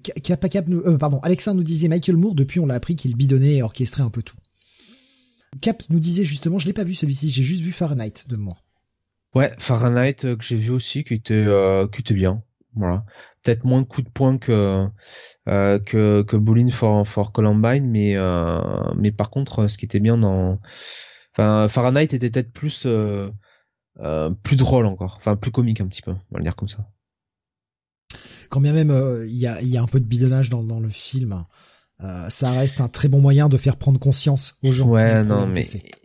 [0.00, 3.16] Cap, Cap nous, euh, pardon, Alexa nous disait Michael Moore, depuis on l'a appris qu'il
[3.16, 4.36] bidonnait et orchestrait un peu tout.
[5.60, 8.56] Cap nous disait justement, je l'ai pas vu celui-ci, j'ai juste vu Fahrenheit de moi.
[9.34, 12.42] Ouais, Fahrenheit euh, que j'ai vu aussi, qui était, euh, qui était bien.
[12.74, 13.04] Voilà.
[13.42, 14.86] Peut-être moins de coups de poing que
[15.48, 18.60] euh, que que Bowling for for Columbine, mais euh,
[18.96, 20.60] mais par contre, ce qui était bien dans,
[21.40, 22.86] enfin Fahrenheit était peut-être plus
[24.42, 26.86] plus drôle encore, enfin plus comique un petit peu, on va le dire comme ça
[28.50, 30.80] quand bien même euh, il y, a, y, a, un peu de bidonnage dans, dans
[30.80, 31.44] le film,
[32.02, 34.88] euh, ça reste un très bon moyen de faire prendre conscience aux gens.
[34.88, 35.62] Ouais, non, mais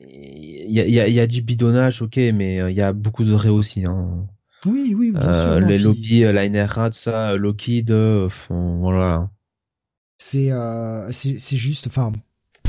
[0.08, 2.94] il y a, y, a, y a, du bidonnage, ok, mais euh, il y a
[2.94, 3.86] beaucoup de vrai aussi.
[3.86, 4.28] Hein.
[4.66, 5.60] Oui, oui, bien sûr.
[5.60, 7.92] les lobbies, la NRA, tout ça, Lockheed,
[8.50, 9.30] voilà.
[10.18, 10.50] C'est
[11.12, 12.12] c'est juste, enfin,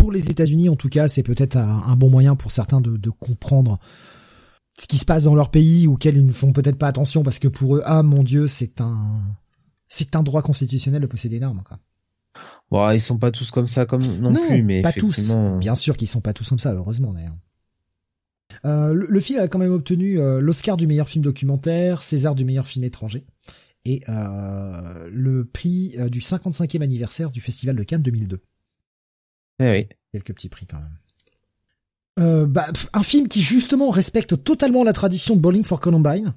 [0.06, 2.96] pour les États-Unis en tout cas, c'est peut-être un, un, bon moyen pour certains de,
[2.96, 3.80] de comprendre
[4.80, 7.40] ce qui se passe dans leur pays auquel ils ne font peut-être pas attention parce
[7.40, 9.20] que pour eux, ah mon dieu, c'est un
[9.88, 11.80] c'est un droit constitutionnel de posséder une arme, quoi.
[12.70, 15.32] Bon, ils sont pas tous comme ça, comme non, plus, mais pas tous.
[15.58, 17.36] Bien sûr qu'ils sont pas tous comme ça, heureusement d'ailleurs.
[18.64, 22.44] Euh, le, film a quand même obtenu euh, l'Oscar du meilleur film documentaire, César du
[22.44, 23.26] meilleur film étranger
[23.86, 28.40] et euh, le prix euh, du 55e anniversaire du Festival de Cannes 2002.
[29.60, 29.88] Eh oui.
[30.12, 30.98] Quelques petits prix quand même.
[32.18, 36.34] Euh, bah, un film qui justement respecte totalement la tradition de Bowling for Columbine,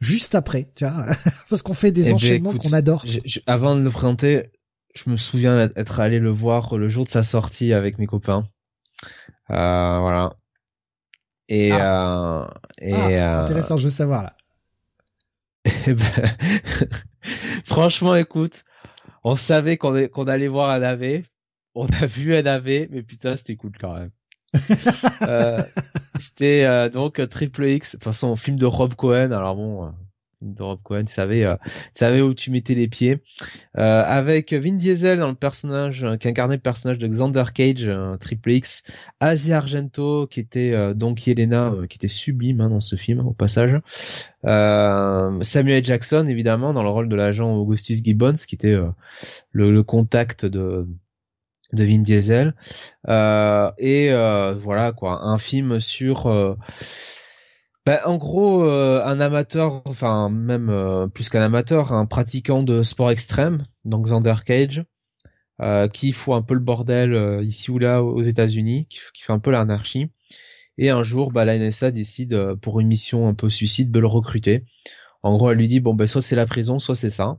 [0.00, 1.06] juste après, tu vois,
[1.48, 3.04] parce qu'on fait des eh ben, enchaînements qu'on adore.
[3.46, 4.50] avant de le présenter,
[4.94, 8.44] je me souviens d'être allé le voir le jour de sa sortie avec mes copains.
[9.50, 10.34] Euh, voilà.
[11.48, 12.48] Et, ah.
[12.82, 14.36] euh, et ah, euh, intéressant, je veux savoir là.
[15.86, 16.36] Eh ben,
[17.64, 18.64] franchement, écoute,
[19.22, 21.22] on savait qu'on qu'on allait voir un AV,
[21.74, 24.10] on a vu un AV, mais putain, c'était cool quand même.
[25.22, 25.62] Euh,
[26.18, 29.30] c'était euh, donc Triple X, enfin son film de Rob Cohen.
[29.32, 29.90] Alors bon, euh,
[30.42, 33.20] de Rob Cohen, tu savais, tu savais où tu mettais les pieds.
[33.74, 38.82] avec Vin Diesel dans le personnage, qui incarnait le personnage de Xander Cage, Triple X,
[39.20, 43.80] Asia Argento qui était donc Yelena, qui était sublime hein, dans ce film au passage.
[44.42, 48.76] Samuel Jackson évidemment dans le rôle de l'agent Augustus Gibbons, qui était
[49.52, 50.86] le contact de
[51.74, 52.54] de Vin Diesel.
[53.08, 55.24] Euh, et euh, voilà quoi.
[55.24, 56.54] Un film sur euh,
[57.86, 63.64] ben, en gros un amateur enfin même plus qu'un amateur un pratiquant de sport extrême
[63.84, 64.84] donc Xander Cage
[65.92, 69.50] qui fout un peu le bordel ici ou là aux États-Unis qui, fait un peu
[69.50, 70.10] l'anarchie.
[70.78, 74.06] Et un jour bah, la NSA décide pour une mission un peu suicide de le
[74.06, 74.64] recruter.
[75.22, 77.38] En gros elle lui dit bon ben soit c'est la prison soit c'est ça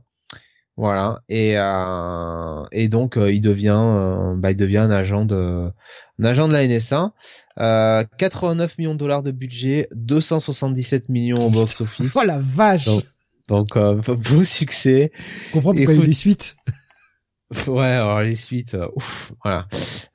[0.76, 5.70] voilà et euh, et donc euh, il devient euh, bah, il devient un agent de
[6.18, 7.12] un agent de la NSA.
[7.56, 12.14] 89 millions de dollars de budget, 277 millions au box office.
[12.16, 12.88] oh la vache.
[13.48, 15.12] Donc, beau succès.
[15.48, 16.56] Je comprends pourquoi il y a des suites.
[17.68, 19.68] Ouais, alors les suites, ouf, voilà.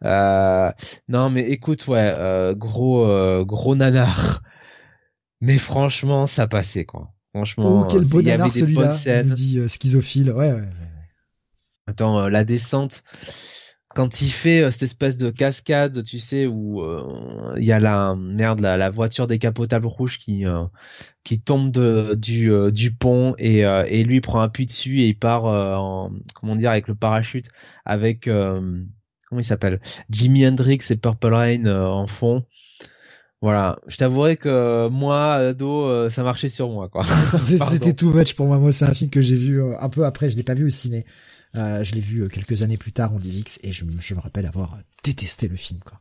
[0.03, 0.69] Euh,
[1.07, 2.13] non, mais écoute, ouais,
[2.57, 4.41] gros, gros nanar.
[5.39, 7.13] Mais franchement, ça passait quoi.
[7.33, 8.19] Franchement, oh, quel bon
[8.51, 10.31] celui-là, me dit euh, schizophile.
[10.31, 10.67] Ouais, ouais,
[11.87, 13.03] Attends, euh, la descente,
[13.95, 16.83] quand il fait euh, cette espèce de cascade, tu sais, où
[17.55, 20.43] il y a la merde, la, la voiture décapotable rouge qui
[21.23, 25.45] qui tombe de, du du pont et et lui prend appui dessus et il part
[25.45, 27.47] en comment dire avec le parachute
[27.85, 29.79] avec comment il s'appelle?
[30.09, 32.43] Jimi Hendrix et Purple Rain en fond.
[33.41, 37.05] Voilà, je t'avouerai que moi, ado, euh, ça marchait sur moi, quoi.
[37.25, 38.59] C'était too much pour moi.
[38.59, 40.29] Moi, c'est un film que j'ai vu euh, un peu après.
[40.29, 41.05] Je l'ai pas vu au ciné.
[41.55, 44.45] Euh, je l'ai vu quelques années plus tard en DivX et je, je, me rappelle
[44.45, 45.99] avoir détesté le film, quoi.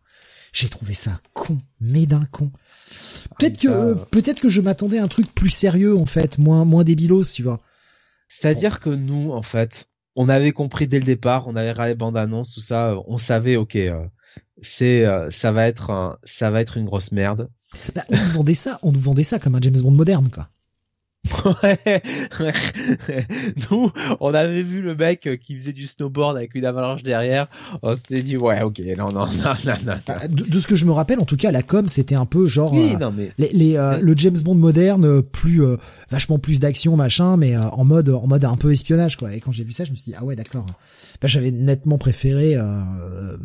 [0.52, 2.50] J'ai trouvé ça con, mais d'un con.
[3.38, 6.84] Peut-être que, peut-être que je m'attendais à un truc plus sérieux, en fait, moins, moins
[6.84, 7.60] débilos, tu vois.
[8.28, 12.16] C'est-à-dire que nous, en fait, on avait compris dès le départ, on avait regardé bande
[12.16, 13.78] annonce, tout ça, on savait, ok,
[14.62, 17.48] c'est euh, ça va être un, ça va être une grosse merde.
[17.94, 20.48] Bah, on nous vendait ça, on nous vendait ça comme un James Bond moderne quoi.
[21.62, 22.02] Ouais.
[23.70, 27.46] Nous, on avait vu le mec qui faisait du snowboard avec une avalanche derrière.
[27.82, 29.94] On s'était dit, ouais, ok, non, non, non, non, non.
[30.06, 32.24] Bah, de, de, ce que je me rappelle, en tout cas, la com, c'était un
[32.24, 33.32] peu genre Oui, euh, non, mais.
[33.38, 35.76] les, les, euh, le James Bond moderne, plus euh,
[36.10, 39.34] vachement plus d'action, machin, mais euh, en mode en mode un peu espionnage, quoi.
[39.34, 40.66] Et quand j'ai vu ça, je me suis dit ah ouais, d'accord.
[41.20, 43.36] Bah, j'avais nettement préféré euh,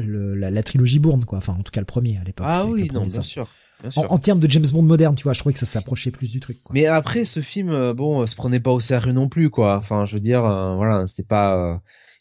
[0.00, 1.38] le, la, la trilogie Bourne, quoi.
[1.38, 2.46] Enfin, en tout cas, le premier à l'époque.
[2.48, 3.48] Ah oui, non, bien sûr.
[3.80, 4.12] bien En, sûr.
[4.12, 6.40] en termes de James Bond moderne, tu vois, je trouvais que ça s'approchait plus du
[6.40, 6.62] truc.
[6.62, 6.74] Quoi.
[6.74, 9.76] Mais après, ce film, euh, bon, euh, se prenait pas au sérieux non plus, quoi.
[9.76, 11.76] Enfin, je veux dire, euh, voilà, c'est pas, euh,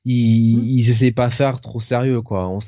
[0.06, 0.64] ils, Hmm.
[0.66, 2.48] ils essayaient pas faire trop sérieux, quoi.
[2.50, 2.60] On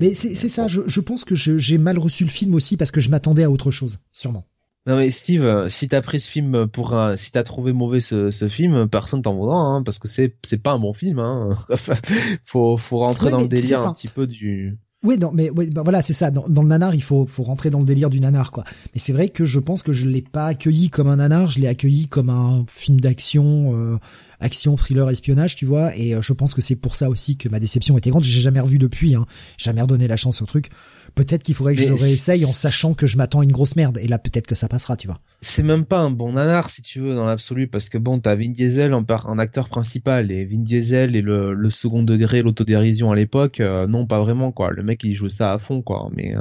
[0.00, 2.90] Mais c'est c'est ça, je, je pense que j'ai mal reçu le film aussi parce
[2.90, 4.46] que je m'attendais à autre chose, sûrement.
[4.86, 8.00] Non mais Steve, euh, si t'as pris ce film pour un, si t'as trouvé mauvais
[8.00, 11.18] ce, ce film, personne t'en voudra, hein, parce que c'est c'est pas un bon film.
[11.18, 11.56] Hein.
[12.46, 14.78] faut faut rentrer Ouais, dans le délire un petit peu du.
[15.02, 16.30] Oui, non, mais ouais, bah voilà, c'est ça.
[16.30, 18.64] Dans, dans le nanar, il faut, faut rentrer dans le délire du nanar, quoi.
[18.92, 21.58] Mais c'est vrai que je pense que je l'ai pas accueilli comme un nanar, je
[21.58, 23.96] l'ai accueilli comme un film d'action, euh,
[24.40, 25.96] action, thriller, espionnage, tu vois.
[25.96, 28.24] Et euh, je pense que c'est pour ça aussi que ma déception était grande.
[28.24, 29.24] J'ai jamais revu depuis, hein.
[29.56, 30.68] Jamais redonné la chance au truc.
[31.14, 33.76] Peut-être qu'il faudrait que Mais je réessaye en sachant que je m'attends à une grosse
[33.76, 33.98] merde.
[34.02, 35.20] Et là, peut-être que ça passera, tu vois.
[35.40, 38.34] C'est même pas un bon nanar si tu veux dans l'absolu, parce que bon, t'as
[38.36, 43.10] Vin Diesel en, en acteur principal et Vin Diesel et le, le second degré, l'autodérision
[43.10, 44.70] à l'époque, euh, non pas vraiment quoi.
[44.70, 46.10] Le mec il joue ça à fond quoi.
[46.14, 46.40] Mais euh,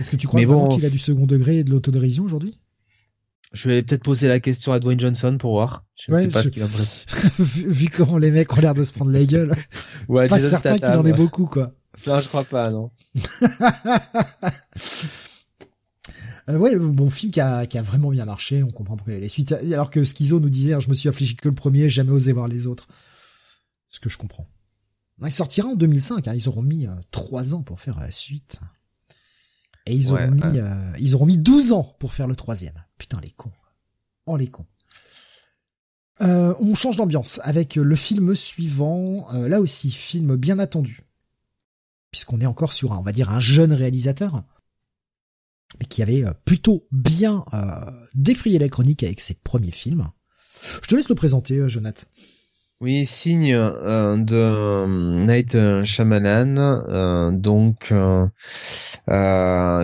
[0.00, 0.74] Est-ce que tu crois Mais vraiment bon.
[0.76, 2.58] qu'il a du second degré et de l'autodérision aujourd'hui?
[3.52, 5.84] Je vais peut-être poser la question à Dwayne Johnson pour voir.
[5.98, 8.60] Je ne Ouais, sais pas je- ce qu'il va me vu, comment les mecs ont
[8.60, 9.52] l'air de se prendre la gueule.
[10.08, 11.72] Ouais, Pas certain qu'il en ait beaucoup, quoi.
[12.06, 12.90] Non, je crois pas, non.
[16.48, 19.16] Euh, ouais, bon film qui a, qui a vraiment bien marché, on comprend pourquoi il
[19.16, 19.50] y a les suites.
[19.50, 22.30] Alors que Schizo nous disait, hein, je me suis affligé que le premier, jamais osé
[22.32, 22.86] voir les autres.
[23.90, 24.46] Ce que je comprends.
[25.24, 28.60] Il sortira en 2005, hein, ils auront mis euh, trois ans pour faire la suite.
[29.86, 30.60] Et ils Ouais, auront mis, ouais.
[30.60, 32.84] euh, ils auront mis 12 ans pour faire le troisième.
[32.96, 33.50] Putain, les cons.
[34.26, 34.66] Oh, les cons.
[36.20, 41.00] Euh, on change d'ambiance avec le film suivant, euh, là aussi, film bien attendu.
[42.10, 44.42] Puisqu'on est encore sur un, on va dire, un jeune réalisateur
[45.78, 50.08] mais qui avait euh, plutôt bien euh, défrayé la chronique avec ses premiers films.
[50.82, 52.06] Je te laisse le présenter, euh, Jonathan.
[52.82, 58.26] Oui, signe euh, de Night Shyamalan, euh, donc euh,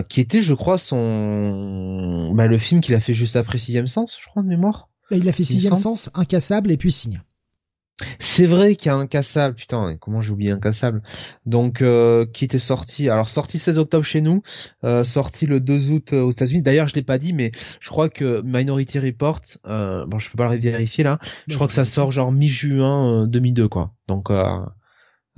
[0.03, 4.15] qui était, je crois, son, bah, le film qu'il a fait juste après Sixième Sens,
[4.21, 4.89] je crois de mémoire.
[5.09, 5.73] Et il a fait Il Sixième.
[5.73, 7.21] Sens, Incassable et puis Signe.
[8.19, 11.01] C'est vrai qu'il y a un cassable, putain, comment j'ai oublié un cassable.
[11.45, 14.41] Donc euh, qui était sorti, alors sorti 16 octobre chez nous,
[14.83, 16.61] euh, sorti le 2 août euh, aux États-Unis.
[16.61, 20.37] D'ailleurs, je l'ai pas dit, mais je crois que Minority Report, euh, bon, je peux
[20.37, 21.19] pas le vérifier là.
[21.47, 23.93] Je crois que ça sort genre mi-juin euh, 2002, quoi.
[24.07, 24.43] Donc euh,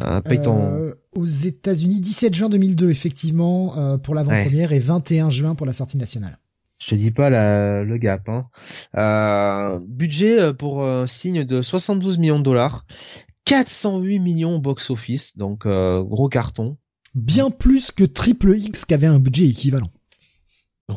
[0.02, 0.62] euh, paye ton.
[0.62, 5.74] Euh, aux États-Unis, 17 juin 2002, effectivement, euh, pour l'avant-première et 21 juin pour la
[5.74, 6.38] sortie nationale.
[6.80, 8.28] Je te dis pas la, le gap.
[8.30, 8.48] Hein.
[8.98, 12.86] Euh, budget euh, pour un signe de 72 millions de dollars,
[13.46, 16.78] 408 millions au box-office, donc euh, gros carton.
[17.14, 19.90] Bien plus que Triple X qui avait un budget équivalent.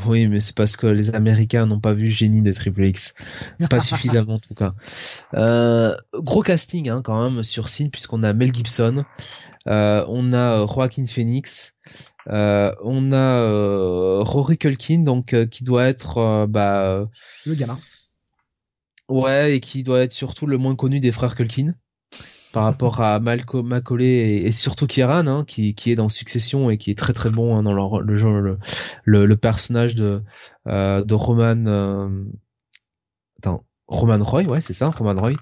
[0.06, 3.14] Oui, mais c'est parce que les Américains n'ont pas vu génie de Triple X.
[3.70, 4.74] Pas suffisamment en tout cas.
[5.32, 9.04] Euh, gros casting hein, quand même sur Signe puisqu'on a Mel Gibson,
[9.66, 11.74] euh, on a euh, Joaquin Phoenix,
[12.30, 17.06] euh, on a euh, Rory Culkin donc euh, qui doit être bah euh,
[17.46, 17.78] Le gamin.
[19.08, 21.74] ouais et qui doit être surtout le moins connu des frères Culkin
[22.52, 26.70] par rapport à Malcolm Macaulay et, et surtout Kieran hein, qui, qui est dans Succession
[26.70, 28.58] et qui est très très bon hein, dans le, le, jeu- le,
[29.04, 30.22] le, le personnage de
[30.66, 32.24] euh, de Roman euh,
[33.38, 35.32] attends Roman Roy ouais c'est ça Roman Roy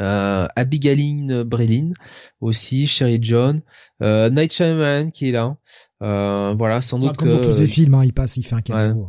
[0.00, 1.92] euh, Abigail Breslin
[2.40, 3.60] aussi Sherry John
[4.02, 5.56] euh, Night Shyamalan qui est là
[6.02, 8.42] euh, voilà sans Ah, doute comme que dans tous ses films, hein, il passe, il
[8.44, 9.08] fait un caméo.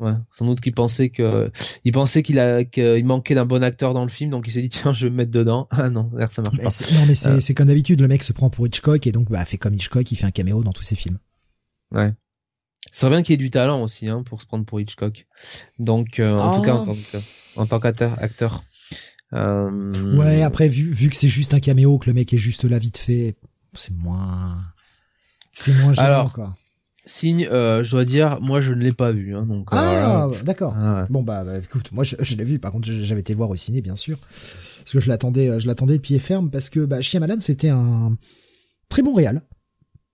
[0.00, 1.52] Ouais, sans doute qu'il pensait que
[1.84, 4.60] il pensait qu'il a qu'il manquait d'un bon acteur dans le film, donc il s'est
[4.62, 5.68] dit tiens je vais me mettre dedans.
[5.70, 6.70] Ah non, ça marche Mais pas.
[6.98, 7.40] non mais c'est Euh.
[7.40, 10.10] c'est comme d'habitude, le mec se prend pour Hitchcock et donc bah fait comme Hitchcock,
[10.10, 11.18] il fait un caméo dans tous ses films.
[11.92, 12.12] Ouais.
[12.90, 15.26] Ça serait bien qu'il y ait du talent aussi hein, pour se prendre pour Hitchcock.
[15.78, 17.18] Donc euh, en tout cas tant que
[17.60, 18.64] en tant qu'acteur.
[19.34, 22.64] Euh, Ouais, après vu vu que c'est juste un caméo, que le mec est juste
[22.64, 23.36] là vite fait,
[23.74, 24.56] c'est moins
[25.52, 26.52] c'est moins gênant Alors, quoi.
[27.04, 29.72] Signe, euh, je dois dire, moi je ne l'ai pas vu, hein, donc.
[29.72, 30.74] euh, Ah, d'accord.
[30.78, 31.06] Ah, ouais.
[31.10, 32.58] Bon bah, bah, écoute, moi je, je l'ai vu.
[32.60, 35.58] Par contre, j'avais été le voir au ciné, bien sûr, parce que je l'attendais, euh,
[35.58, 38.16] je l'attendais de pied ferme, parce que bah, Shyamalan c'était un
[38.88, 39.42] très bon réal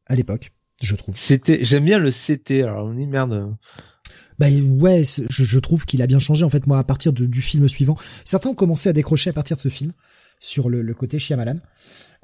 [0.06, 0.52] à l'époque,
[0.82, 1.14] je trouve.
[1.16, 2.62] C'était, j'aime bien le CT.
[2.62, 3.54] Alors on dit merde.
[4.38, 6.66] Bah ouais, je, trouve qu'il a bien changé en fait.
[6.66, 9.60] Moi, à partir de- du film suivant, certains ont commencé à décrocher à partir de
[9.60, 9.92] ce film
[10.40, 11.58] sur le, côté Shyamalan.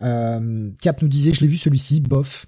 [0.03, 2.47] Euh, Cap nous disait, je l'ai vu celui-ci, bof.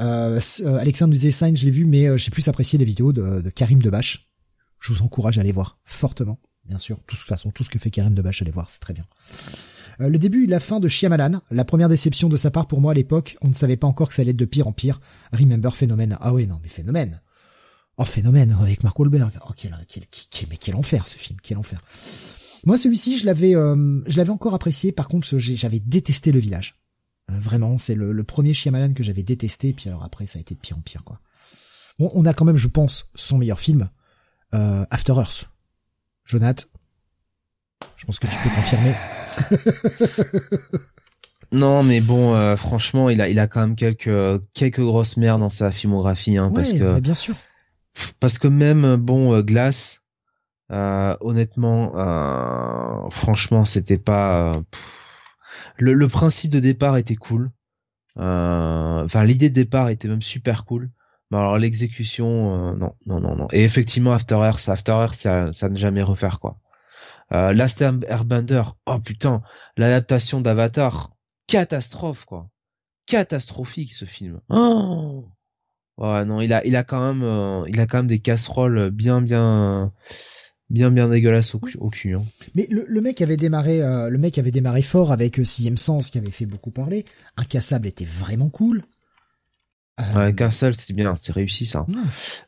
[0.00, 2.84] Euh, euh, Alexandre nous disait Sign, je l'ai vu, mais euh, j'ai plus apprécié les
[2.84, 4.28] vidéos de, Karim Debache.
[4.80, 6.96] Je vous encourage à aller voir fortement, bien sûr.
[6.96, 9.04] De toute façon, tout ce que fait Karen Debache, allez voir, c'est très bien.
[10.00, 12.90] Le début et la fin de Shyamalan, la première déception de sa part pour moi
[12.90, 15.00] à l'époque, on ne savait pas encore que ça allait être de pire en pire.
[15.32, 16.18] Remember Phénomène.
[16.20, 17.20] Ah oui, non, mais Phénomène.
[17.96, 19.32] Oh, Phénomène avec Mark Wahlberg.
[19.48, 21.80] Oh, quel, quel, quel, mais quel enfer ce film, quel enfer.
[22.66, 24.90] Moi, celui-ci, je l'avais, euh, je l'avais encore apprécié.
[24.90, 26.76] Par contre, j'avais détesté le village.
[27.30, 29.72] Euh, vraiment, c'est le, le, premier Shyamalan que j'avais détesté.
[29.72, 31.20] Puis alors après, ça a été de pire en pire, quoi.
[31.98, 33.88] Bon, on a quand même, je pense, son meilleur film,
[34.52, 35.48] euh, After Earth.
[36.24, 36.68] Jonath,
[37.96, 38.94] je pense que tu peux confirmer.
[41.52, 45.40] non, mais bon, euh, franchement, il a, il a quand même quelques, quelques grosses merdes
[45.40, 46.98] dans sa filmographie, hein, parce que.
[46.98, 47.36] bien sûr.
[48.20, 50.04] Parce que même, bon, euh, Glass,
[50.72, 54.52] euh, honnêtement, euh, franchement, c'était pas.
[55.78, 57.50] Le, le, principe de départ était cool.
[58.16, 60.90] Enfin, l'idée de départ était même super cool.
[61.30, 63.48] Mais alors l'exécution, non, non, non, non.
[63.52, 66.58] Et effectivement, After Earth, After Earth, ça, ça ne jamais refaire quoi.
[67.32, 69.42] Euh, Last Airbender, oh putain,
[69.76, 71.10] l'adaptation d'Avatar,
[71.46, 72.50] catastrophe quoi,
[73.06, 74.40] catastrophique ce film.
[74.50, 75.26] Oh
[75.98, 78.90] ouais non, il a il a quand même euh, il a quand même des casseroles
[78.90, 79.92] bien bien
[80.70, 82.14] bien bien dégueulasses au, au cul.
[82.14, 82.20] Hein.
[82.54, 85.76] Mais le, le, mec avait démarré euh, le mec avait démarré fort avec euh, Sixième
[85.76, 87.04] Sens qui avait fait beaucoup parler.
[87.36, 88.82] Incassable était vraiment cool.
[90.00, 90.32] Euh...
[90.32, 91.86] Ouais, c'était bien, c'était réussi ça.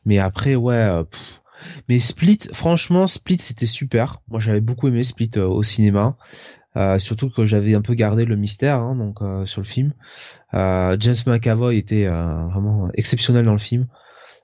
[0.04, 1.04] Mais après ouais.
[1.10, 1.42] Pff,
[1.88, 4.22] mais Split, franchement, Split c'était super.
[4.28, 6.16] Moi j'avais beaucoup aimé Split au cinéma.
[6.76, 9.94] Euh, surtout que j'avais un peu gardé le mystère hein, donc euh, sur le film.
[10.52, 13.86] Euh, James McAvoy était vraiment exceptionnel dans le film.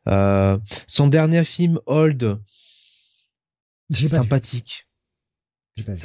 [0.07, 2.41] son dernier film Old,
[3.91, 4.89] sympathique,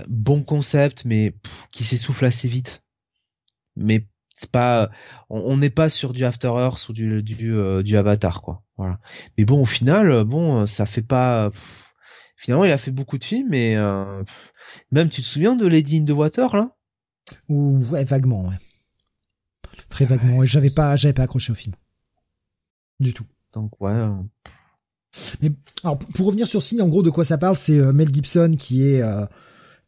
[0.07, 2.83] bon concept mais pff, qui s'essouffle assez vite.
[3.77, 4.89] Mais c'est pas,
[5.29, 8.63] on n'est pas sur du After Earth ou du du, du Avatar quoi.
[8.77, 8.99] Voilà.
[9.37, 11.49] Mais bon, au final, bon, ça fait pas.
[12.37, 14.23] Finalement, il a fait beaucoup de films, mais euh,
[14.91, 16.75] même tu te souviens de Lady in the Water là?
[17.49, 18.55] Ouais, vaguement, ouais.
[19.89, 20.43] Très vaguement.
[20.43, 21.75] Et j'avais pas, j'avais pas accroché au film.
[23.01, 23.25] Du tout.
[23.53, 23.93] Donc ouais.
[25.41, 25.51] Mais
[25.83, 28.83] alors pour revenir sur Signe, en gros de quoi ça parle, c'est Mel Gibson qui
[28.83, 29.01] est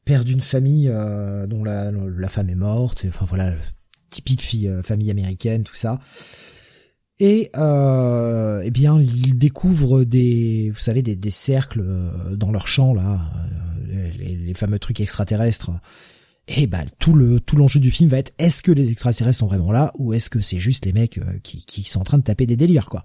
[0.06, 0.88] père d'une famille
[1.48, 3.06] dont la, la femme est morte.
[3.08, 3.54] enfin voilà,
[4.10, 6.00] typique fille famille américaine, tout ça.
[7.20, 12.68] Et euh, eh bien, ils découvrent des, vous savez, des, des cercles euh, dans leur
[12.68, 13.20] champ là,
[13.90, 15.72] euh, les, les, fameux trucs extraterrestres.
[16.48, 19.48] Et bah tout le tout l'enjeu du film va être est-ce que les extraterrestres sont
[19.48, 22.18] vraiment là ou est-ce que c'est juste les mecs euh, qui, qui sont en train
[22.18, 23.04] de taper des délires quoi?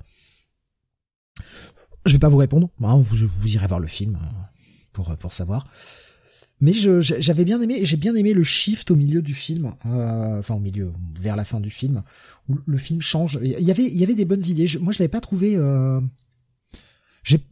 [2.07, 4.17] Je vais pas vous répondre, hein, vous vous irez voir le film
[4.93, 5.67] pour pour savoir.
[6.65, 10.55] Mais j'avais bien aimé, j'ai bien aimé le shift au milieu du film, euh, enfin
[10.55, 12.03] au milieu, vers la fin du film,
[12.49, 13.39] où le film change.
[13.43, 14.67] Il y avait, il y avait des bonnes idées.
[14.81, 15.57] moi, je l'avais pas trouvé.
[15.57, 16.01] Euh...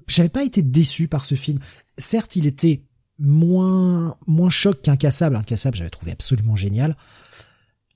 [0.08, 1.58] J'avais pas été déçu par ce film.
[1.98, 2.84] Certes, il était
[3.18, 5.36] moins moins choc qu'Incassable.
[5.36, 6.96] Incassable, j'avais trouvé absolument génial.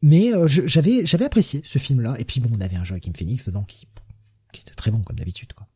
[0.03, 2.17] Mais euh, j'avais j'avais apprécié ce film-là.
[2.19, 3.89] Et puis bon, on avait un Joaquin Phoenix dedans qui,
[4.53, 5.67] qui était très bon comme d'habitude, quoi.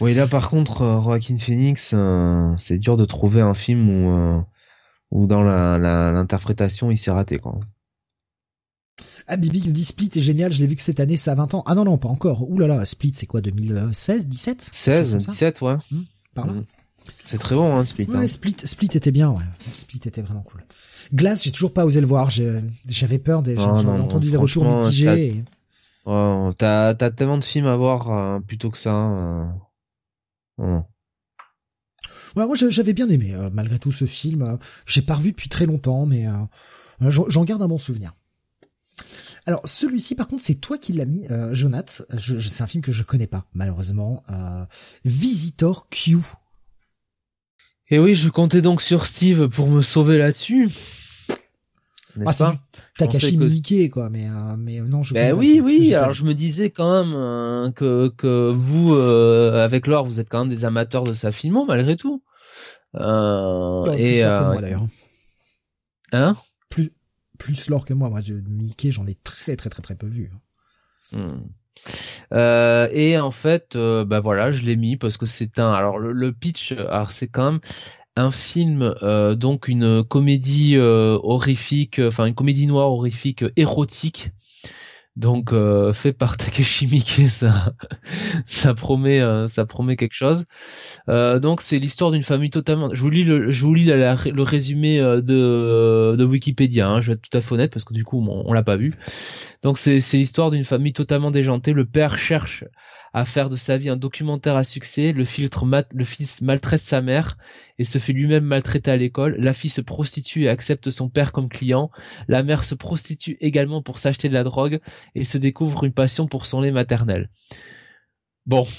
[0.00, 4.10] Oui, là par contre, euh, Joaquin Phoenix, euh, c'est dur de trouver un film où,
[4.10, 4.40] euh,
[5.10, 7.60] où dans l'interprétation il s'est raté quoi.
[9.28, 11.34] Ah Bibi qui dit Split est génial, je l'ai vu que cette année ça a
[11.36, 11.62] 20 ans.
[11.66, 12.50] Ah non non, pas encore.
[12.50, 15.76] Ouh là là, Split c'est quoi 2016, 17 16, 17 ouais.
[16.34, 16.54] Par là?
[16.54, 16.64] Mmh.
[17.24, 18.06] C'est très bon hein Split.
[18.06, 18.26] Ouais, hein.
[18.26, 19.44] Split Split était bien ouais.
[19.74, 20.64] Split était vraiment cool.
[21.14, 24.64] Glace, j'ai toujours pas osé le voir, j'avais peur des j'en ai entendu des retours
[24.64, 25.26] mitigés.
[25.26, 25.44] Et...
[26.04, 29.52] Oh, t'as t'as tellement de films à voir plutôt que ça.
[32.36, 34.42] Ouais, moi j'avais bien aimé euh, malgré tout ce film.
[34.42, 38.14] Euh, j'ai pas revu depuis très longtemps, mais euh, j'en garde un bon souvenir.
[39.44, 42.02] Alors celui-ci par contre c'est toi qui l'as mis, euh, Jonath.
[42.16, 44.22] Je, c'est un film que je connais pas malheureusement.
[45.04, 46.18] Visitor Q.
[47.88, 50.70] Et oui, je comptais donc sur Steve pour me sauver là-dessus.
[52.26, 52.44] Ah, c'est
[52.98, 53.44] Takashi que...
[53.44, 57.04] Miike, quoi, mais, euh, mais non, je Ben oui, oui, alors je me disais quand
[57.04, 61.14] même euh, que, que vous, euh, avec Laure, vous êtes quand même des amateurs de
[61.14, 62.22] sa filmo, malgré tout.
[62.96, 64.44] Euh, et, euh...
[64.44, 64.86] moi, d'ailleurs.
[66.12, 66.36] Hein?
[66.68, 66.92] Plus,
[67.38, 70.30] plus Laure que moi, moi, je, Miike, j'en ai très, très, très, très peu vu.
[71.12, 71.38] Hmm.
[72.32, 75.72] Euh, et en fait, euh, bah voilà, je l'ai mis parce que c'est un.
[75.72, 77.60] Alors le, le pitch, alors c'est quand même
[78.16, 84.30] un film, euh, donc une comédie euh, horrifique, enfin une comédie noire horrifique érotique
[85.16, 87.74] Donc euh, fait par Takeshi Miike, ça,
[88.46, 90.44] ça promet, euh, ça promet quelque chose.
[91.08, 92.94] Euh, donc c'est l'histoire d'une famille totalement.
[92.94, 96.88] Je vous lis le, je vous lis le résumé de, de Wikipédia.
[96.88, 98.62] Hein, je vais être tout à fait honnête parce que du coup on, on l'a
[98.62, 98.94] pas vu.
[99.62, 101.72] Donc c'est l'histoire d'une famille totalement déjantée.
[101.72, 102.64] Le père cherche
[103.12, 105.12] à faire de sa vie un documentaire à succès.
[105.12, 107.36] Le, filtre le fils maltraite sa mère
[107.78, 109.36] et se fait lui-même maltraiter à l'école.
[109.38, 111.90] La fille se prostitue et accepte son père comme client.
[112.28, 114.80] La mère se prostitue également pour s'acheter de la drogue
[115.14, 117.30] et se découvre une passion pour son lait maternel.
[118.46, 118.66] Bon.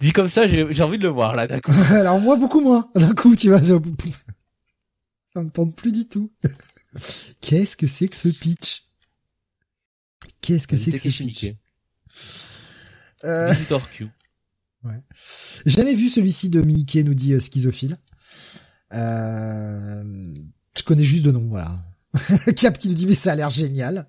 [0.00, 1.74] Dit comme ça, j'ai envie de le voir là, d'accord.
[1.90, 2.88] Alors moi beaucoup moins.
[2.94, 6.32] D'un coup, tu vois, ça me tente plus du tout.
[7.40, 8.85] Qu'est-ce que c'est que ce pitch?
[10.46, 11.54] Qu'est-ce que c'est que ce pitch
[13.24, 13.52] euh...
[13.92, 14.06] Q.
[14.84, 15.02] Ouais.
[15.64, 17.96] Jamais vu celui-ci de Mickey, nous dit euh, Schizophile.
[18.92, 20.04] Euh...
[20.76, 21.76] Je connais juste de nom, voilà.
[22.56, 24.06] Cap qui nous dit mais ça a l'air génial.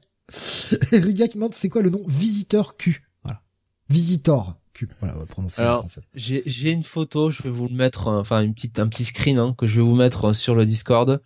[0.91, 3.09] Et Riga qui demande c'est quoi le nom Visiteur Q?
[3.23, 3.41] Voilà.
[3.89, 4.89] Visitor Q.
[4.99, 8.41] Voilà, on va prononcer Alors, j'ai une photo, je vais vous le mettre, euh, enfin
[8.41, 11.19] une petite, un petit screen hein, que je vais vous mettre sur le Discord.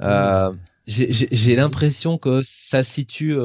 [0.00, 0.50] Euh,
[0.86, 3.36] j'ai l'impression que ça situe,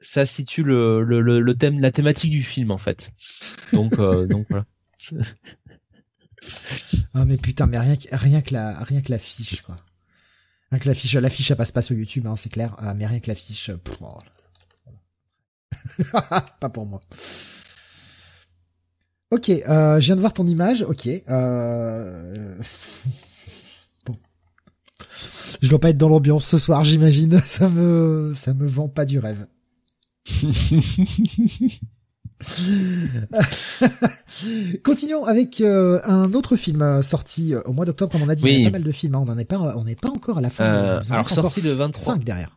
[0.00, 3.10] ça situe le, le, le, thème, la thématique du film en fait.
[3.72, 4.64] Donc, euh, donc voilà.
[7.14, 9.76] ah mais putain, mais rien que rien que la rien que la fiche quoi.
[10.70, 12.74] Rien que la fiche, la fiche, elle passe pas sur YouTube, hein, c'est clair.
[12.78, 13.70] Ah, mais rien que la fiche,
[14.00, 14.18] oh.
[16.60, 17.00] pas pour moi.
[19.30, 20.82] Ok, euh, je viens de voir ton image.
[20.82, 21.06] Ok.
[21.06, 22.54] Euh...
[25.62, 27.32] Je dois pas être dans l'ambiance ce soir, j'imagine.
[27.44, 29.46] Ça me, ça me vend pas du rêve.
[34.84, 38.36] Continuons avec euh, un autre film euh, sorti euh, au mois d'octobre, comme on a
[38.36, 39.20] dit, il y a pas mal de films, hein.
[39.22, 40.64] on n'en est pas, on n'est pas encore à la fin.
[40.64, 42.50] alors sorti le 23 5 derrière.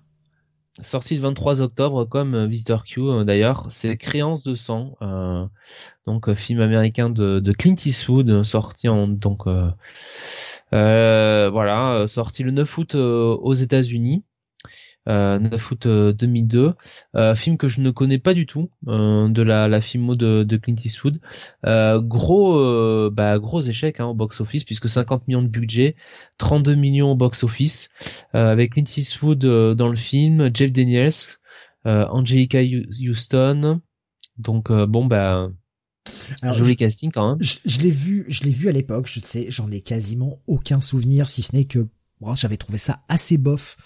[0.84, 4.96] Sorti le 23 octobre, comme Visitor Q d'ailleurs, c'est Créance de sang,
[6.08, 9.48] donc film américain de, de, Clint Eastwood, sorti en donc
[10.72, 14.24] voilà, sorti le 9 août aux États-Unis.
[15.08, 15.10] 9
[15.54, 16.74] euh, août 2002, euh,
[17.16, 20.58] euh, film que je ne connais pas du tout de la, la filmo de, de
[20.58, 21.20] Clint Eastwood.
[21.64, 25.96] gros, bah, gros échec hein, au box office puisque 50 millions de budget,
[26.38, 27.90] 32 millions au box office
[28.34, 29.40] avec Clint Eastwood
[29.76, 31.40] dans le film, Jeff Daniels,
[31.86, 33.82] Angelica Houston.
[34.38, 35.50] Donc bon bah
[36.54, 37.44] joli casting quand même.
[37.44, 39.08] Je, je l'ai vu, je l'ai vu à l'époque.
[39.08, 41.88] Je sais, j'en ai quasiment aucun souvenir, si ce n'est que
[42.36, 43.78] j'avais trouvé ça assez bof.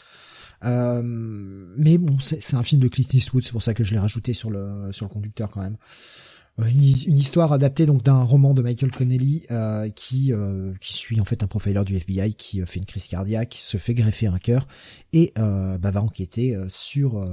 [0.64, 4.00] Euh, mais bon, c'est un film de Clint Eastwood, c'est pour ça que je l'ai
[4.00, 5.78] rajouté sur le sur le conducteur quand même.
[6.60, 10.94] Euh, une, une, histoire adaptée donc d'un roman de Michael Connelly euh, qui euh, qui
[10.94, 14.28] suit en fait un profiler du FBI qui fait une crise cardiaque, se fait greffer
[14.28, 14.66] un cœur
[15.12, 17.26] et bah, va enquêter sur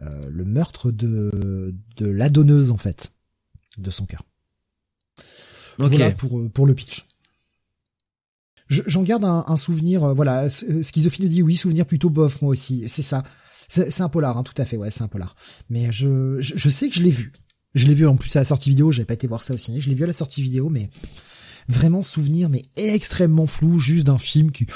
[0.00, 3.12] le meurtre de de la donneuse en fait
[3.78, 4.22] de son cœur.
[5.78, 7.06] Voilà pour pour le pitch
[8.68, 12.88] j'en garde un, souvenir, euh, voilà, euh, schizophile dit oui, souvenir plutôt bof, moi aussi,
[12.88, 13.22] c'est ça.
[13.68, 15.34] C'est un polar, hein, tout à fait, ouais, c'est un polar.
[15.70, 17.32] Mais je, je, sais que je l'ai vu.
[17.74, 19.58] Je l'ai vu en plus à la sortie vidéo, j'avais pas été voir ça au
[19.58, 20.90] ciné, je l'ai vu à la sortie vidéo, mais
[21.68, 24.66] vraiment souvenir, mais extrêmement flou, juste d'un film qui,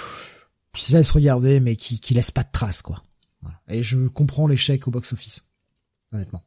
[0.72, 3.02] qui se laisse regarder, mais qui, qui laisse pas de traces, quoi.
[3.68, 5.42] Et je comprends l'échec au box-office,
[6.12, 6.42] honnêtement.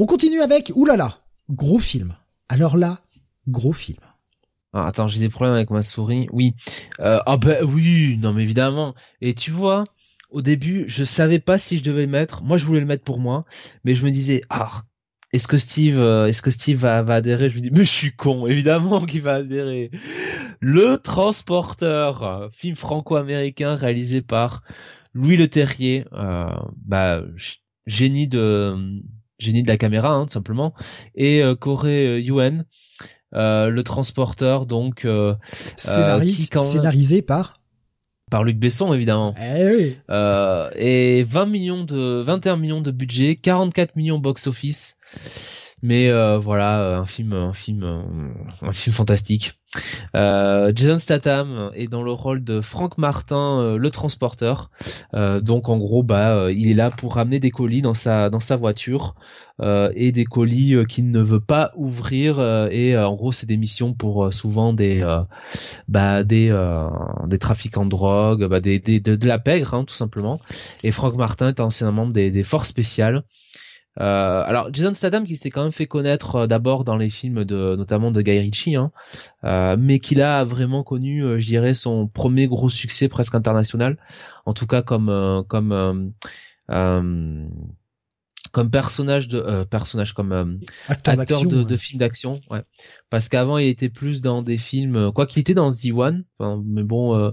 [0.00, 1.18] On continue avec, oulala,
[1.50, 2.14] gros film.
[2.48, 3.00] Alors là,
[3.48, 3.98] gros film.
[4.72, 6.28] Ah, attends, j'ai des problèmes avec ma souris.
[6.30, 6.54] Oui.
[7.00, 8.94] Euh, ah ben oui, non mais évidemment.
[9.20, 9.82] Et tu vois,
[10.30, 12.44] au début, je savais pas si je devais le mettre.
[12.44, 13.44] Moi, je voulais le mettre pour moi,
[13.82, 14.82] mais je me disais, ah,
[15.32, 17.50] est-ce que Steve, euh, est-ce que Steve va, adhérer?
[17.50, 19.90] Je me dis, mais je suis con, évidemment qu'il va adhérer.
[20.60, 24.62] Le Transporteur, film franco-américain réalisé par
[25.12, 26.46] Louis Le Terrier, euh,
[26.86, 27.24] bah,
[27.86, 28.94] génie de
[29.38, 30.74] génie de la caméra, hein, tout simplement,
[31.14, 32.64] et euh, Corée Yuen.
[33.34, 36.24] Euh, le transporteur donc euh, euh
[36.62, 37.60] scénarisé par
[38.30, 39.34] par Luc Besson évidemment.
[39.38, 39.98] Eh oui.
[40.08, 44.96] euh, et 20 millions de 21 millions de budget, 44 millions box office.
[45.82, 47.84] Mais euh, voilà, un film, un film,
[48.62, 49.57] un film fantastique.
[50.16, 54.70] Euh, Jason Statham est dans le rôle de Frank Martin, euh, le transporteur.
[55.14, 58.40] Euh, donc en gros, bah, il est là pour ramener des colis dans sa dans
[58.40, 59.14] sa voiture
[59.60, 62.40] et des colis qu'il ne veut pas ouvrir.
[62.70, 65.04] et en gros, c'est des missions pour souvent des
[65.88, 66.56] bah des
[67.26, 70.38] des trafiquants de drogue, bah, des, des de, la pègre hein, tout simplement.
[70.84, 73.24] Et Frank Martin est ancien membre des, des forces spéciales.
[74.00, 77.44] Euh, alors Jason Statham qui s'est quand même fait connaître euh, d'abord dans les films
[77.44, 78.92] de notamment de Guy Ritchie, hein,
[79.44, 83.98] euh, mais qu'il a vraiment connu, je dirais, son premier gros succès presque international,
[84.46, 86.12] en tout cas comme comme
[88.52, 92.62] comme personnage de personnage comme acteur, de, de films d'action, ouais.
[93.10, 96.24] Parce qu'avant il était plus dans des films, quoi qu'il était dans The One,
[96.64, 97.30] mais bon euh,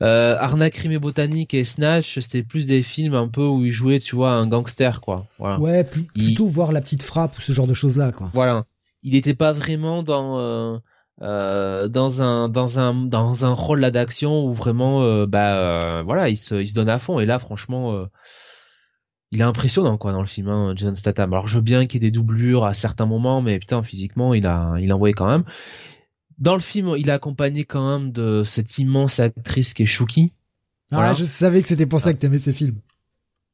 [0.00, 3.98] Arnaque, Crime et Botanique et Snatch, c'était plus des films un peu où il jouait,
[3.98, 5.26] tu vois, un gangster, quoi.
[5.38, 5.60] Voilà.
[5.60, 8.30] Ouais, plutôt voir la petite frappe ou ce genre de choses-là, quoi.
[8.32, 8.64] Voilà.
[9.04, 10.78] Il n'était pas vraiment dans euh,
[11.22, 16.02] euh, dans un dans un dans un rôle là d'action où vraiment, euh, bah euh,
[16.04, 17.20] voilà, il se il se donne à fond.
[17.20, 18.06] Et là, franchement,
[19.30, 21.32] il est impressionnant, quoi, dans le film, hein, John Statham.
[21.32, 24.34] Alors, je veux bien qu'il y ait des doublures à certains moments, mais putain, physiquement,
[24.34, 25.44] il a il envoyé quand même.
[26.38, 30.32] Dans le film, il est accompagné quand même de cette immense actrice qui est Shuki.
[30.90, 32.76] Ah, je savais que c'était pour ça que t'aimais ce film.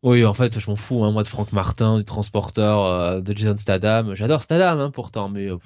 [0.03, 3.37] Oui, en fait, je m'en fous, hein, moi de Frank Martin, du transporteur, euh, de
[3.37, 4.15] Jason Statham.
[4.15, 5.57] J'adore Statham, hein, pourtant, mais euh,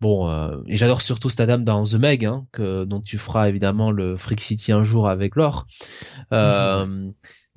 [0.00, 3.90] bon, euh, et j'adore surtout Statham dans The Meg, hein, que dont tu feras évidemment
[3.90, 5.66] le Freak City un jour avec Laure.
[6.30, 7.12] on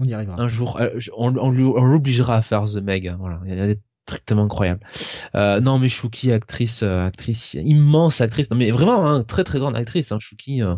[0.05, 0.41] y arrivera.
[0.41, 0.79] Un jour,
[1.17, 3.13] on, on, l'obligera à faire The Meg.
[3.19, 4.79] Voilà, il y a des strictement incroyable.
[5.35, 9.59] Euh, non, mais Shuki, actrice, euh, actrice, immense actrice, non mais vraiment hein, très très
[9.59, 10.75] grande actrice, hein, Shuki, euh,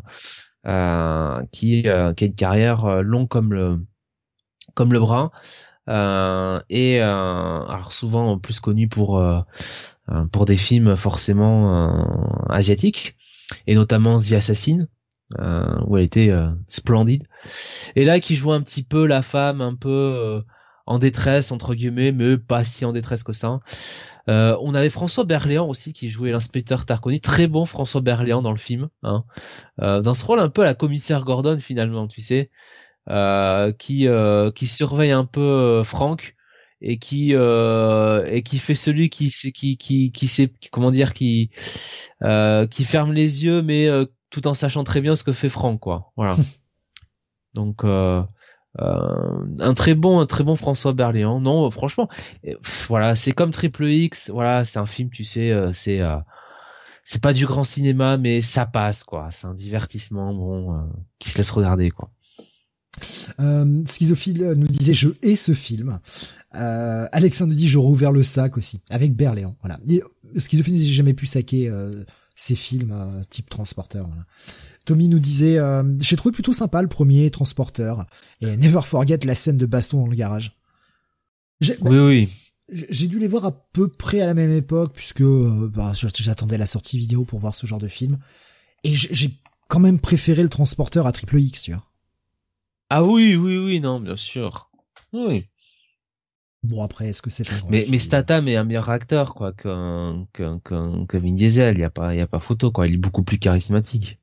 [0.65, 3.85] euh qui, qui a une carrière longue comme le
[4.73, 5.31] comme le bras,
[5.87, 9.23] et alors souvent plus connue pour
[10.31, 13.15] pour des films forcément asiatiques,
[13.67, 14.79] et notamment The Assassin.
[15.87, 16.31] où elle était
[16.67, 17.23] splendide
[17.95, 20.43] et là qui joue un petit peu la femme un peu
[20.89, 23.59] en détresse entre guillemets, mais pas si en détresse que ça.
[24.27, 28.51] Euh, on avait François Berléand aussi qui jouait l'inspecteur Tarconi, très bon François Berléand dans
[28.51, 29.23] le film, hein.
[29.81, 32.49] euh, dans ce rôle un peu à la commissaire Gordon finalement, tu sais,
[33.07, 34.07] euh, qui
[34.55, 36.35] qui surveille un peu Franck
[36.81, 41.51] et qui et qui fait celui qui qui qui qui sait comment dire qui
[42.21, 43.87] qui ferme les yeux mais
[44.31, 46.35] tout en sachant très bien ce que fait Franck quoi voilà
[47.53, 48.23] donc euh,
[48.81, 51.41] un très bon, un très bon François Berléand.
[51.41, 52.09] Non, franchement,
[52.87, 54.29] voilà, c'est comme Triple X.
[54.29, 56.17] Voilà, c'est un film, tu sais, euh, c'est euh,
[57.03, 59.29] c'est pas du grand cinéma, mais ça passe quoi.
[59.31, 62.11] C'est un divertissement bon qui se laisse regarder quoi.
[63.39, 65.99] Euh, Schizophile nous disait je hais ce film.
[66.55, 69.55] Euh, Alexandre dit j'aurais ouvert le sac aussi avec Berléand.
[69.61, 69.79] Voilà.
[70.37, 71.71] Schizophile nous dit j'ai jamais pu saquer
[72.35, 74.07] ces films type transporteur.
[74.85, 78.05] Tommy nous disait, euh, j'ai trouvé plutôt sympa le premier transporteur
[78.41, 80.57] et Never Forget la scène de baston dans le garage.
[81.61, 82.33] Oui, oui.
[82.71, 86.57] J'ai dû les voir à peu près à la même époque puisque euh, bah, j'attendais
[86.57, 88.19] la sortie vidéo pour voir ce genre de film
[88.83, 89.31] et j'ai
[89.67, 91.83] quand même préféré le transporteur à Triple X, tu vois.
[92.89, 94.71] Ah oui, oui, oui, non, bien sûr.
[95.13, 95.45] Oui.
[96.63, 100.27] Bon après, est-ce que c'est un Mais mais Statham est un meilleur acteur quoi qu'un
[100.33, 100.59] qu'un
[101.13, 101.77] Vin Diesel.
[101.77, 102.87] Il y a pas il y a pas photo quoi.
[102.87, 104.18] Il est beaucoup plus charismatique.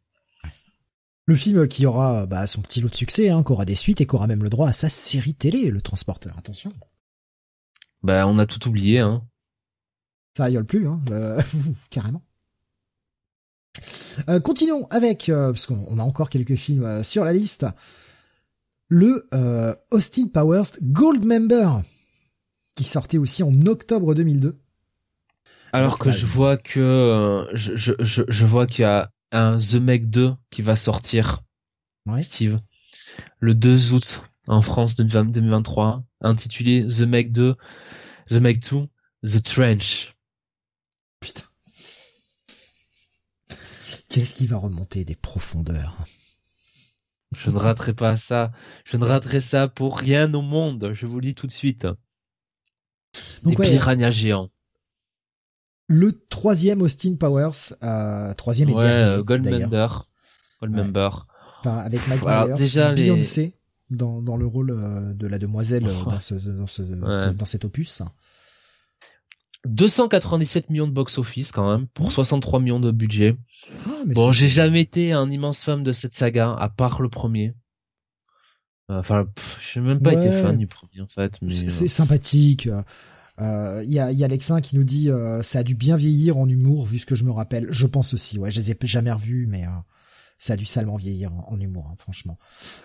[1.27, 4.01] Le film qui aura bah, son petit lot de succès, hein, qui aura des suites
[4.01, 6.39] et qui aura même le droit à sa série télé, Le Transporteur.
[6.39, 6.73] Attention.
[8.03, 9.25] Bah, on a tout oublié, hein.
[10.37, 11.01] Ça rigole plus, hein,
[11.91, 12.23] carrément.
[14.29, 17.67] Euh, continuons avec, euh, parce qu'on a encore quelques films euh, sur la liste,
[18.89, 19.29] le
[19.91, 21.69] Austin Powers Goldmember,
[22.77, 24.57] qui sortait aussi en octobre 2002.
[25.73, 30.07] Alors que je vois que je, je, je vois qu'il y a un The Meg
[30.07, 31.43] 2 qui va sortir.
[32.07, 32.23] Ouais.
[32.23, 32.61] Steve.
[33.39, 37.57] Le 2 août en France 2023, intitulé The Meg 2,
[38.29, 38.89] The Meg 2,
[39.25, 40.15] The Trench.
[41.21, 41.45] Putain.
[44.09, 45.97] Qu'est-ce qui va remonter des profondeurs?
[47.37, 48.53] Je ne raterai pas ça.
[48.85, 50.93] Je ne raterai ça pour rien au monde.
[50.95, 51.87] Je vous le dis tout de suite.
[53.43, 54.51] des piranhas géants
[55.89, 59.23] le troisième Austin Powers, euh, troisième et ouais, dernier.
[59.23, 59.89] Goldmember.
[60.61, 61.11] Goldmember.
[61.61, 63.55] Enfin, avec Mike Myers, déjà Beyoncé
[63.91, 67.65] dans, dans le rôle euh, de la demoiselle euh, dans, ce, dans, ce, dans cet
[67.65, 68.03] opus.
[69.65, 73.37] 297 millions de box-office quand même pour 63 millions de budget.
[73.87, 77.55] Ah, bon, j'ai jamais été un immense fan de cette saga à part le premier.
[78.89, 79.27] Enfin,
[79.61, 81.41] je n'ai même pas été fan du premier en fait.
[81.49, 82.69] C'est sympathique.
[83.39, 86.39] Il euh, y, a, y a qui nous dit euh, ça a dû bien vieillir
[86.39, 87.67] en humour vu ce que je me rappelle.
[87.71, 89.71] Je pense aussi, ouais, je les ai jamais revus, mais euh,
[90.39, 92.39] ça a dû salement vieillir en, humour, hein, franchement.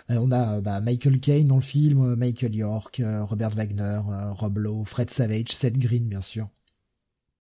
[0.09, 4.01] on a bah, Michael Caine dans le film, Michael York, Robert Wagner,
[4.31, 6.49] Rob Lowe, Fred Savage, Seth Green bien sûr.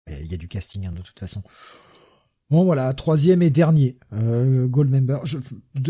[0.08, 1.44] Il y a du casting hein, de toute façon.
[2.52, 5.18] Bon voilà, troisième et dernier euh, Goldmember,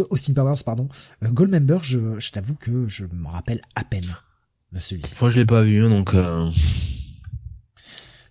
[0.09, 0.87] Austin Powers pardon.
[1.21, 4.15] Goldmember, je, je t'avoue que je me rappelle à peine
[4.79, 5.15] celui-ci.
[5.21, 6.13] Moi, je l'ai pas vu, donc.
[6.13, 6.49] Euh...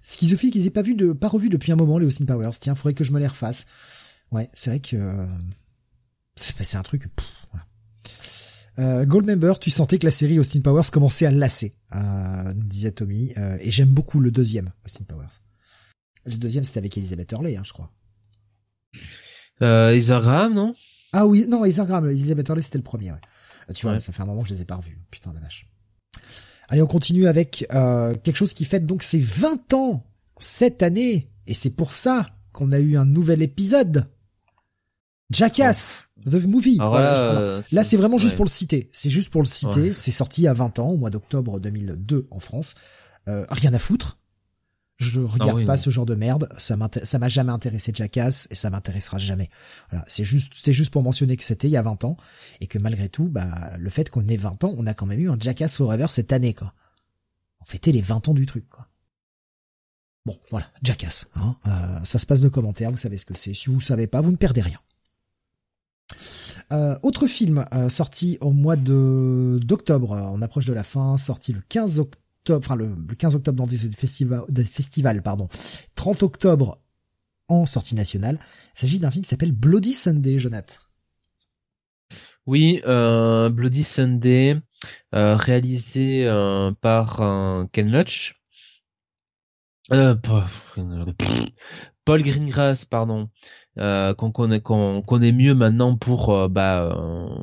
[0.02, 2.58] Schizophile qu'ils aient pas vu de, pas revu depuis un moment les Austin Powers.
[2.60, 3.66] Tiens, faudrait que je me les refasse.
[4.30, 5.26] Ouais, c'est vrai que euh,
[6.36, 7.08] c'est un truc.
[7.50, 7.66] voilà.
[8.78, 13.32] Euh, Goldmember, tu sentais que la série Austin Powers commençait à lasser, euh, disait Tommy.
[13.38, 15.40] Euh, et j'aime beaucoup le deuxième Austin Powers.
[16.26, 17.90] Le deuxième, c'était avec Elizabeth Hurley, hein, je crois.
[19.62, 20.74] Euh, Graham, non?
[21.12, 23.12] Ah oui, non, Isaac Graham, Elizabeth Hurley, c'était le premier.
[23.12, 23.20] Ouais.
[23.70, 24.98] Euh, tu vois, ça fait un moment que je les ai pas revus.
[25.10, 25.66] Putain la vache.
[26.68, 30.04] Allez, on continue avec euh, quelque chose qui fête donc ses 20 ans
[30.38, 31.30] cette année.
[31.46, 34.06] Et c'est pour ça qu'on a eu un nouvel épisode.
[35.30, 36.78] Jackass, the movie.
[36.78, 38.88] là, là c'est vraiment juste pour le citer.
[38.92, 39.92] C'est juste pour le citer.
[39.92, 42.74] C'est sorti à 20 ans, au mois d'octobre 2002 en France.
[43.28, 44.18] Euh, rien à foutre.
[44.98, 46.48] Je regarde ah pas ce genre de merde.
[46.58, 49.50] Ça ça m'a jamais intéressé Jackass et ça m'intéressera jamais.
[49.90, 50.04] Voilà.
[50.08, 52.16] C'est juste, c'était juste pour mentionner que c'était il y a 20 ans
[52.60, 55.20] et que malgré tout, bah, le fait qu'on ait 20 ans, on a quand même
[55.20, 56.74] eu un Jackass Forever cette année, quoi.
[57.60, 58.88] On fêtait les 20 ans du truc, quoi.
[60.26, 61.26] Bon, voilà, Jackass.
[61.34, 61.56] Hein.
[61.66, 63.52] Euh, ça se passe de commentaires, vous savez ce que c'est.
[63.52, 64.78] Si vous savez pas, vous ne perdez rien.
[66.72, 71.52] Euh, autre film euh, sorti au mois de d'octobre, on approche de la fin, sorti
[71.52, 75.48] le 15 octobre enfin le, 15 octobre dans des festivals, pardon,
[75.94, 76.78] 30 octobre
[77.48, 78.38] en sortie nationale.
[78.76, 80.76] Il s'agit d'un film qui s'appelle Bloody Sunday, Jonathan.
[82.46, 84.56] Oui, euh, Bloody Sunday,
[85.14, 88.34] euh, réalisé euh, par Ken Loach.
[92.04, 93.30] Paul Greengrass, pardon,
[93.76, 96.94] qu'on connaît, mieux maintenant pour, bah,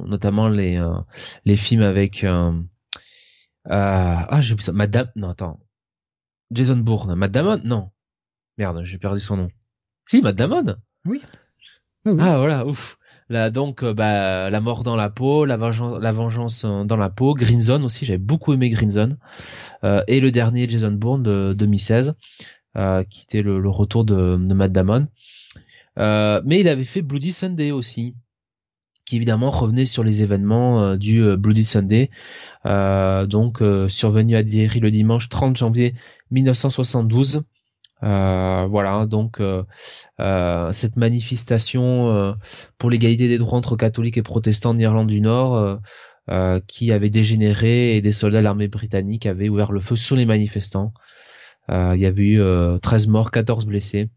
[0.06, 2.26] notamment les films avec
[3.66, 4.74] ah, j'ai oublié ça.
[4.74, 5.60] Madame, non, attends.
[6.52, 7.16] Jason Bourne.
[7.16, 7.92] Matt Non.
[8.58, 9.50] Merde, j'ai perdu son nom.
[10.08, 10.76] Si, Matt Damon
[11.06, 11.22] Oui.
[12.06, 12.98] Ah, voilà, ouf.
[13.30, 17.10] Là, donc, euh, bah, la mort dans la peau, la vengeance, la vengeance dans la
[17.10, 19.18] peau, Green Zone aussi, j'avais beaucoup aimé Green Zone.
[19.86, 22.14] Euh, et le dernier Jason Bourne de 2016,
[22.76, 25.08] euh, qui était le, retour de, de Matt Damon.
[25.98, 28.16] Euh, mais il avait fait Bloody Sunday aussi,
[29.06, 32.10] qui évidemment revenait sur les événements du Bloody Sunday,
[32.66, 35.96] euh, donc euh, survenu à Thierry le dimanche 30 janvier
[36.32, 37.44] 1972.
[38.04, 39.40] Euh, voilà, donc
[40.74, 42.36] cette manifestation
[42.78, 45.80] pour l'égalité des droits entre catholiques et protestants en Irlande du Nord,
[46.68, 50.26] qui avait dégénéré et des soldats de l'armée britannique avaient ouvert le feu sur les
[50.26, 50.94] manifestants.
[51.70, 52.42] il y avait eu
[52.82, 54.10] 13 morts, 14 blessés.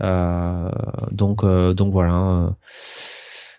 [0.00, 2.56] donc, donc voilà.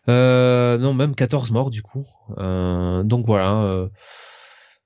[0.08, 2.06] Non, même 14 morts du coup.
[2.38, 3.90] donc voilà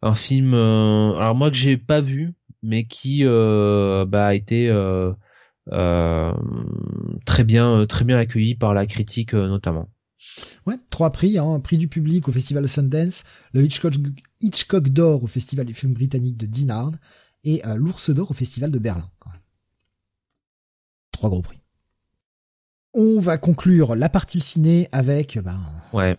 [0.01, 2.33] un film euh, alors moi que j'ai pas vu
[2.63, 5.13] mais qui euh, bah, a été euh,
[7.25, 9.89] très bien très bien accueilli par la critique notamment.
[10.65, 13.23] Ouais, trois prix, hein, prix du public au festival Sundance,
[13.53, 16.91] le Hitchcock, d'or au festival du film britannique de Dinard
[17.43, 19.09] et l'Ours d'or au festival de Berlin.
[21.11, 21.56] Trois gros prix.
[22.97, 25.59] On va conclure la partie ciné avec ben
[25.93, 26.17] ouais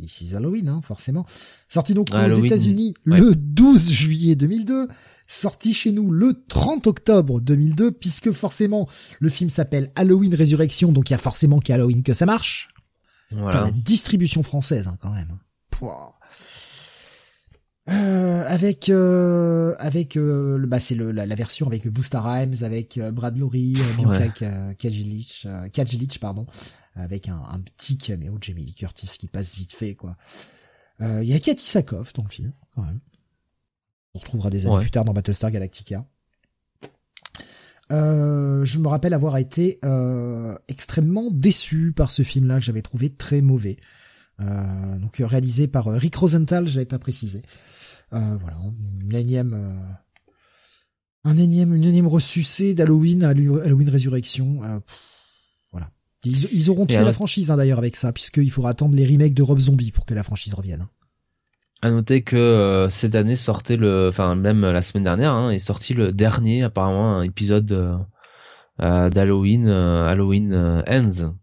[0.00, 1.26] ici Halloween, hein, forcément.
[1.68, 4.88] Sorti donc aux États-Unis le 12 juillet 2002,
[5.26, 11.10] sorti chez nous le 30 octobre 2002, puisque forcément le film s'appelle Halloween Résurrection, donc
[11.10, 12.70] il y a forcément qu'Halloween que ça marche.
[13.32, 13.66] Voilà.
[13.66, 15.38] la distribution française hein, quand même.
[17.90, 23.10] Euh, avec euh, avec euh, bah c'est le la, version avec Busta Rhymes avec euh,
[23.10, 24.28] Brad Lowry, Bianca
[24.78, 26.46] Kajilic, pardon,
[26.94, 30.16] avec un, un petit caméo de Jamie Lee Curtis qui passe vite fait quoi.
[31.00, 33.00] Il euh, y a Katy Sackhoff dans le film quand même.
[34.14, 36.04] On retrouvera des années plus tard dans Battlestar Galactica.
[37.92, 43.10] Euh, je me rappelle avoir été euh, extrêmement déçu par ce film-là que j'avais trouvé
[43.10, 43.76] très mauvais.
[44.40, 47.42] Euh, donc réalisé par Rick Rosenthal, je l'avais pas précisé.
[48.10, 48.56] Voilà,
[49.00, 49.76] une énième,
[51.24, 54.82] un énième, une énième ressucée d'Halloween, Halloween Résurrection.
[56.24, 59.42] Ils, auront tué la franchise hein, d'ailleurs avec ça, puisqu'il faudra attendre les remakes de
[59.42, 60.82] Rob Zombie pour que la franchise revienne.
[60.82, 60.90] Hein.
[61.82, 65.58] À noter que euh, cette année sortait le, enfin même la semaine dernière, hein, est
[65.58, 67.96] sorti le dernier apparemment un épisode euh,
[68.82, 71.36] euh, d'Halloween, Halloween Ends.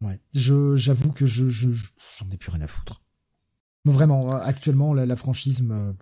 [0.00, 3.00] Ouais, je j'avoue que je j'en ai plus rien à foutre.
[3.84, 5.94] Mais vraiment, actuellement la, la franchise me.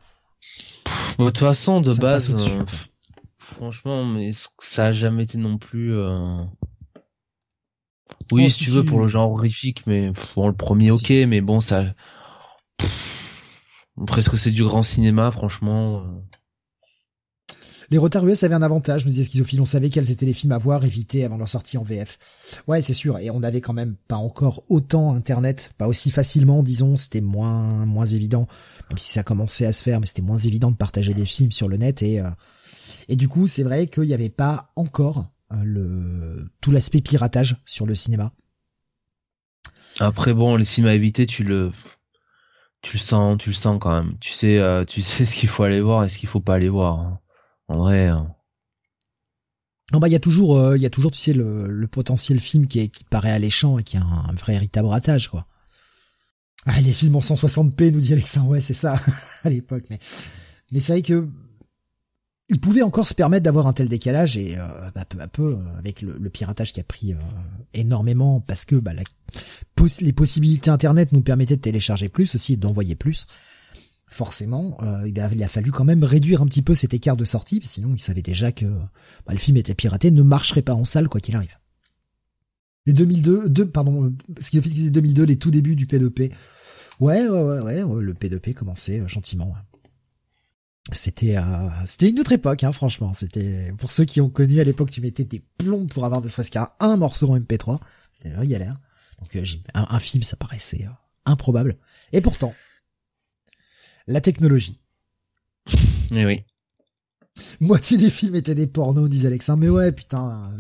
[1.19, 2.35] De toute façon, de base,
[3.37, 5.95] franchement, mais ça a jamais été non plus.
[8.31, 11.41] Oui, oh, si, tu veux, pour le genre horrifique, mais bon, le premier, ok, mais
[11.41, 11.95] bon, ça.
[14.07, 16.03] presque c'est du grand cinéma, franchement.
[17.93, 20.52] Les retards US avaient un avantage, nous disait Schizophile, on savait quels étaient les films
[20.52, 22.19] à voir, éviter avant leur sortie en VF.
[22.66, 26.62] Ouais, c'est sûr, et on avait quand même pas encore autant Internet, pas aussi facilement,
[26.62, 28.47] disons, c'était moins moins évident,
[28.89, 31.52] même si ça commençait à se faire, mais c'était moins évident de partager des films
[31.52, 32.31] sur le net, et, euh,
[33.09, 37.56] et du coup, c'est vrai qu'il n'y avait pas encore euh, le tout l'aspect piratage
[37.66, 38.32] sur le cinéma.
[40.01, 41.73] Après bon, les films à éviter, tu le
[42.81, 44.16] tu le sens, tu le sens quand même.
[44.19, 46.55] Tu sais, euh, tu sais ce qu'il faut aller voir et ce qu'il faut pas
[46.55, 47.19] aller voir.
[47.69, 48.09] En vrai.
[48.09, 48.35] Hein.
[49.93, 51.87] Non bah il y a toujours, euh, il y a toujours, tu sais, le, le
[51.87, 55.47] potentiel film qui est qui paraît alléchant et qui a un, vrai véritable ratage quoi.
[56.65, 59.01] Ah les films en 160p nous dit Alexandre, ouais c'est ça
[59.45, 59.99] à l'époque, mais
[60.71, 61.29] mais c'est vrai que
[62.53, 65.55] il pouvait encore se permettre d'avoir un tel décalage et euh, bah, peu à peu
[65.55, 67.17] euh, avec le, piratage qui a pris euh,
[67.73, 68.93] énormément parce que bah,
[70.01, 73.27] les possibilités internet nous permettaient de télécharger plus aussi et d'envoyer plus
[74.13, 77.93] forcément il, a, fallu quand même réduire un petit peu cet écart de sortie sinon
[77.95, 78.67] ils savaient déjà que
[79.27, 81.59] bah, le film était piraté ne marcherait pas en salle quoi qu'il arrive.
[82.87, 86.33] Les 2002 deux, pardon ce qui fait 2002 les tout débuts du P2P
[87.01, 89.55] ouais ouais ouais ouais le P2P commençait gentiment
[90.91, 93.13] c'était euh, c'était une autre époque hein, franchement.
[93.15, 96.29] C'était pour ceux qui ont connu à l'époque tu mettais des plombs pour avoir ne
[96.29, 97.79] serait-ce qu'un morceau en MP3
[98.13, 98.81] c'était vrai galère.
[99.21, 99.45] Donc euh,
[99.75, 100.93] un, un, film ça paraissait euh,
[101.25, 101.77] improbable.
[102.13, 102.53] Et pourtant
[104.07, 104.79] la technologie
[106.11, 106.43] mais oui
[107.61, 110.51] moitié des films étaient des pornos disait Alexandre mais ouais putain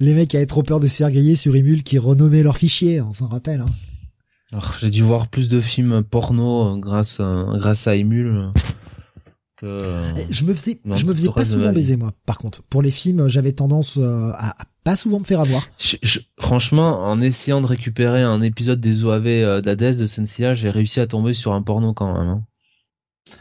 [0.00, 3.00] les, mecs avaient trop peur de se faire griller sur Emule qui renommaient leurs fichiers
[3.00, 3.64] on s'en rappelle
[4.52, 4.58] hein.
[4.80, 8.52] j'ai dû voir plus de films porno grâce à, grâce à Emule
[9.62, 12.12] euh, je me faisais, je me faisais pas souvent baiser moi.
[12.26, 14.54] Par contre, pour les films, j'avais tendance euh, à,
[14.86, 15.68] pas souvent me faire avoir.
[16.38, 21.00] franchement, en essayant de récupérer un épisode des OAV euh, d'Hadès de Sensia, j'ai réussi
[21.00, 22.28] à tomber sur un porno quand même.
[22.28, 22.42] Hein.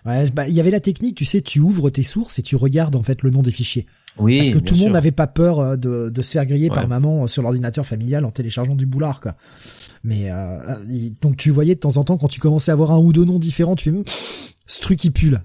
[0.08, 2.56] Ouais, bah il y avait la technique, tu sais, tu ouvres tes sources et tu
[2.56, 3.86] regardes en fait le nom des fichiers.
[4.18, 4.40] Oui.
[4.40, 7.28] Parce que tout le monde n'avait pas peur de, de se faire griller par maman
[7.28, 9.36] sur l'ordinateur familial en téléchargeant du boulard quoi.
[10.06, 10.30] Mais
[11.22, 13.26] donc tu voyais de temps en temps quand tu commençais à avoir un ou deux
[13.26, 14.04] noms différents, tu fais
[14.68, 15.42] ce truc qui pue là.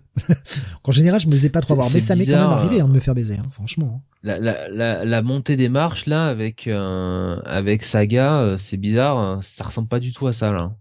[0.85, 2.89] en général, je me faisais pas trop voir, mais ça m'est quand même arrivé hein,
[2.89, 4.03] de me faire baiser, hein, franchement.
[4.23, 9.19] La, la, la, la, montée des marches là avec euh, avec Saga, euh, c'est bizarre,
[9.19, 9.41] hein.
[9.43, 10.75] ça ressemble pas du tout à ça là.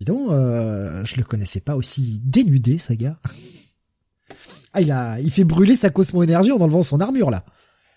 [0.00, 3.16] Dis donc, euh, je le connaissais pas aussi dénudé Saga.
[4.72, 7.44] ah, il a, il fait brûler sa Cosmo Énergie en enlevant son armure là.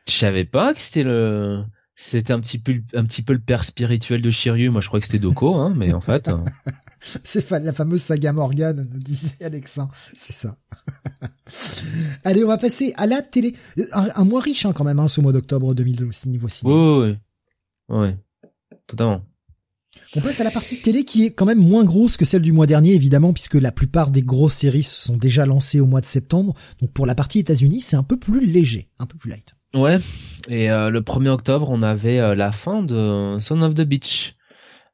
[0.07, 1.63] Je savais pas que c'était le,
[1.97, 4.69] c'était un petit peu, un petit peu le père spirituel de Shiryu.
[4.69, 6.29] Moi, je crois que c'était Doko, hein, mais en fait.
[7.23, 9.91] C'est la fameuse saga Morgan, disait Alexandre.
[10.17, 10.57] C'est ça.
[12.23, 13.53] Allez, on va passer à la télé.
[13.93, 16.73] Un, mois riche hein, quand même, hein, ce mois d'octobre 2002 aussi niveau ciné.
[16.73, 17.17] Oui,
[17.89, 18.49] oui, oui.
[18.87, 19.21] Totalement.
[20.15, 22.51] On passe à la partie télé qui est quand même moins grosse que celle du
[22.51, 26.01] mois dernier, évidemment, puisque la plupart des grosses séries se sont déjà lancées au mois
[26.01, 26.53] de septembre.
[26.81, 29.55] Donc pour la partie États-Unis, c'est un peu plus léger, un peu plus light.
[29.73, 29.99] Ouais.
[30.49, 34.35] Et euh, le 1er octobre, on avait euh, la fin de Son of the Beach.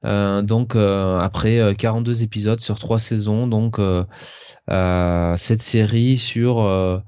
[0.04, 3.80] Euh, donc euh, après 42 euh, épisodes sur trois saisons, donc
[5.38, 7.04] cette série sur,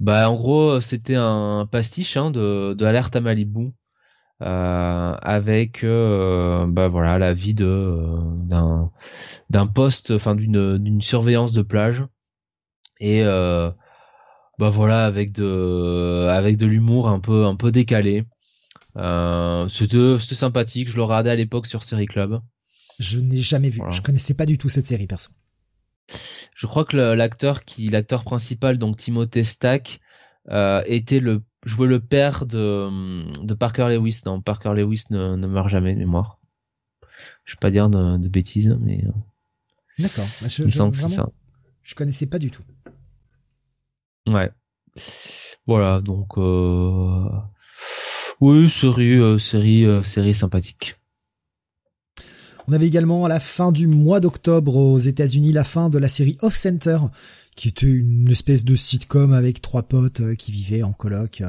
[0.00, 3.72] bah en gros c'était un pastiche hein, de, Alerte à Malibu.
[4.40, 7.98] avec bah voilà la vie de
[8.48, 8.90] d'un
[9.50, 12.04] d'un poste enfin d'une d'une surveillance de plage
[13.00, 13.22] et
[14.58, 18.24] bah voilà avec de avec de l'humour un peu un peu décalé
[18.96, 22.40] euh, c'était sympathique, je le regardais à l'époque sur Série Club.
[22.98, 25.30] Je n'ai jamais vu, je connaissais pas du tout cette série perso.
[26.54, 30.00] Je crois que l'acteur qui l'acteur principal donc Timothée Stack
[30.48, 34.22] euh, était le jouait le père de de Parker Lewis.
[34.24, 36.38] Non, Parker Lewis ne, ne meurt jamais de mémoire.
[37.44, 39.04] Je vais pas dire de, bêtises, mais.
[39.04, 39.10] Euh,
[39.98, 40.26] D'accord.
[40.42, 41.32] Bah, je, je, vraiment,
[41.82, 42.62] je connaissais pas du tout.
[44.26, 44.50] Ouais.
[45.66, 47.28] Voilà, donc euh,
[48.40, 50.96] oui, série, euh, série, euh, série sympathique.
[52.68, 56.08] On avait également à la fin du mois d'octobre aux États-Unis la fin de la
[56.08, 56.98] série Off Center,
[57.54, 61.42] qui était une espèce de sitcom avec trois potes euh, qui vivaient en coloc.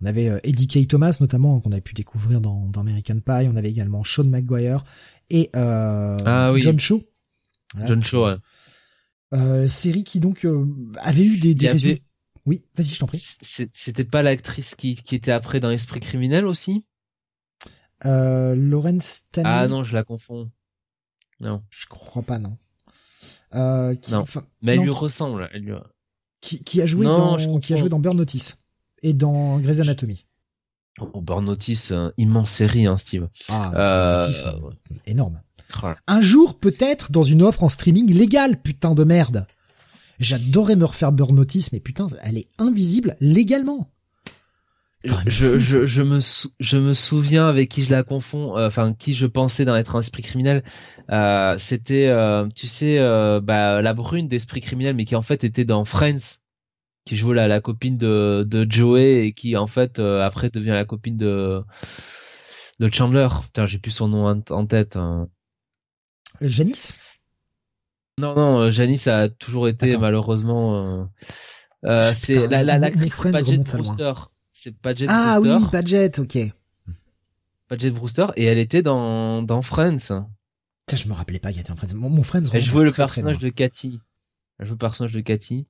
[0.00, 0.86] On avait Eddie K.
[0.88, 3.48] Thomas notamment qu'on avait pu découvrir dans, American Pie.
[3.52, 4.84] On avait également Sean McGuire
[5.28, 7.02] et ah John Shaw.
[7.86, 8.36] John Shaw.
[9.32, 9.68] Ouais.
[9.68, 10.46] série qui donc
[11.02, 12.02] avait eu des, des résultats.
[12.46, 13.24] Oui, vas-y, je t'en prie.
[13.72, 16.84] C'était pas l'actrice qui, qui était après dans Esprit criminel aussi?
[18.06, 19.48] Euh, Lauren Stanley.
[19.48, 20.50] Ah non, je la confonds.
[21.40, 21.62] Non.
[21.70, 22.56] Je crois pas, non.
[23.54, 24.24] Euh, qui, non.
[24.62, 25.48] Mais elle lui ressemble.
[25.52, 25.74] Elle lui...
[26.40, 28.64] Qui, qui a joué dans qui a joué dans Burn Notice
[29.02, 30.24] et dans Grey's Anatomy.
[30.98, 33.28] Oh, Burn Notice, immense série, hein, Steve.
[33.48, 34.70] Ah, euh...
[35.06, 35.40] énorme.
[36.06, 39.46] Un jour, peut-être, dans une offre en streaming légale, putain de merde.
[40.20, 43.90] J'adorais me refaire Burn Notice, mais putain, elle est invisible légalement.
[45.02, 46.18] Je, je, je, me
[46.60, 49.96] je me souviens avec qui je la confonds, euh, enfin qui je pensais dans être
[49.96, 50.62] un esprit criminel.
[51.10, 52.98] Euh, C'était, euh, tu sais,
[53.40, 56.38] bah, la brune d'esprit criminel, mais qui en fait était dans Friends,
[57.06, 60.84] qui jouait la, la copine de, de Joey et qui en fait après devient la
[60.84, 61.62] copine de
[62.78, 63.28] de Chandler.
[63.44, 64.96] Putain, j'ai plus son nom en, tête.
[64.96, 65.28] Hein.
[66.42, 67.09] Janice?
[68.20, 71.08] Non, non, Janice a toujours été malheureusement.
[71.82, 74.12] c'est la la l'actrice Badget Brewster
[74.60, 75.56] c'est Badget ah, Brewster.
[75.56, 76.38] Ah oui, Badget, ok.
[77.70, 79.98] Badget Brewster, et elle était dans, dans Friends.
[79.98, 80.26] Ça,
[80.96, 81.94] je me rappelais pas qu'elle était en Friends.
[81.94, 84.00] Mon, mon Friends, Elle jouait le personnage de Cathy.
[84.58, 85.64] Elle jouait le personnage de Cathy.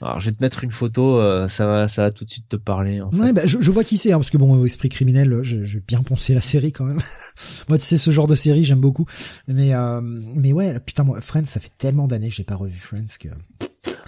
[0.00, 2.48] Alors, je vais te mettre une photo, euh, ça va, ça va tout de suite
[2.48, 3.00] te parler.
[3.00, 5.80] En ouais, bah, je, je, vois qui c'est, hein, parce que bon, esprit criminel, j'ai
[5.80, 7.00] bien pensé la série quand même.
[7.68, 9.06] moi, tu sais, ce genre de série, j'aime beaucoup.
[9.46, 12.78] Mais, euh, mais ouais, putain, moi, Friends, ça fait tellement d'années que j'ai pas revu
[12.78, 13.28] Friends que.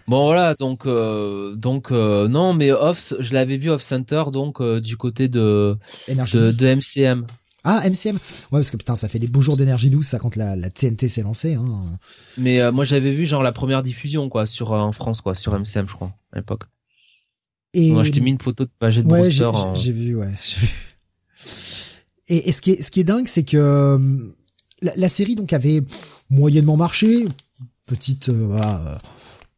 [0.08, 4.60] Bon voilà donc euh, donc euh, non mais off je l'avais vu off center donc
[4.60, 5.76] euh, du côté de
[6.08, 7.26] de, de, MCM.
[7.64, 8.18] Ah MCM ouais
[8.50, 11.08] parce que putain ça fait les beaux jours d'énergie douce ça quand la, la TNT
[11.08, 11.54] s'est lancée.
[11.54, 11.68] Hein.
[12.38, 15.88] Mais moi j'avais vu genre la première diffusion quoi sur en France quoi sur MCM
[15.88, 16.64] je crois à l'époque.
[17.74, 20.32] Et moi je t'ai mis une photo de Paget de ouais, J'ai vu ouais.
[22.28, 23.98] Et, et, ce qui est ce qui est dingue c'est que
[24.80, 25.82] la, la, série donc avait
[26.30, 27.24] moyennement marché
[27.86, 28.98] petite voilà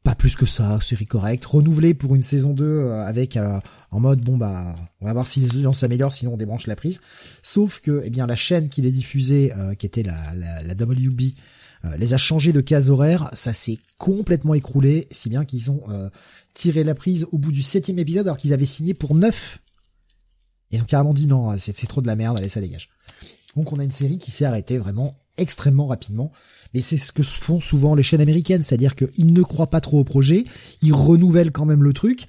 [0.05, 3.59] pas plus que ça, série correcte, renouvelée pour une saison 2 euh, avec euh,
[3.91, 6.77] en mode bon bah on va voir si les audiences s'améliorent sinon on débranche la
[6.77, 7.01] prise.
[7.43, 10.75] Sauf que eh bien la chaîne qui les diffusait euh, qui était la, la, la
[10.75, 11.23] WB
[11.99, 15.83] les a changés de case horaire, ça s'est complètement écroulé, si bien qu'ils ont
[16.55, 19.59] tiré la prise au bout du septième épisode alors qu'ils avaient signé pour neuf.
[20.71, 22.89] Ils ont carrément dit non, c'est trop de la merde, allez ça dégage.
[23.55, 26.33] Donc on a une série qui s'est arrêtée vraiment extrêmement rapidement.
[26.75, 30.01] Et c'est ce que font souvent les chaînes américaines, c'est-à-dire qu'ils ne croient pas trop
[30.01, 30.45] au projet,
[30.83, 32.29] ils renouvellent quand même le truc,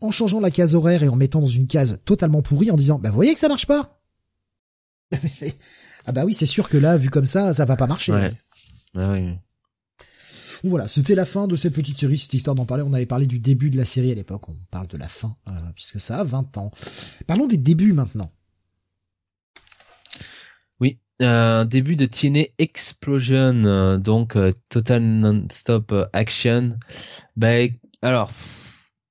[0.00, 2.98] en changeant la case horaire et en mettant dans une case totalement pourrie, en disant,
[2.98, 4.00] bah vous voyez que ça marche pas
[6.04, 8.12] Ah bah oui, c'est sûr que là, vu comme ça, ça va pas marcher.
[8.12, 8.32] Ouais.
[8.96, 9.34] Ah oui.
[10.64, 12.84] Voilà, c'était la fin de cette petite série, cette histoire d'en parler.
[12.86, 15.36] On avait parlé du début de la série à l'époque, on parle de la fin,
[15.48, 16.70] euh, puisque ça a 20 ans.
[17.26, 18.30] Parlons des débuts maintenant.
[21.20, 26.76] Un début de TNA Explosion, euh, donc euh, Total Non-Stop euh, Action.
[27.36, 27.70] Ben,
[28.02, 28.30] alors,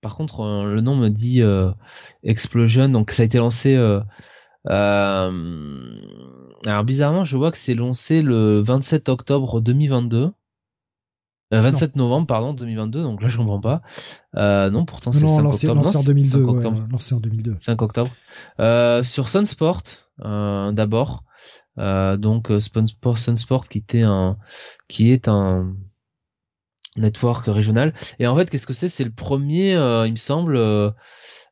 [0.02, 1.42] par contre, le nom me dit
[2.24, 3.76] Explosion, donc ça a été lancé.
[4.66, 5.32] alors
[6.84, 10.32] bizarrement, je vois que c'est lancé le 27 octobre 2022.
[11.52, 13.82] 27 novembre, pardon, 2022, donc là je comprends pas.
[14.34, 15.76] non, pourtant c'est 5 octobre.
[15.76, 16.46] Lancé en 2002,
[16.90, 17.56] lancé en 2002.
[17.60, 18.10] 5 octobre.
[19.04, 19.84] sur Sunsport,
[20.18, 21.24] d'abord.
[21.78, 24.38] Euh, donc euh, Sport Sunsport qui était un
[24.90, 25.74] qui est un
[26.98, 27.94] network régional.
[28.20, 28.90] Et en fait qu'est-ce que c'est?
[28.90, 30.56] C'est le premier euh, il me semble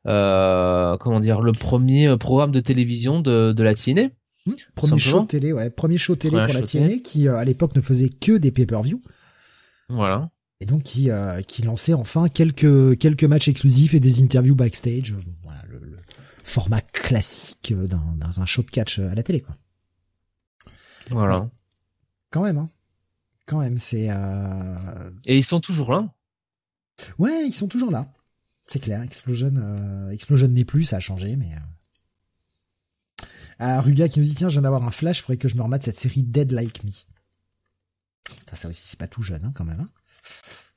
[0.04, 4.08] comment dire le premier programme de télévision de, de la TNA
[4.46, 4.52] mmh.
[4.74, 5.70] premier show télé ouais.
[5.70, 9.02] Premier show télé pour la TNA qui à l'époque ne faisait que des pay-per-view.
[9.88, 10.30] Voilà.
[10.60, 11.08] Et donc qui
[11.46, 15.14] qui lançait enfin quelques quelques matchs exclusifs et des interviews backstage.
[15.42, 15.98] Voilà le, le
[16.44, 19.56] format classique d'un show de catch à la télé quoi
[21.10, 21.48] voilà.
[22.30, 22.70] Quand même, hein.
[23.46, 24.08] Quand même, c'est.
[24.10, 25.10] Euh...
[25.26, 26.12] Et ils sont toujours là.
[27.18, 28.12] Ouais, ils sont toujours là.
[28.66, 29.02] C'est clair.
[29.02, 30.10] Explosion, euh...
[30.10, 31.52] Explosion n'est plus, ça a changé, mais.
[31.52, 33.26] Euh...
[33.58, 35.62] Ah, Ruga qui nous dit tiens, je viens d'avoir un flash, faudrait que je me
[35.62, 36.90] remette cette série Dead Like Me.
[38.24, 39.80] Putain, ça aussi, c'est pas tout jeune, hein, quand même.
[39.80, 39.90] Hein.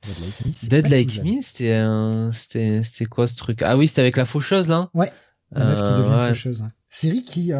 [0.02, 2.30] Dead Like Me, Dead like me c'était un...
[2.32, 3.62] c'était c'était quoi ce truc?
[3.62, 4.90] Ah oui, c'était avec la faucheuse là.
[4.92, 5.10] Ouais.
[5.52, 6.64] La meuf qui devient faucheuse.
[6.90, 7.52] Série qui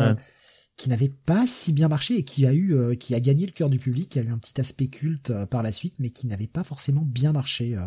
[0.76, 3.52] qui n'avait pas si bien marché et qui a eu, euh, qui a gagné le
[3.52, 6.10] cœur du public, qui a eu un petit aspect culte euh, par la suite, mais
[6.10, 7.86] qui n'avait pas forcément bien marché euh,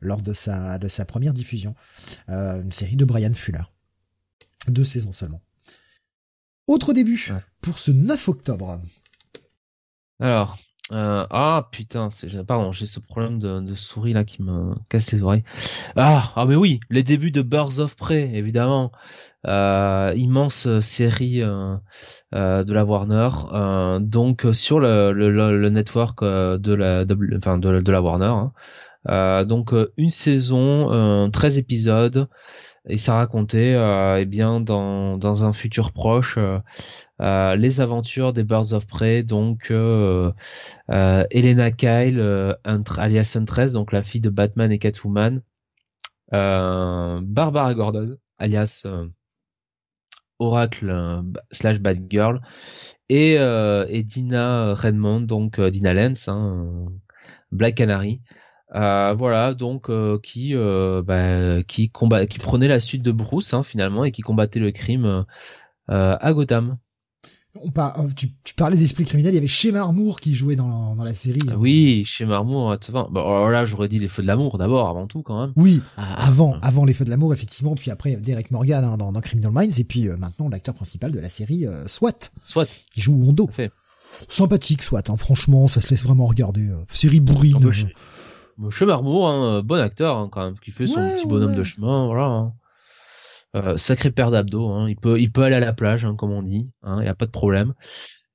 [0.00, 1.74] lors de sa de sa première diffusion.
[2.28, 3.62] une série de Brian Fuller,
[4.68, 5.40] deux saisons seulement.
[6.66, 8.80] Autre début pour ce 9 octobre.
[10.20, 10.58] Alors,
[10.90, 15.22] ah putain, c'est pardon, j'ai ce problème de, de, souris là qui me casse les
[15.22, 15.44] oreilles.
[15.94, 18.92] Ah, ah mais oui, les débuts de Birds of Prey, évidemment.
[19.44, 21.42] Immense série
[22.32, 23.28] de la Warner,
[24.00, 28.50] donc sur le, le, network de la, de, enfin de, la Warner.
[29.06, 29.44] Hein.
[29.44, 32.28] donc une saison, 13 épisodes,
[32.88, 36.38] et ça racontait euh, eh bien dans, dans un futur proche
[37.20, 40.32] euh, les aventures des Birds of Prey donc euh,
[40.88, 42.20] Elena Kyle
[42.64, 45.42] alias Huntress donc la fille de Batman et Catwoman
[46.30, 48.86] Barbara Gordon alias
[50.38, 51.22] Oracle euh,
[51.52, 52.40] slash Bad Girl
[53.08, 56.86] et, euh, et Dina Redmond donc euh, Dina Lenz hein,
[57.52, 58.20] Black Canary
[58.74, 63.62] Euh, voilà, donc euh, qui bah, qui combat, qui prenait la suite de Bruce hein,
[63.62, 65.24] finalement et qui combattait le crime
[65.88, 66.78] à Gotham.
[67.62, 67.96] On par...
[68.14, 71.04] tu, tu, parlais d'esprit criminel, il y avait chez Marmour qui jouait dans la, dans
[71.04, 71.40] la série.
[71.48, 71.56] Hein.
[71.58, 72.76] Oui, chez Marmour.
[73.10, 75.52] Bon, là, j'aurais dit les feux de l'amour d'abord, avant tout quand même.
[75.56, 79.20] Oui, avant, avant les feux de l'amour effectivement, puis après Derek Morgan hein, dans, dans,
[79.20, 82.30] Criminal Minds, et puis maintenant l'acteur principal de la série SWAT.
[82.44, 82.66] SWAT.
[82.92, 83.48] Qui joue Hondo.
[83.52, 83.70] Fait
[84.28, 87.94] sympathique soit hein, franchement ça se laisse vraiment regarder euh, série bourrine oh, chez,
[88.70, 92.06] chez Marmour hein, bon acteur hein, quand même qui fait son petit bonhomme de chemin
[92.06, 92.52] voilà hein.
[93.56, 94.88] Euh, sacré père d'abdos hein.
[94.88, 97.14] il peut il peut aller à la plage hein, comme on dit il y a
[97.14, 97.74] pas de problème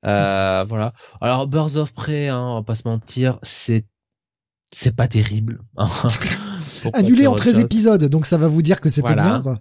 [0.06, 3.86] euh, voilà alors Birds of Prey hein, on va pas se mentir c'est
[4.72, 5.62] c'est pas terrible
[6.94, 9.60] annulé en 13 épisodes donc ça va vous dire que c'était bien quoi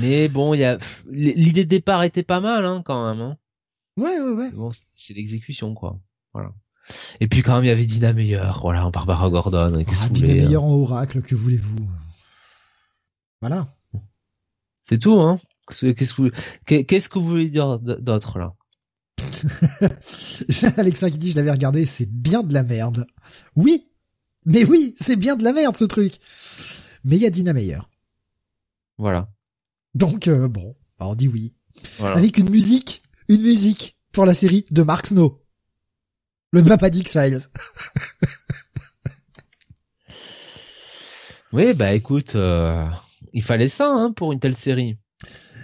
[0.00, 0.78] mais bon il y a
[1.10, 3.36] l'idée de départ était pas mal hein, quand même hein.
[4.00, 4.50] Ouais, ouais, ouais.
[4.52, 5.98] Bon, c'est l'exécution, quoi.
[6.32, 6.52] Voilà.
[7.20, 9.84] Et puis quand même, il y avait Dina Meyer, voilà, en Barbara Gordon.
[9.86, 10.60] Ah, Dina Meyer hein.
[10.60, 11.86] en oracle, que voulez-vous?
[13.40, 13.74] Voilà.
[14.88, 18.54] C'est tout, hein Qu'est-ce que, qu'est-ce que vous voulez dire d'autre, là?
[20.48, 23.06] J'ai Alexa qui dit, je l'avais regardé, c'est bien de la merde.
[23.54, 23.88] Oui
[24.46, 26.14] Mais oui, c'est bien de la merde, ce truc
[27.04, 27.78] Mais il y a Dina Meyer.
[28.98, 29.30] Voilà.
[29.94, 31.54] Donc, euh, bon, bah, on dit oui.
[31.98, 32.18] Voilà.
[32.18, 35.40] Avec une musique une musique pour la série de Mark Snow.
[36.50, 37.42] Le papa X-Files.
[41.52, 42.84] oui, bah écoute, euh,
[43.32, 44.96] il fallait ça hein, pour une telle série.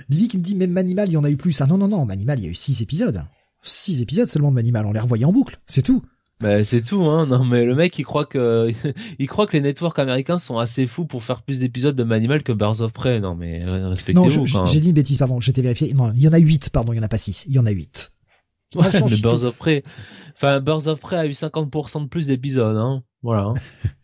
[0.09, 1.61] Bibi qui me dit même Manimal, il y en a eu plus.
[1.61, 3.23] Ah non, non, non, Manimal, il y a eu six épisodes.
[3.63, 6.03] Six épisodes seulement de Manimal, on les revoyait en boucle, c'est tout.
[6.39, 7.25] Bah c'est tout, hein.
[7.27, 8.71] Non mais le mec il croit que
[9.19, 12.43] il croit que les networks américains sont assez fous pour faire plus d'épisodes de Manimal
[12.43, 13.21] que Birds of Prey.
[13.21, 14.47] Non mais respectez-vous.
[14.47, 15.41] Non, j'ai dit une bêtise, pardon.
[15.41, 15.95] J'étais vérifié.
[15.95, 16.93] Non, il y en a huit, pardon.
[16.93, 17.47] Il y en a pas six.
[17.47, 18.13] Il y en a huit.
[18.75, 19.83] Ouais, mais Birds of Prey.
[20.35, 23.03] Enfin, Birds of Prey a eu 50% de plus d'épisodes, hein.
[23.23, 23.45] Voilà.
[23.45, 23.55] Hein.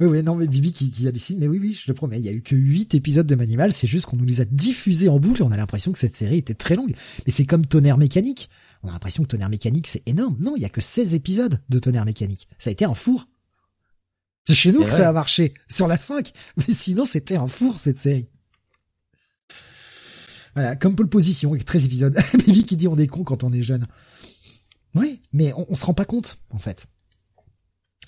[0.00, 2.18] oui, oui, non, mais Bibi qui, qui a décidé, mais oui, oui, je le promets,
[2.18, 4.44] il y a eu que huit épisodes de Manimal, c'est juste qu'on nous les a
[4.44, 6.94] diffusés en boucle et on a l'impression que cette série était très longue.
[7.26, 8.48] Mais c'est comme Tonnerre Mécanique
[8.84, 10.36] on a l'impression que Tonnerre Mécanique c'est énorme.
[10.40, 12.48] Non, il y a que 16 épisodes de Tonnerre Mécanique.
[12.58, 13.26] Ça a été un four.
[14.46, 16.30] C'est chez nous que ça a marché, sur la 5.
[16.58, 18.28] Mais sinon, c'était un four, cette série.
[20.52, 22.14] Voilà, comme pole position, avec 13 épisodes.
[22.46, 23.86] Baby qui dit on est con quand on est jeune.
[24.94, 26.86] Oui, mais on, on, se rend pas compte, en fait.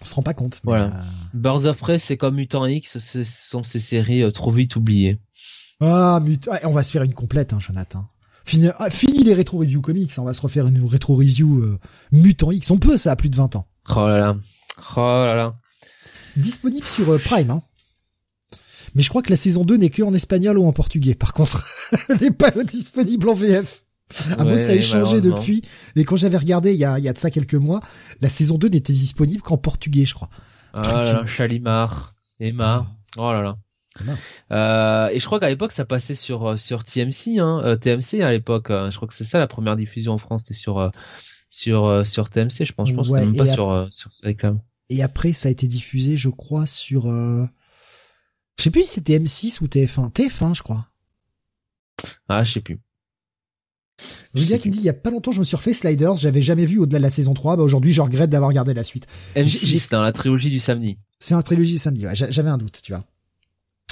[0.02, 0.60] On se rend pas compte.
[0.64, 0.86] voilà.
[0.86, 1.02] Euh...
[1.34, 5.18] Birds of Prey, c'est comme Mutant X, ce sont ces séries euh, trop vite oubliées.
[5.80, 8.06] Ah, Mutant, on va se faire une complète, hein, Jonathan.
[8.44, 11.78] Fini, ah, fini les rétro review comics, on va se refaire une rétro review euh,
[12.12, 12.70] Mutant X.
[12.70, 13.66] On peut ça à plus de 20 ans.
[13.90, 14.36] Oh là là.
[14.96, 15.54] Oh là là.
[16.36, 17.62] Disponible sur euh, Prime, hein.
[18.94, 21.14] Mais je crois que la saison 2 n'est que en espagnol ou en portugais.
[21.14, 21.66] Par contre,
[22.08, 23.82] elle n'est pas disponible en VF.
[24.38, 25.62] À moins que ça ait changé depuis.
[25.96, 27.80] Mais quand j'avais regardé il y a, il y a de ça quelques mois,
[28.20, 30.30] la saison 2 n'était disponible qu'en portugais, je crois.
[30.72, 32.86] Ah là là, Chalimar, Emma.
[33.16, 33.56] Oh là là.
[34.52, 38.20] Euh, et je crois qu'à l'époque ça passait sur euh, sur TMC, hein, euh, TMC
[38.22, 38.68] à l'époque.
[38.68, 40.90] Je crois que c'est ça la première diffusion en France, c'était sur
[41.50, 42.64] sur sur TMC.
[42.64, 44.60] Je pense, je pense, même pas sur sur réclame.
[44.90, 47.06] Et après ça a été diffusé, je crois, sur.
[47.06, 50.12] Je sais plus si c'était M6 ou TF1.
[50.12, 50.88] TF1, je crois.
[52.28, 52.78] Ah, je sais plus.
[54.34, 56.42] Julia qui me dit, il y a pas longtemps, je me suis refait Sliders, j'avais
[56.42, 59.06] jamais vu au-delà de la saison 3, bah aujourd'hui, je regrette d'avoir regardé la suite.
[59.34, 60.98] M6, dans la trilogie du samedi.
[61.18, 63.04] C'est un trilogie du samedi, ouais, j'avais un doute, tu vois.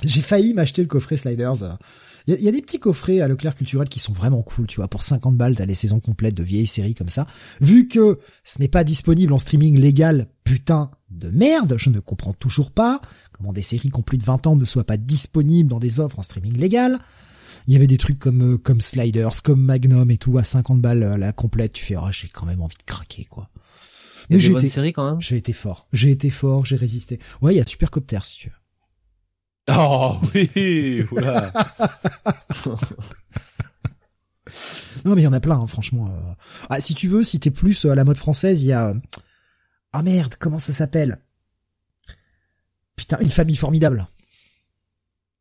[0.03, 1.79] J'ai failli m'acheter le coffret Sliders.
[2.27, 4.89] Il y, a des petits coffrets à Leclerc Culturel qui sont vraiment cool, tu vois.
[4.89, 7.27] Pour 50 balles, t'as les saisons complètes de vieilles séries comme ça.
[7.61, 12.33] Vu que ce n'est pas disponible en streaming légal, putain de merde, je ne comprends
[12.33, 13.03] toujours pas
[13.33, 16.01] comment des séries qui ont plus de 20 ans ne soient pas disponibles dans des
[16.01, 16.99] offres en streaming légal.
[17.67, 20.81] Il y avait des trucs comme euh, comme Sliders, comme Magnum et tout à 50
[20.81, 21.73] balles euh, la complète.
[21.73, 23.49] Tu fais, oh, j'ai quand même envie de craquer, quoi.
[24.31, 25.21] Mais j'ai été, quand même.
[25.21, 25.87] J'ai été fort.
[25.93, 27.19] J'ai été fort, j'ai résisté.
[27.43, 28.55] Ouais, il y a Supercopter, si tu veux.
[29.77, 31.51] Oh oui, voilà.
[35.07, 36.09] non mais il y en a plein, hein, franchement.
[36.09, 36.35] Euh.
[36.69, 38.95] Ah, si tu veux, si t'es plus euh, à la mode française, il y a.
[39.93, 41.19] Ah merde, comment ça s'appelle?
[42.97, 44.07] Putain, une famille formidable.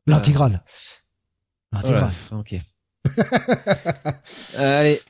[0.06, 0.62] L'intégrale.
[2.32, 2.54] Ok.
[4.58, 5.00] Allez,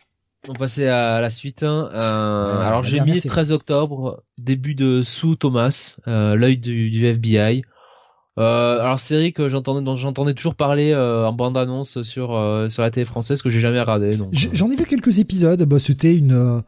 [0.49, 1.63] on passait à la suite.
[1.63, 1.91] Hein.
[1.93, 7.63] Euh, alors j'ai mis 13 octobre, début de sous Thomas, l'œil du, du FBI.
[8.37, 12.69] Euh, alors série que j'entendais dont j'entendais toujours parler euh, en bande annonce sur euh,
[12.69, 14.25] sur la télé française que j'ai jamais regardé euh.
[14.33, 16.61] j'en ai vu quelques épisodes bah c'était une euh,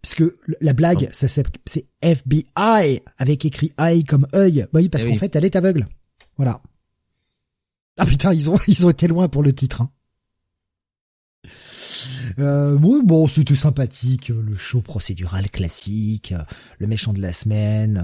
[0.00, 0.24] puisque
[0.62, 1.12] la blague ah.
[1.12, 5.44] ça c'est FBI avec écrit eye comme œil bah oui parce eh qu'en fait elle
[5.44, 5.88] est aveugle
[6.38, 6.62] voilà
[8.00, 9.90] ah putain ils ont ils ont été loin pour le titre hein.
[12.38, 16.32] Euh, bon, bon c'était sympathique, le show procédural classique,
[16.78, 18.02] le méchant de la semaine,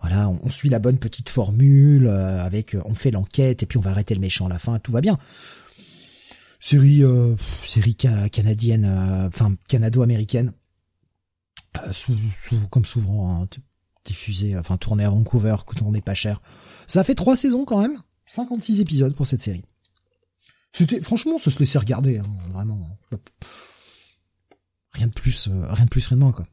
[0.00, 3.90] voilà, on, suit la bonne petite formule avec, on fait l'enquête et puis on va
[3.90, 5.18] arrêter le méchant à la fin, tout va bien.
[6.60, 7.02] Série,
[7.62, 8.86] série canadienne,
[9.26, 10.52] enfin canado-américaine,
[11.92, 12.16] sous,
[12.70, 13.48] comme souvent, hein,
[14.04, 16.40] diffusé, enfin tourné à Vancouver, tourné pas cher.
[16.86, 17.98] Ça fait trois saisons quand même,
[18.28, 19.64] 56 épisodes pour cette série.
[20.72, 22.98] C'était franchement, ça se laissait regarder, hein, vraiment.
[24.92, 26.46] Rien de plus, euh, rien de plus, rien de moins quoi.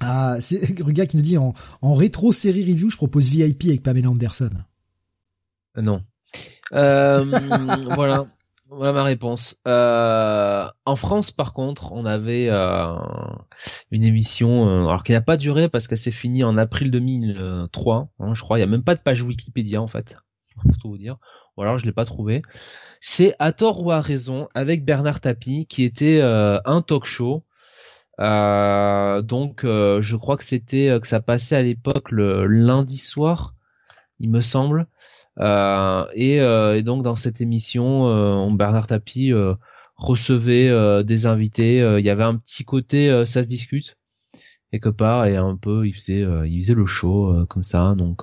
[0.00, 3.82] Ah, c'est le gars qui nous dit en, rétro série review, je propose VIP avec
[3.82, 4.52] Pamela Anderson.
[5.76, 6.02] Euh, non.
[6.72, 7.24] Euh,
[7.94, 8.26] voilà.
[8.70, 9.56] Voilà ma réponse.
[9.64, 12.50] En France, par contre, on avait
[13.90, 18.34] une émission, alors qui n'a pas duré parce qu'elle s'est finie en avril 2003, hein,
[18.34, 18.58] je crois.
[18.58, 20.16] Il y a même pas de page Wikipédia en fait,
[20.62, 21.16] pour tout vous dire.
[21.56, 22.42] Ou alors je l'ai pas trouvé.
[23.00, 27.44] C'est à tort ou à raison avec Bernard Tapie, qui était un talk show.
[28.18, 33.54] donc, je crois que c'était que ça passait à l'époque le lundi soir,
[34.20, 34.86] il me semble.
[35.40, 39.32] Euh, euh, et, donc dans cette émission, euh, Bernard Tapie
[39.96, 41.78] recevait des invités.
[41.98, 43.96] Il y avait un petit côté ça se discute
[44.70, 48.22] quelque part et un peu il faisait il faisait le show comme ça donc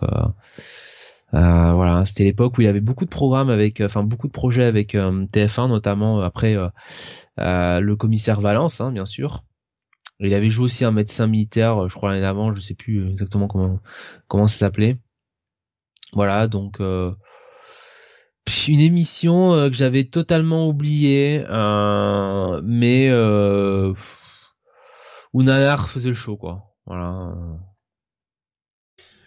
[1.35, 4.63] voilà c'était l'époque où il y avait beaucoup de programmes avec enfin beaucoup de projets
[4.63, 6.55] avec TF1 notamment après
[7.37, 9.43] le commissaire Valence hein, bien sûr
[10.19, 13.47] il avait joué aussi un médecin militaire je crois l'année d'avant je sais plus exactement
[13.47, 13.79] comment
[14.27, 14.97] comment ça s'appelait
[16.15, 17.13] voilà, donc euh,
[18.67, 23.93] une émission euh, que j'avais totalement oubliée, euh, mais euh,
[25.33, 26.73] où Nanar faisait le show, quoi.
[26.85, 27.35] Voilà.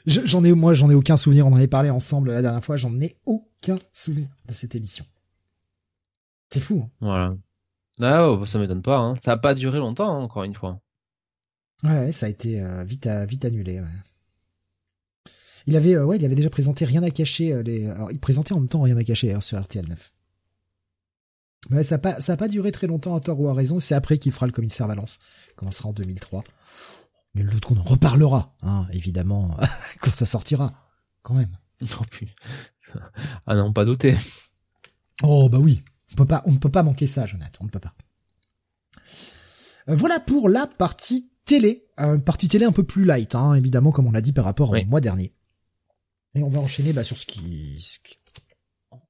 [0.08, 1.46] J'en ai, moi, j'en ai aucun souvenir.
[1.46, 2.76] On en avait parlé ensemble la dernière fois.
[2.76, 5.04] J'en ai aucun souvenir de cette émission.
[6.50, 6.82] C'est fou.
[6.84, 6.90] Hein.
[7.00, 7.36] voilà.
[8.00, 8.96] Ah, oh, ça m'étonne pas.
[8.96, 9.14] Hein.
[9.24, 10.80] Ça a pas duré longtemps, hein, encore une fois.
[11.84, 13.80] Ouais, ça a été vite, vite annulé.
[13.80, 13.86] Ouais.
[15.68, 17.52] Il avait, euh, ouais, il avait déjà présenté Rien à cacher.
[17.52, 17.88] Euh, les...
[17.88, 20.12] Alors, il présentait en même temps Rien à cacher d'ailleurs sur RTL 9.
[21.68, 23.78] Mais ça n'a pas, ça a pas duré très longtemps à tort ou à raison.
[23.78, 25.18] C'est après qu'il fera le commissaire Valence.
[25.50, 26.42] Il commencera en 2003.
[27.38, 29.56] Mais le qu'on en reparlera, hein, évidemment,
[30.00, 30.72] quand ça sortira,
[31.22, 31.56] quand même.
[31.80, 32.34] Non plus.
[33.46, 34.16] Ah non, pas douter.
[35.22, 35.82] Oh bah oui,
[36.12, 37.94] on peut pas, on ne peut pas manquer ça, Jonathan, on ne peut pas.
[39.88, 43.92] Euh, voilà pour la partie télé, euh, partie télé un peu plus light, hein, évidemment,
[43.92, 45.32] comme on l'a dit par rapport au mois dernier.
[46.34, 48.00] Et on va enchaîner bah, sur ce qui...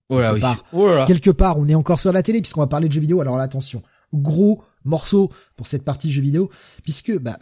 [0.09, 0.65] quelque, part,
[1.07, 3.23] quelque part, on est encore sur la télé puisqu'on va parler de jeux vidéo.
[3.23, 3.83] Alors là, attention,
[4.13, 6.51] gros morceau pour cette partie jeux vidéo,
[6.83, 7.39] puisque bah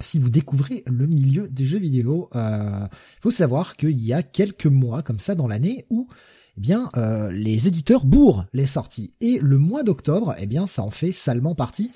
[0.00, 4.22] si vous découvrez le milieu des jeux vidéo, euh, il faut savoir qu'il y a
[4.22, 6.08] quelques mois comme ça dans l'année où
[6.56, 10.82] eh bien euh, les éditeurs bourrent les sorties et le mois d'octobre, eh bien ça
[10.82, 11.90] en fait salement partie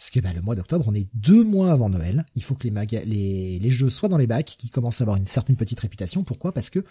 [0.00, 2.24] parce que bah, le mois d'octobre, on est deux mois avant Noël.
[2.34, 5.18] Il faut que les, les, les jeux soient dans les bacs, qui commencent à avoir
[5.18, 6.24] une certaine petite réputation.
[6.24, 6.52] Pourquoi?
[6.52, 6.82] Parce que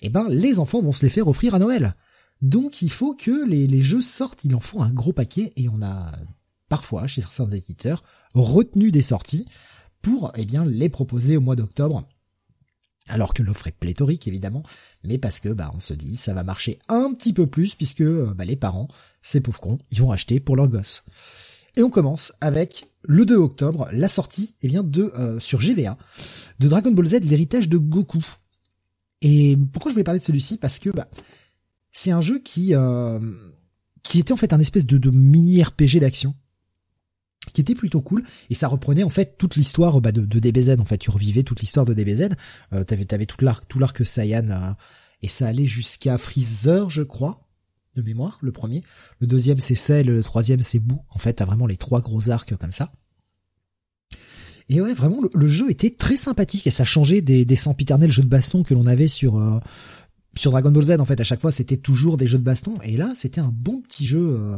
[0.00, 1.94] eh ben, les enfants vont se les faire offrir à Noël.
[2.40, 5.68] Donc il faut que les, les jeux sortent, il en faut un gros paquet, et
[5.68, 6.10] on a
[6.70, 8.02] parfois, chez certains éditeurs,
[8.34, 9.46] retenu des sorties
[10.04, 12.06] pour eh bien les proposer au mois d'octobre
[13.08, 14.62] alors que l'offre est pléthorique évidemment,
[15.02, 18.02] mais parce que bah on se dit ça va marcher un petit peu plus puisque
[18.02, 18.88] bah, les parents,
[19.22, 21.04] ces pauvres cons, ils vont acheter pour leurs gosses.
[21.76, 25.98] Et on commence avec le 2 octobre, la sortie eh bien, de euh, sur GBA
[26.60, 28.24] de Dragon Ball Z, l'héritage de Goku.
[29.20, 30.56] Et pourquoi je voulais parler de celui-ci?
[30.56, 31.08] Parce que bah,
[31.92, 33.18] c'est un jeu qui euh,
[34.02, 36.34] qui était en fait un espèce de, de mini RPG d'action
[37.52, 40.76] qui était plutôt cool et ça reprenait en fait toute l'histoire bah, de, de, DBZ
[40.80, 42.30] en fait tu revivais toute l'histoire de DBZ
[42.72, 44.72] euh, t'avais t'avais tout l'arc tout l'arc Saiyan euh,
[45.22, 47.44] et ça allait jusqu'à Freezer je crois
[47.94, 48.82] de mémoire, le premier.
[49.20, 51.00] Le deuxième c'est Cell, le troisième c'est Boo.
[51.10, 52.92] En fait, t'as vraiment les trois gros arcs comme ça.
[54.68, 58.22] Et ouais, vraiment, le, jeu était très sympathique et ça changeait des, des sempiternels jeux
[58.22, 59.58] de baston que l'on avait sur euh,
[60.36, 60.90] sur Dragon Ball Z.
[61.00, 62.74] En fait, à chaque fois, c'était toujours des jeux de baston.
[62.82, 64.38] Et là, c'était un bon petit jeu.
[64.40, 64.56] Euh,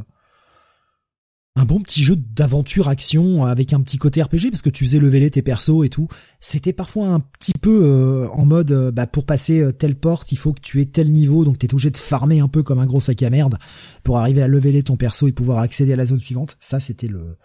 [1.57, 4.99] un bon petit jeu d'aventure action avec un petit côté RPG parce que tu faisais
[4.99, 6.07] leveler tes persos et tout.
[6.39, 10.33] C'était parfois un petit peu euh, en mode euh, bah pour passer euh, telle porte,
[10.33, 12.79] il faut que tu aies tel niveau donc t'es obligé de farmer un peu comme
[12.79, 13.57] un gros sac à merde
[14.03, 16.59] pour arriver à leveler ton perso et pouvoir accéder à la zone suivante.
[16.61, 17.39] Ça c'était le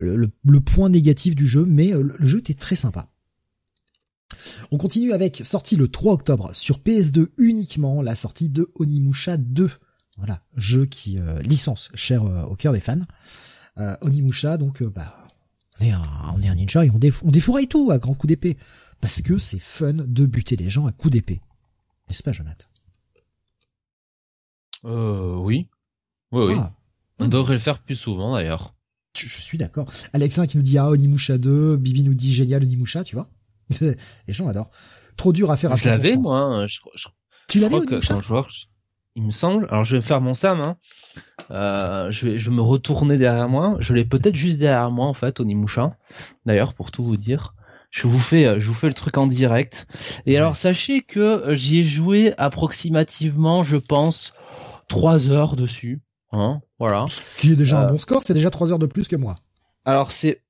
[0.00, 3.12] le, le point négatif du jeu mais le jeu était très sympa.
[4.72, 9.70] On continue avec sortie le 3 octobre sur PS2 uniquement la sortie de Onimusha 2
[10.18, 12.98] voilà, jeu qui euh, licence cher euh, au cœur des fans.
[13.78, 15.14] Euh, Onimusha, donc bah
[15.80, 16.02] on est un,
[16.34, 18.58] on est un ninja et on, on défouraille tout à grands coups d'épée
[19.00, 21.40] parce que c'est fun de buter les gens à coups d'épée.
[22.08, 22.66] N'est-ce pas, Jonathan?
[24.84, 25.68] Euh, oui.
[26.32, 26.54] Oui, oui.
[26.58, 26.72] Ah,
[27.18, 28.72] On devrait le faire plus souvent d'ailleurs.
[29.16, 29.90] Je, suis d'accord.
[30.12, 33.28] Alexa qui nous dit ah Onimusha 2, Bibi nous dit génial Onimusha, tu vois.
[33.80, 33.96] Les
[34.28, 34.70] gens adorent.
[35.16, 36.38] Trop dur à faire à Je l'avais moi.
[36.38, 36.66] Hein.
[36.66, 36.78] Je,
[37.48, 38.20] tu l'avais Onimusha?
[39.18, 39.66] Il me semble.
[39.68, 40.60] Alors je vais faire mon Sam.
[40.60, 40.76] Hein.
[41.50, 43.76] Euh, je, vais, je vais me retourner derrière moi.
[43.80, 45.96] Je l'ai peut-être juste derrière moi en fait, Onimusha.
[46.46, 47.54] D'ailleurs, pour tout vous dire.
[47.90, 49.88] Je vous fais, euh, je vous fais le truc en direct.
[50.24, 54.34] Et alors sachez que euh, j'y ai joué approximativement, je pense,
[54.86, 56.00] trois heures dessus.
[56.30, 57.06] Hein, voilà.
[57.08, 59.34] Ce qui est déjà un bon score, c'est déjà trois heures de plus que moi.
[59.84, 60.44] Alors c'est,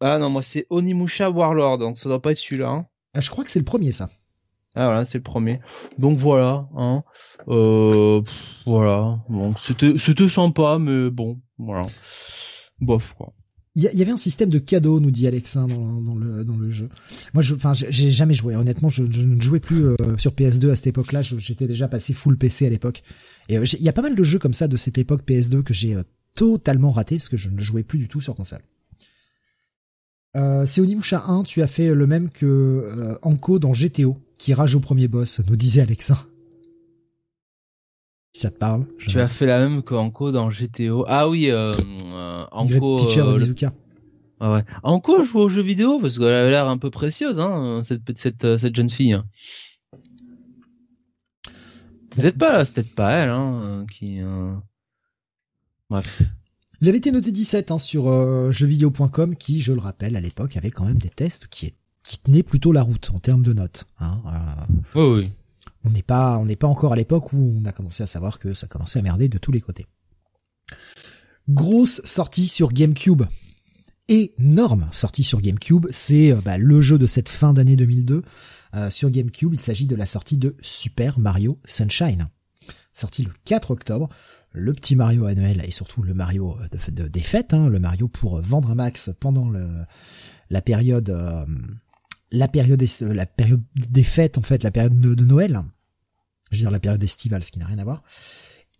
[0.00, 2.70] ah non moi c'est Onimusha Warlord, donc ça doit pas être celui-là.
[2.70, 2.86] Hein.
[3.12, 4.08] Ah, je crois que c'est le premier ça.
[4.74, 5.60] Ah voilà, c'est le premier.
[5.98, 7.02] Donc voilà, hein.
[7.48, 8.22] Euh,
[8.66, 9.18] voilà.
[9.28, 11.86] Bon, c'était sympa, mais bon, voilà.
[12.80, 13.32] Bof quoi.
[13.76, 16.70] Il y, avait un système de cadeaux, nous dit Alexin dans, dans, le dans le
[16.70, 16.86] jeu.
[17.34, 18.56] Moi, je, enfin, j'ai jamais joué.
[18.56, 21.22] Honnêtement, je, ne jouais plus euh, sur PS2 à cette époque-là.
[21.22, 23.04] J'étais déjà passé full PC à l'époque.
[23.48, 25.62] Et euh, il y a pas mal de jeux comme ça de cette époque PS2
[25.62, 26.02] que j'ai euh,
[26.34, 28.62] totalement raté parce que je ne jouais plus du tout sur console.
[30.36, 34.74] Euh, c'est Onimusha 1, tu as fait le même que Anko dans GTO, qui rage
[34.74, 36.16] au premier boss, nous disait Alexin.
[38.32, 38.86] Si ça te parle.
[38.96, 41.04] Tu as fait la même qu'Anko dans GTO.
[41.06, 41.72] Ah oui, euh,
[42.04, 43.00] euh Anko.
[43.00, 43.70] Teacher euh,
[44.40, 44.64] Ah ouais.
[44.82, 48.44] Anko joue aux jeux vidéo parce qu'elle avait l'air un peu précieuse, hein, cette, cette,
[48.44, 49.20] euh, cette jeune fille.
[52.14, 54.22] C'est peut-être pas, c'est peut-être pas elle, hein, euh, qui.
[54.22, 54.54] Euh...
[55.90, 56.22] Bref.
[56.80, 60.56] Il avait été noté 17 hein, sur euh, jeuxvideo.com qui, je le rappelle, à l'époque
[60.56, 61.74] avait quand même des tests qui,
[62.10, 63.84] qui tenaient plutôt la route en termes de notes.
[64.00, 64.20] Hein,
[64.96, 65.30] oui, oui
[65.84, 68.40] on n'est pas, on n'est pas encore à l'époque où on a commencé à savoir
[68.40, 69.86] que ça commençait à merder de tous les côtés.
[71.48, 73.22] Grosse sortie sur GameCube.
[74.08, 75.86] Énorme sortie sur GameCube.
[75.90, 78.24] C'est euh, bah, le jeu de cette fin d'année 2002.
[78.74, 82.28] Euh, sur GameCube, il s'agit de la sortie de Super Mario Sunshine.
[82.92, 84.08] Sorti le 4 octobre.
[84.52, 86.56] Le petit Mario annuel et surtout le Mario
[86.90, 89.64] de, des fêtes, hein, le Mario pour vendre un max pendant le,
[90.50, 91.46] la période euh,
[92.32, 95.60] la période, la période des fêtes, en fait, la période de, Noël.
[96.50, 98.02] Je veux dire la période estivale, ce qui n'a rien à voir.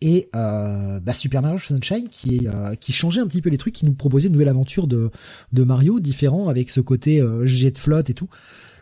[0.01, 3.75] Et euh, bah, Super Mario Sunshine qui euh, qui changeait un petit peu les trucs,
[3.75, 5.11] qui nous proposait une nouvelle aventure de
[5.53, 8.29] de Mario différent avec ce côté euh, jet de flotte et tout.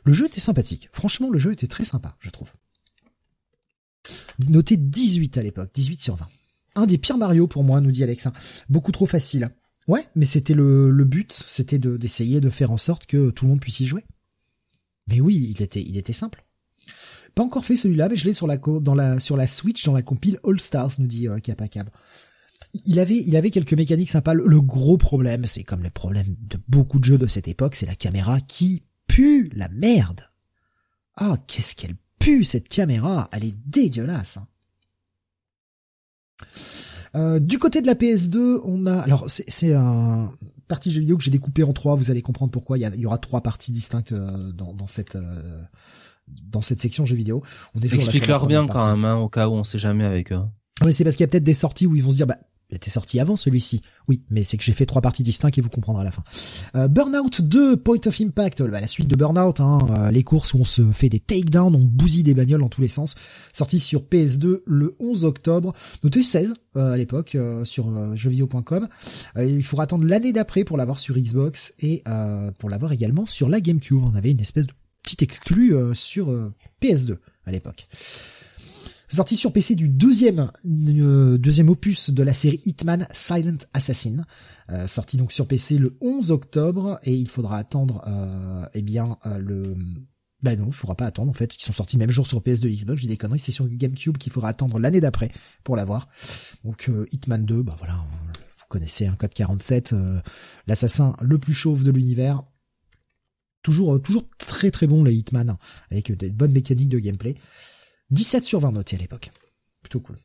[0.04, 0.88] Le jeu était sympathique.
[0.92, 2.50] Franchement, le jeu était très sympa, je trouve.
[4.48, 6.26] Noté 18 à l'époque, 18 sur 20.
[6.76, 8.28] Un des pires Mario pour moi, nous dit Alex.
[8.68, 9.50] Beaucoup trop facile.
[9.88, 13.50] Ouais, mais c'était le, le but, c'était d'essayer de faire en sorte que tout le
[13.50, 14.04] monde puisse y jouer.
[15.08, 16.44] Mais oui, il était, simple.
[17.34, 20.38] Pas encore fait celui-là, mais je l'ai sur la, dans la, Switch, dans la compile
[20.44, 21.88] All Stars, nous dit euh, Kapakab.
[22.84, 24.34] Il avait, il avait quelques mécaniques sympas.
[24.34, 27.86] Le, gros problème, c'est comme le problème de beaucoup de jeux de cette époque, c'est
[27.86, 30.20] la caméra qui pue la merde.
[31.16, 33.30] Ah, qu'est-ce qu'elle pue cette caméra?
[33.32, 34.36] Elle est dégueulasse.
[34.36, 34.46] Hein.
[37.14, 40.30] Euh, du côté de la PS2, on a alors c'est un
[40.68, 41.96] partie jeu vidéo que j'ai découpé en trois.
[41.96, 42.78] Vous allez comprendre pourquoi.
[42.78, 45.62] Il y, aura trois parties distinctes euh, dans, dans, cette euh,
[46.28, 47.42] dans cette section jeux vidéo.
[47.74, 50.40] On est Explique-leur bien quand même, hein, au cas où on sait jamais avec eux.
[50.84, 52.38] Oui, c'est parce qu'il y a peut-être des sorties où ils vont se dire, bah,
[52.70, 53.82] était sorti avant celui-ci.
[54.08, 56.22] Oui, mais c'est que j'ai fait trois parties distinctes et vous comprendrez à la fin.
[56.76, 60.54] Euh, Burnout 2, Point of Impact, bah, la suite de Burnout, hein, euh, les courses
[60.54, 63.14] où on se fait des takedowns, on bousille des bagnoles dans tous les sens.
[63.52, 65.74] Sorti sur PS2 le 11 octobre,
[66.04, 68.88] noté 16 euh, à l'époque euh, sur jeuxvideo.com.
[69.36, 72.02] il faudra attendre l'année d'après pour l'avoir sur Xbox et
[72.58, 73.98] pour l'avoir également sur la GameCube.
[74.02, 74.72] On avait une espèce de
[75.02, 76.28] petit exclu sur
[76.82, 77.16] PS2
[77.46, 77.86] à l'époque.
[79.10, 84.18] Sorti sur PC du deuxième euh, deuxième opus de la série Hitman Silent Assassin,
[84.70, 89.16] euh, sorti donc sur PC le 11 octobre et il faudra attendre euh, eh bien
[89.24, 89.76] euh, le
[90.42, 92.68] bah non, il faudra pas attendre en fait, ils sont sortis même jour sur PS2
[92.68, 95.30] Xbox, j'ai des conneries, c'est sur GameCube qu'il faudra attendre l'année d'après
[95.64, 96.08] pour l'avoir.
[96.62, 99.94] Donc Hitman 2, bah voilà, vous connaissez un code 47,
[100.66, 102.44] l'assassin le plus chauve de l'univers.
[103.62, 105.56] Toujours toujours très très bon le Hitman
[105.90, 107.34] avec des bonnes mécaniques de gameplay.
[108.10, 109.30] 17 sur 20 notés à l'époque.
[109.82, 110.16] Plutôt cool.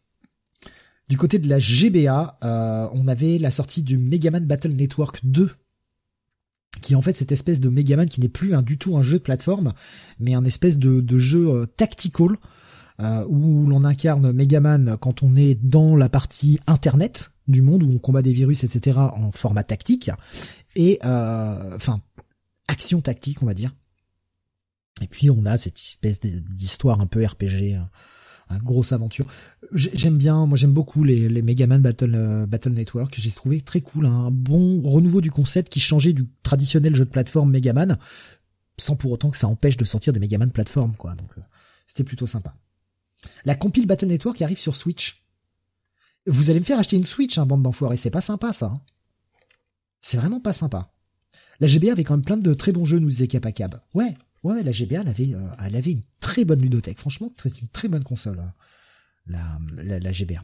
[1.09, 5.51] Du côté de la GBA, euh, on avait la sortie du Megaman Battle Network 2,
[6.81, 9.17] qui est en fait cette espèce de Megaman qui n'est plus du tout un jeu
[9.17, 9.73] de plateforme,
[10.19, 12.37] mais un espèce de, jeu euh, tactical,
[12.99, 17.91] euh, où l'on incarne Megaman quand on est dans la partie internet du monde, où
[17.91, 20.09] on combat des virus, etc., en format tactique,
[20.75, 22.01] et enfin
[22.67, 23.71] action tactique, on va dire.
[25.01, 27.75] Et puis on a cette espèce d'histoire un peu RPG,
[28.49, 29.25] une grosse aventure.
[29.73, 33.15] J'aime bien, moi j'aime beaucoup les, les Megaman Battle euh, Battle Network.
[33.17, 37.09] J'ai trouvé très cool, un bon renouveau du concept qui changeait du traditionnel jeu de
[37.09, 37.97] plateforme Megaman,
[38.77, 41.15] sans pour autant que ça empêche de sortir des Megaman plateforme, quoi.
[41.15, 41.41] Donc euh,
[41.87, 42.55] c'était plutôt sympa.
[43.45, 45.25] La compile Battle Network arrive sur Switch.
[46.27, 48.67] Vous allez me faire acheter une Switch, un hein, bande d'enfoirés, c'est pas sympa ça.
[48.67, 48.81] Hein.
[50.01, 50.93] C'est vraiment pas sympa.
[51.59, 53.81] La GBA avait quand même plein de très bons jeux, nous disait Capacab.
[53.93, 56.99] Ouais, ouais, la GBA, elle avait, euh, elle avait une très bonne ludothèque.
[56.99, 58.53] Franchement, c'est une très bonne console, hein,
[59.27, 60.43] la, la, GBA.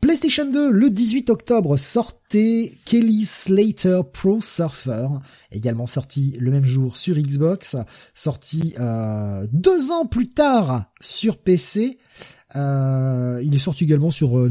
[0.00, 5.08] PlayStation 2, le 18 octobre, sortait Kelly Slater Pro Surfer,
[5.50, 7.76] également sorti le même jour sur Xbox,
[8.14, 11.98] sorti euh, deux ans plus tard sur PC,
[12.56, 14.50] euh, il est sorti également sur euh,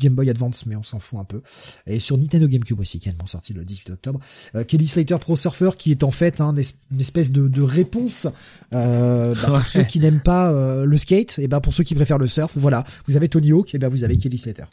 [0.00, 1.42] Game Boy Advance, mais on s'en fout un peu.
[1.86, 4.20] Et sur Nintendo GameCube aussi, également sorti le 18 octobre.
[4.54, 6.54] Euh, Kelly Slater Pro Surfer, qui est en fait hein,
[6.90, 8.28] une espèce de, de réponse
[8.70, 10.52] bah, pour ceux qui n'aiment pas
[10.84, 12.84] le skate, et ben pour ceux qui préfèrent le surf, voilà.
[13.06, 14.66] Vous avez Tony Hawk, et ben vous avez Kelly Slater.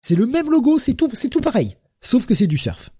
[0.00, 2.90] C'est le même logo, c'est tout, c'est tout pareil, sauf que c'est du surf.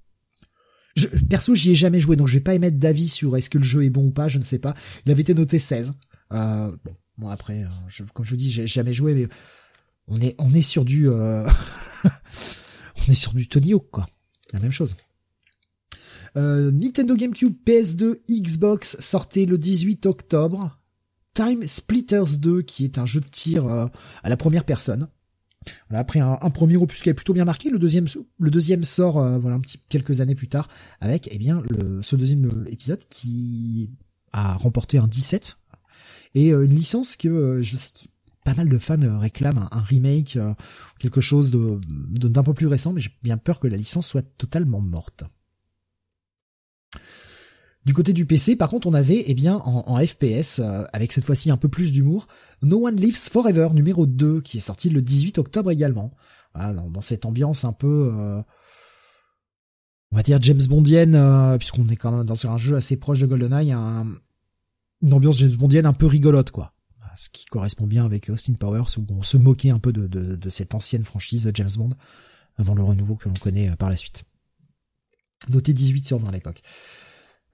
[0.95, 3.59] Je, perso, j'y ai jamais joué, donc je vais pas émettre d'avis sur est-ce que
[3.59, 4.75] le jeu est bon ou pas, je ne sais pas.
[5.07, 5.95] Il avait été noté 16.
[6.33, 9.29] Euh, bon, Bon après, euh, comme je vous dis, j'ai jamais joué, mais
[10.09, 11.47] on est on est sur du euh...
[12.05, 14.07] on est sur du Tony Hawk quoi,
[14.53, 14.97] la même chose.
[16.37, 20.79] Euh, Nintendo GameCube, PS2, Xbox sortait le 18 octobre.
[21.35, 25.09] Time Splitters 2, qui est un jeu de tir à la première personne.
[25.89, 28.07] Voilà, après un, premier opus qui est plutôt bien marqué, le deuxième
[28.39, 30.69] le deuxième sort voilà un petit quelques années plus tard
[31.01, 33.91] avec eh bien le ce deuxième épisode qui
[34.33, 35.57] a remporté un 17
[36.35, 38.09] et euh, une licence que euh, je sais que
[38.45, 40.39] pas mal de fans euh, réclament un, remake,
[40.99, 44.81] quelque chose d'un peu plus récent, mais j'ai bien peur que la licence soit totalement
[44.81, 45.25] morte.
[47.85, 50.61] Du côté du PC, par contre, on avait, eh bien, en, FPS,
[50.93, 52.29] avec cette fois-ci un peu plus d'humour,
[52.63, 56.13] No One Lives Forever numéro 2, qui est sorti le 18 octobre également.
[56.55, 58.13] dans, cette ambiance un peu,
[60.13, 63.27] on va dire James Bondienne, puisqu'on est quand même dans un jeu assez proche de
[63.27, 64.07] GoldenEye, un,
[65.03, 66.73] une ambiance James Bondienne un peu rigolote, quoi.
[67.17, 70.75] Ce qui correspond bien avec Austin Powers, où on se moquait un peu de, cette
[70.75, 71.91] ancienne franchise James Bond,
[72.57, 74.25] avant le renouveau que l'on connaît euh, par la suite.
[75.51, 76.63] Noté 18 sur 20 à l'époque.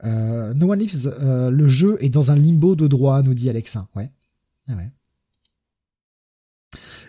[0.04, 3.50] Euh, no One Lives, euh, le jeu est dans un limbo de droit, nous dit
[3.50, 3.88] Alexa.
[3.96, 4.10] Ouais.
[4.68, 4.90] Ah ouais.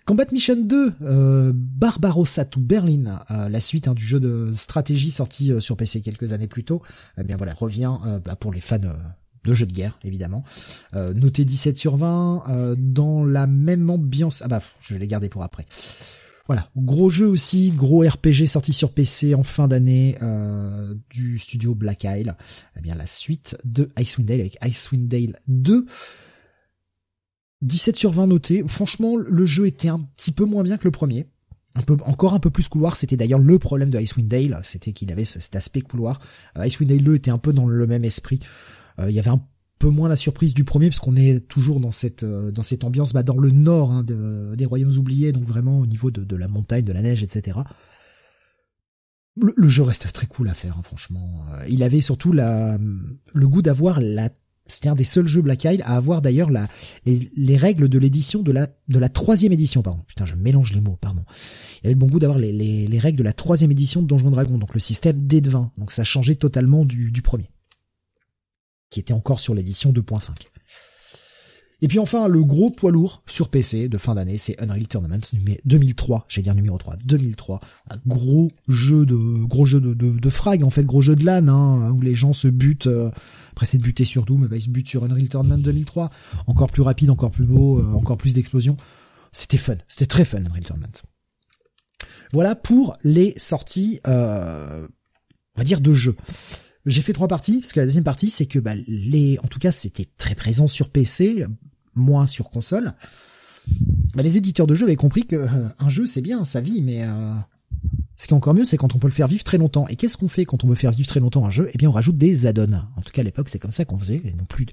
[0.05, 5.51] Combat Mission 2, euh, Barbarossa to Berlin, la suite hein, du jeu de stratégie sorti
[5.61, 6.81] sur PC quelques années plus tôt,
[7.19, 7.95] eh bien voilà, revient
[8.25, 8.79] bah, pour les fans
[9.43, 10.43] de jeux de guerre évidemment.
[10.95, 14.41] Euh, noté 17 sur 20 euh, dans la même ambiance.
[14.43, 15.65] Ah bah je vais les garder pour après.
[16.47, 21.75] Voilà, gros jeu aussi, gros RPG sorti sur PC en fin d'année euh, du studio
[21.75, 22.35] Black Isle.
[22.75, 25.85] Eh bien la suite de Icewind Dale avec Icewind Dale 2.
[27.61, 28.63] 17 sur 20 noté.
[28.65, 31.27] Franchement, le jeu était un petit peu moins bien que le premier.
[31.75, 34.91] Un peu, encore un peu plus couloir, c'était d'ailleurs le problème de Icewind Dale, c'était
[34.91, 36.19] qu'il avait cet aspect couloir.
[36.57, 38.39] Icewind Dale 2 était un peu dans le même esprit.
[38.99, 39.41] Euh, il y avait un
[39.79, 42.83] peu moins la surprise du premier parce qu'on est toujours dans cette euh, dans cette
[42.83, 46.49] ambiance bah, dans le nord hein, des royaumes oubliés donc vraiment au niveau de, la
[46.49, 47.59] montagne de la neige etc
[49.37, 51.45] le, jeu reste très cool à faire hein, franchement.
[51.53, 52.77] Euh, il avait surtout la
[53.33, 54.29] le goût d'avoir la
[54.67, 56.67] c'était un des seuls jeux Black Isle à avoir d'ailleurs la
[57.05, 60.03] les, les, règles de l'édition de la de la troisième édition pardon.
[60.07, 61.23] Putain je mélange les mots pardon.
[61.83, 64.07] Il avait le bon goût d'avoir les, les, les, règles de la troisième édition de
[64.07, 67.49] Donjon Dragon donc le système d de 20 donc ça changeait totalement du premier
[68.89, 70.31] qui était encore sur l'édition 2.5.
[71.81, 75.21] Et puis enfin, le gros poids lourd sur PC de fin d'année, c'est Unreal Tournament
[75.63, 77.61] 2003, j'allais dire numéro 3, 2003.
[77.89, 81.47] Un gros jeu de gros jeu de, de, frag, en fait, gros jeu de LAN,
[81.47, 83.09] hein, où les gens se butent, euh,
[83.51, 86.09] après c'est de buter sur Doom, bah, ils se butent sur Unreal Tournament 2003.
[86.47, 88.75] Encore plus rapide, encore plus beau, euh, encore plus d'explosions.
[89.31, 90.91] C'était fun, c'était très fun Unreal Tournament.
[92.33, 94.85] Voilà pour les sorties, euh,
[95.55, 96.15] on va dire, de jeux.
[96.85, 99.59] J'ai fait trois parties, parce que la deuxième partie, c'est que bah, les, en tout
[99.59, 101.45] cas, c'était très présent sur PC,
[101.95, 102.93] moins sur console.
[104.15, 105.47] Bah, les éditeurs de jeux avaient compris que euh,
[105.77, 107.33] un jeu, c'est bien, sa vie, mais euh,
[108.17, 109.87] ce qui est encore mieux, c'est quand on peut le faire vivre très longtemps.
[109.87, 111.69] Et qu'est-ce qu'on fait quand on veut faire vivre très longtemps un jeu?
[111.73, 112.81] Eh bien, on rajoute des add-ons.
[112.95, 114.67] En tout cas, à l'époque, c'est comme ça qu'on faisait, non plus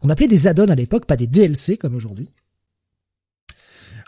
[0.00, 2.30] qu'on appelait des add-ons à l'époque, pas des DLC comme aujourd'hui.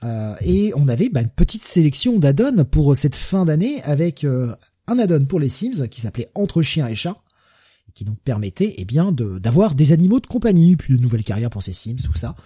[0.04, 4.98] Euh, et on avait bah, une petite sélection d'add-ons pour cette fin d'année avec un
[4.98, 7.22] add-on pour les Sims qui s'appelait Entre chiens et chats,
[7.94, 11.62] qui donc permettait eh bien d'avoir des animaux de compagnie, puis de nouvelles carrières pour
[11.62, 12.36] ces Sims, tout ça.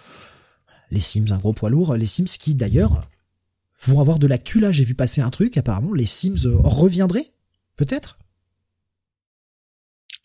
[0.91, 3.09] Les Sims, un gros poids lourd, les Sims qui d'ailleurs
[3.85, 7.33] vont avoir de l'actu là, j'ai vu passer un truc, apparemment les Sims reviendraient,
[7.77, 8.19] peut-être?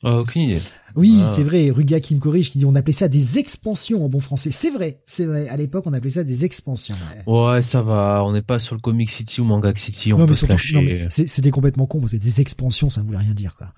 [0.04, 0.60] Oh, aucune idée.
[0.96, 1.28] Oui, ah.
[1.28, 4.20] c'est vrai, Ruga qui me corrige, qui dit on appelait ça des expansions en bon
[4.20, 4.50] français.
[4.52, 5.48] C'est vrai, c'est vrai.
[5.48, 6.96] À l'époque, on appelait ça des expansions.
[7.28, 8.24] Ouais, ça va.
[8.26, 10.12] On n'est pas sur le Comic City ou Manga City.
[10.12, 12.02] On non, peut mais non, mais c'était complètement con.
[12.08, 13.74] C'était des expansions, ça ne voulait rien dire, quoi.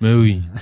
[0.00, 0.42] Mais oui.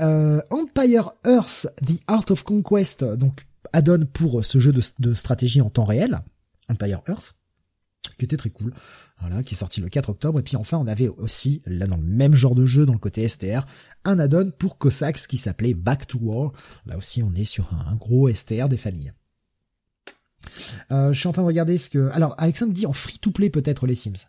[0.00, 5.60] Euh, Empire Earth, The Art of Conquest, donc add-on pour ce jeu de, de stratégie
[5.60, 6.20] en temps réel,
[6.68, 7.34] Empire Earth,
[8.18, 8.72] qui était très cool.
[9.20, 10.38] Voilà, qui est sorti le 4 octobre.
[10.38, 12.98] Et puis enfin, on avait aussi, là dans le même genre de jeu, dans le
[12.98, 13.66] côté STR,
[14.04, 16.52] un add-on pour Cossacks qui s'appelait Back to War.
[16.86, 19.12] Là aussi, on est sur un gros STR des familles.
[20.92, 22.10] Euh, je suis en train de regarder ce que...
[22.12, 24.28] Alors, Alexandre dit en free-to-play peut-être les Sims.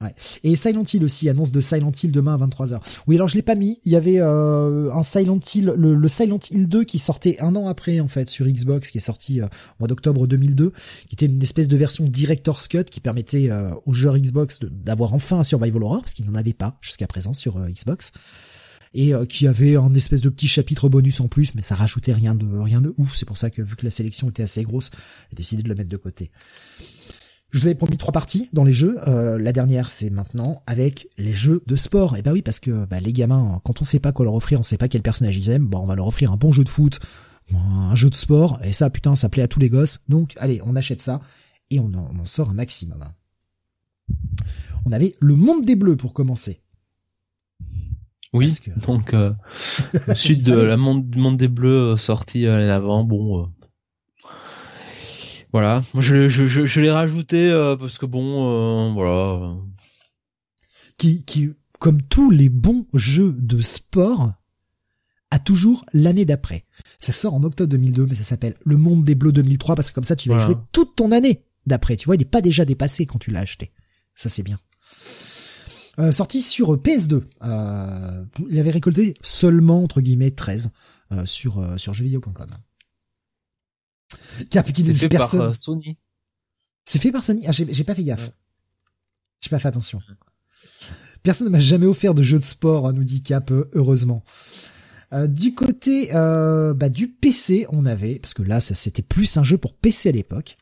[0.00, 0.14] Ouais.
[0.44, 2.80] Et Silent Hill aussi, annonce de Silent Hill demain à 23h.
[3.08, 3.80] Oui, alors je l'ai pas mis.
[3.84, 7.66] Il y avait euh, un Silent Hill, le, Silent Hill 2 qui sortait un an
[7.66, 10.70] après en fait sur Xbox, qui est sorti euh, au mois d'octobre 2002,
[11.08, 15.14] qui était une espèce de version Director's Cut qui permettait euh, aux joueurs Xbox d'avoir
[15.14, 18.12] enfin un survival horror parce qu'ils n'en avaient pas jusqu'à présent sur euh, Xbox
[18.94, 22.34] et qui avait un espèce de petit chapitre bonus en plus, mais ça rajoutait rien
[22.34, 23.16] de rien de ouf.
[23.16, 24.90] C'est pour ça que vu que la sélection était assez grosse,
[25.30, 26.30] j'ai décidé de le mettre de côté.
[27.50, 28.98] Je vous avais promis trois parties dans les jeux.
[29.08, 32.16] Euh, la dernière, c'est maintenant avec les jeux de sport.
[32.16, 34.60] Et bah oui, parce que bah, les gamins, quand on sait pas quoi leur offrir,
[34.60, 36.62] on sait pas quel personnage ils aiment, bon, on va leur offrir un bon jeu
[36.62, 37.00] de foot,
[37.54, 40.00] un jeu de sport, et ça, putain, ça plaît à tous les gosses.
[40.08, 41.22] Donc, allez, on achète ça
[41.70, 43.02] et on en, sort un maximum.
[44.84, 46.60] On avait le monde des bleus pour commencer.
[48.34, 48.54] Oui,
[48.86, 49.32] donc euh,
[50.14, 53.50] suite de la monde, monde des bleus euh, sorti à l'avant, bon.
[55.48, 59.56] Euh, voilà, je, je, je, je l'ai rajouté euh, parce que bon, euh, voilà.
[60.96, 64.32] Qui, qui, comme tous les bons jeux de sport,
[65.30, 66.64] a toujours l'année d'après.
[66.98, 69.94] Ça sort en octobre 2002, mais ça s'appelle Le Monde des Bleus 2003 parce que
[69.94, 71.96] comme ça tu vas jouer toute ton année d'après.
[71.96, 73.72] Tu vois, il n'est pas déjà dépassé quand tu l'as acheté.
[74.14, 74.58] Ça c'est bien.
[75.98, 77.22] Euh, sorti sur PS2.
[77.42, 80.70] Euh, il avait récolté seulement entre guillemets 13
[81.12, 82.48] euh, sur sur jeuxvideo.com.
[84.50, 84.58] Qui
[85.08, 85.40] personne.
[85.40, 85.96] Par, euh, Sony.
[86.84, 87.44] C'est fait par Sony.
[87.46, 88.30] Ah, j'ai pas fait gaffe.
[89.40, 90.00] J'ai pas fait attention.
[91.22, 94.24] Personne ne m'a jamais offert de jeu de sport, nous dit Cap, euh, heureusement.
[95.12, 99.36] Euh, du côté euh, bah, du PC, on avait, parce que là, ça c'était plus
[99.36, 100.56] un jeu pour PC à l'époque,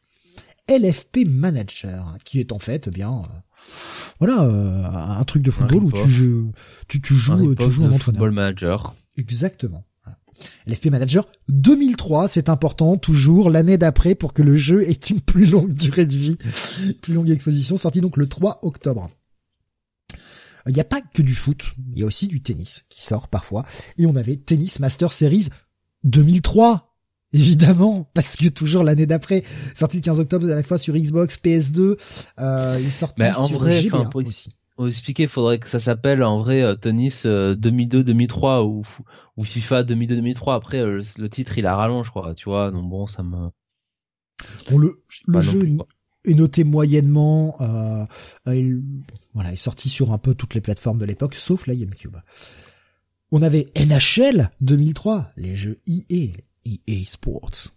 [0.68, 3.22] LFP Manager, qui est en fait eh bien,
[4.18, 6.52] voilà, un truc de football où tu joues,
[6.88, 8.00] tu, tu joues, tu joues en entraîneur.
[8.02, 8.94] Football Manager.
[9.16, 9.84] Exactement.
[10.66, 15.46] L'FP Manager 2003, c'est important, toujours l'année d'après pour que le jeu ait une plus
[15.46, 16.38] longue durée de vie,
[17.00, 19.08] plus longue exposition, sorti donc le 3 octobre.
[20.66, 23.28] Il n'y a pas que du foot, il y a aussi du tennis qui sort
[23.28, 23.64] parfois.
[23.98, 25.48] Et on avait Tennis Master Series
[26.02, 26.92] 2003,
[27.32, 29.44] évidemment, parce que toujours l'année d'après,
[29.76, 31.96] sorti le 15 octobre à la fois sur Xbox, PS2,
[32.40, 35.78] euh, il est sorti en sur vrai, GBA aussi pour expliquer, il faudrait que ça
[35.78, 38.82] s'appelle en vrai euh, tennis 2002-2003 euh, ou,
[39.36, 40.54] ou FIFA 2002-2003.
[40.54, 42.34] Après, euh, le, titre il a rallonge, quoi.
[42.34, 43.50] Tu vois, donc bon, ça me.
[44.70, 45.78] Bon, le, le jeu
[46.24, 47.56] est noté moyennement.
[47.60, 48.04] Euh,
[48.46, 48.82] il,
[49.32, 52.16] voilà, il est sorti sur un peu toutes les plateformes de l'époque, sauf la GameCube.
[53.32, 56.28] On avait NHL 2003, les jeux EA,
[56.64, 57.72] EA Sports.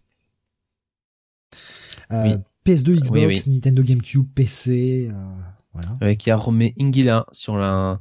[2.12, 5.10] Euh, PS2, Xbox, Nintendo GameCube, PC.
[5.12, 5.36] Euh,
[5.74, 5.98] voilà.
[6.02, 8.00] Avec Yarome Ingila sur la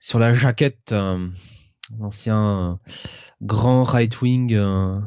[0.00, 1.28] sur la jaquette, euh,
[1.98, 2.74] l'ancien euh,
[3.40, 5.00] grand right wing euh,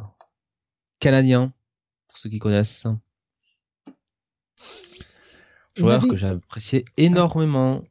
[0.99, 1.53] canadien
[2.07, 2.87] pour ceux qui connaissent.
[5.75, 7.83] Joueur que j'ai apprécié énormément.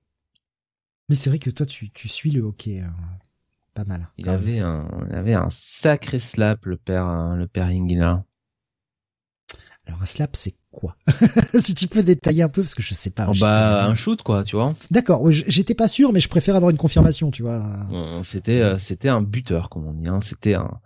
[1.10, 2.82] Mais c'est vrai que toi tu, tu suis le hockey
[3.74, 4.08] pas mal.
[4.16, 8.24] Il avait un il avait un sacré slap le père le père Ingila.
[9.86, 10.96] Alors un slap, c'est quoi
[11.54, 13.26] Si tu peux détailler un peu, parce que je sais pas.
[13.28, 14.74] Oh bah un shoot quoi, tu vois.
[14.90, 17.64] D'accord, j'étais pas sûr, mais je préfère avoir une confirmation, tu vois.
[18.22, 20.08] C'était euh, c'était un buteur, comme on dit.
[20.08, 20.20] Hein.
[20.20, 20.80] C'était un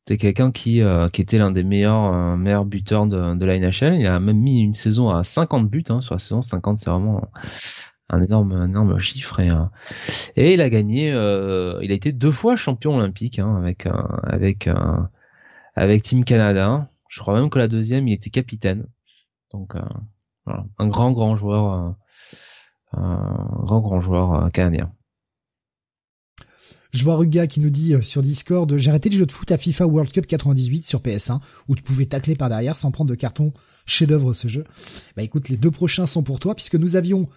[0.00, 3.58] c'était quelqu'un qui euh, qui était l'un des meilleurs euh, meilleurs buteurs de, de la
[3.58, 3.94] NHL.
[3.94, 6.90] Il a même mis une saison à 50 buts hein, sur la saison 50, c'est
[6.90, 7.22] vraiment
[8.10, 9.48] un énorme un énorme chiffre et,
[10.36, 11.08] et il a gagné.
[11.08, 13.86] il a été deux fois champion olympique hein, avec
[14.24, 14.68] avec
[15.74, 16.88] avec Team Canada.
[17.08, 18.86] Je crois même que la deuxième, il était capitaine.
[19.52, 19.80] Donc, euh,
[20.46, 20.64] voilà.
[20.78, 21.96] un grand, grand joueur,
[22.94, 24.92] euh, un grand, grand joueur euh, canadien.
[26.92, 29.56] Je vois Ruga qui nous dit sur Discord, j'ai arrêté les jeux de foot à
[29.56, 33.14] FIFA World Cup 98 sur PS1, où tu pouvais tacler par derrière sans prendre de
[33.14, 33.54] carton.
[33.86, 34.64] Chef d'œuvre ce jeu.
[35.16, 37.30] Bah écoute, les deux prochains sont pour toi, puisque nous avions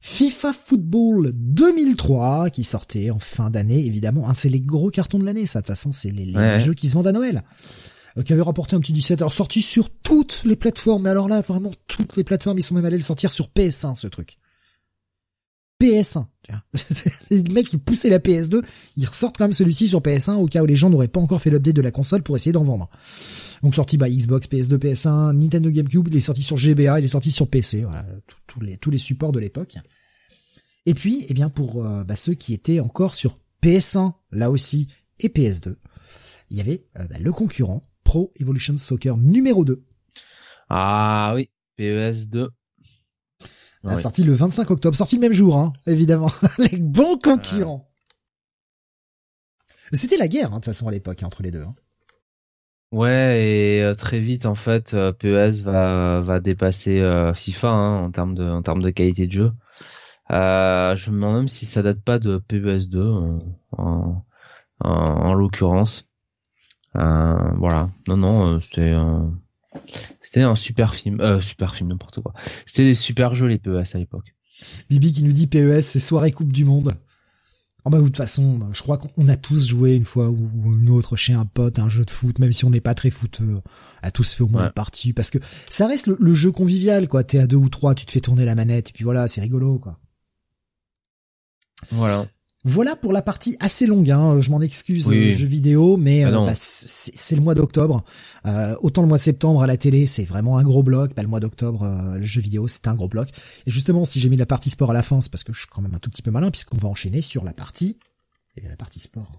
[0.00, 4.28] FIFA Football 2003 qui sortait en fin d'année, évidemment.
[4.28, 5.60] Hein, c'est les gros cartons de l'année, ça.
[5.60, 7.42] De toute façon, c'est les, jeux qui se vendent à Noël.
[8.18, 9.20] Euh, qui avait rapporté un petit 17.
[9.20, 12.74] Alors sorti sur toutes les plateformes, mais alors là, vraiment toutes les plateformes, ils sont
[12.74, 14.38] même allés le sortir sur PS1, ce truc.
[15.80, 16.26] PS1.
[17.30, 18.62] les mecs qui poussaient la PS2,
[18.96, 21.40] ils ressortent quand même celui-ci sur PS1 au cas où les gens n'auraient pas encore
[21.40, 22.90] fait l'update de la console pour essayer d'en vendre.
[23.62, 27.08] Donc sorti by Xbox, PS2, PS1, Nintendo GameCube, il est sorti sur GBA, il est
[27.08, 28.04] sorti sur PC, voilà,
[28.48, 29.76] tous les tous les supports de l'époque.
[30.86, 34.88] Et puis, eh bien pour euh, bah, ceux qui étaient encore sur PS1 là aussi
[35.20, 35.76] et PS2,
[36.50, 39.84] il y avait euh, bah, le concurrent Pro Evolution Soccer numéro 2.
[40.68, 42.50] Ah oui, PES 2.
[43.84, 46.28] La sortie le 25 octobre, sorti le même jour, hein, évidemment.
[46.58, 47.88] les bons concurrents.
[49.92, 51.62] C'était la guerre, hein, de toute façon, à l'époque, hein, entre les deux.
[51.62, 51.76] Hein.
[52.90, 58.10] Ouais, et euh, très vite, en fait, euh, PES va, va dépasser euh, FIFA en
[58.10, 59.52] termes de, en termes de qualité de jeu.
[60.30, 63.38] je me demande même si ça date pas de PES 2 en,
[63.78, 64.24] en,
[64.80, 66.09] en l'occurrence.
[66.94, 67.88] Voilà.
[68.08, 68.94] Non, non, c'était
[70.22, 72.34] c'était un super film, euh, super film n'importe quoi.
[72.66, 74.34] C'était des super jeux les PES à l'époque.
[74.90, 76.94] Bibi qui nous dit PES, c'est soirée Coupe du Monde.
[77.86, 80.90] Oh bah de toute façon, je crois qu'on a tous joué une fois ou une
[80.90, 83.38] autre chez un pote un jeu de foot, même si on n'est pas très foot,
[83.40, 83.58] euh,
[84.02, 85.38] a tous fait au moins une partie, parce que
[85.70, 87.24] ça reste le, jeu convivial, quoi.
[87.24, 89.40] T'es à deux ou trois, tu te fais tourner la manette, et puis voilà, c'est
[89.40, 89.98] rigolo, quoi.
[91.90, 92.26] Voilà.
[92.64, 94.38] Voilà pour la partie assez longue, hein.
[94.38, 95.32] je m'en excuse, oui.
[95.32, 98.04] jeu vidéo, mais ah euh, bah, c'est le mois d'octobre.
[98.44, 101.14] Euh, autant le mois de septembre à la télé, c'est vraiment un gros bloc.
[101.14, 103.30] Bah, le mois d'octobre, euh, le jeu vidéo, c'est un gros bloc.
[103.66, 105.60] Et justement, si j'ai mis la partie sport à la fin, c'est parce que je
[105.60, 107.98] suis quand même un tout petit peu malin, puisqu'on va enchaîner sur la partie,
[108.58, 109.32] et la partie sport.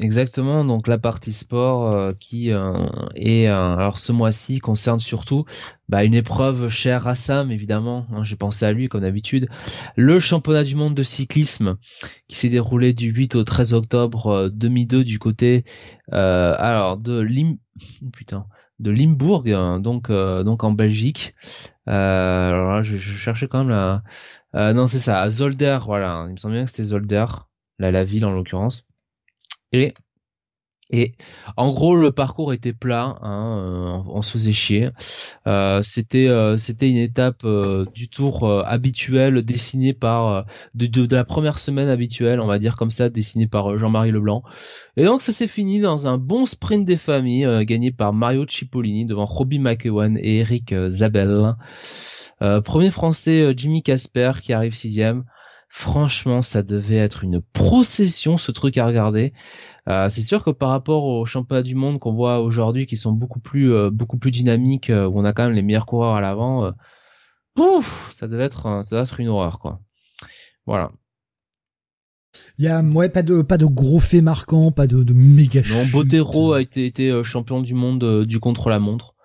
[0.00, 2.84] Exactement, donc la partie sport euh, qui euh,
[3.14, 5.44] est euh, alors ce mois-ci concerne surtout
[5.88, 9.48] bah, une épreuve chère à Sam évidemment, hein, j'ai pensé à lui comme d'habitude,
[9.94, 11.76] le championnat du monde de cyclisme
[12.26, 15.64] qui s'est déroulé du 8 au 13 octobre 2002 du côté
[16.10, 17.58] alors de Lim
[18.12, 18.46] putain
[18.80, 21.36] de Limbourg hein, donc donc en Belgique.
[21.86, 24.02] alors là, je, je, cherchais quand même
[24.52, 27.26] la non c'est ça Zolder voilà il me semble bien que c'était Zolder
[27.78, 28.84] là la ville en l'occurrence.
[30.90, 31.16] Et
[31.56, 34.90] en gros, le parcours était plat, hein, euh, on se faisait chier.
[35.46, 37.46] Euh, c'était euh, c'était une étape
[37.94, 40.44] du tour habituel dessinée par
[40.74, 44.42] de, de, la première semaine habituelle, on va dire comme ça, dessinée par Jean-Marie Leblanc.
[44.96, 49.06] Et donc ça s'est fini dans un bon sprint des familles gagné par Mario Cipollini
[49.06, 51.56] devant Robbie McEwan et Eric Zabel.
[52.64, 55.24] premier français Jimmy Casper qui arrive sixième.
[55.76, 59.32] Franchement, ça devait être une procession ce truc à regarder.
[59.88, 63.10] Euh, c'est sûr que par rapport aux championnats du monde qu'on voit aujourd'hui, qui sont
[63.10, 66.14] beaucoup plus euh, beaucoup plus dynamiques, euh, où on a quand même les meilleurs coureurs
[66.14, 66.72] à l'avant,
[67.56, 69.80] pouf, ça devait être ça devait être une horreur quoi.
[70.64, 70.92] Voilà.
[72.56, 75.60] Il y a ouais pas de pas de gros faits marquants, pas de, de méga.
[75.68, 79.16] Non, Botero a été été champion du monde du contre la montre,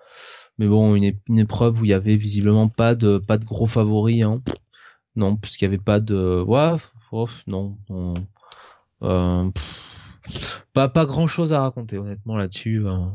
[0.58, 3.68] mais bon une, une, épreuve où il y avait visiblement pas de pas de gros
[3.68, 4.24] favoris.
[4.24, 4.42] Hein.
[5.16, 6.76] Non, puisqu'il y avait pas de ouais,
[7.46, 7.76] non.
[9.02, 9.50] Euh,
[10.72, 12.86] pas pas grand chose à raconter honnêtement là-dessus.
[12.86, 13.06] Euh.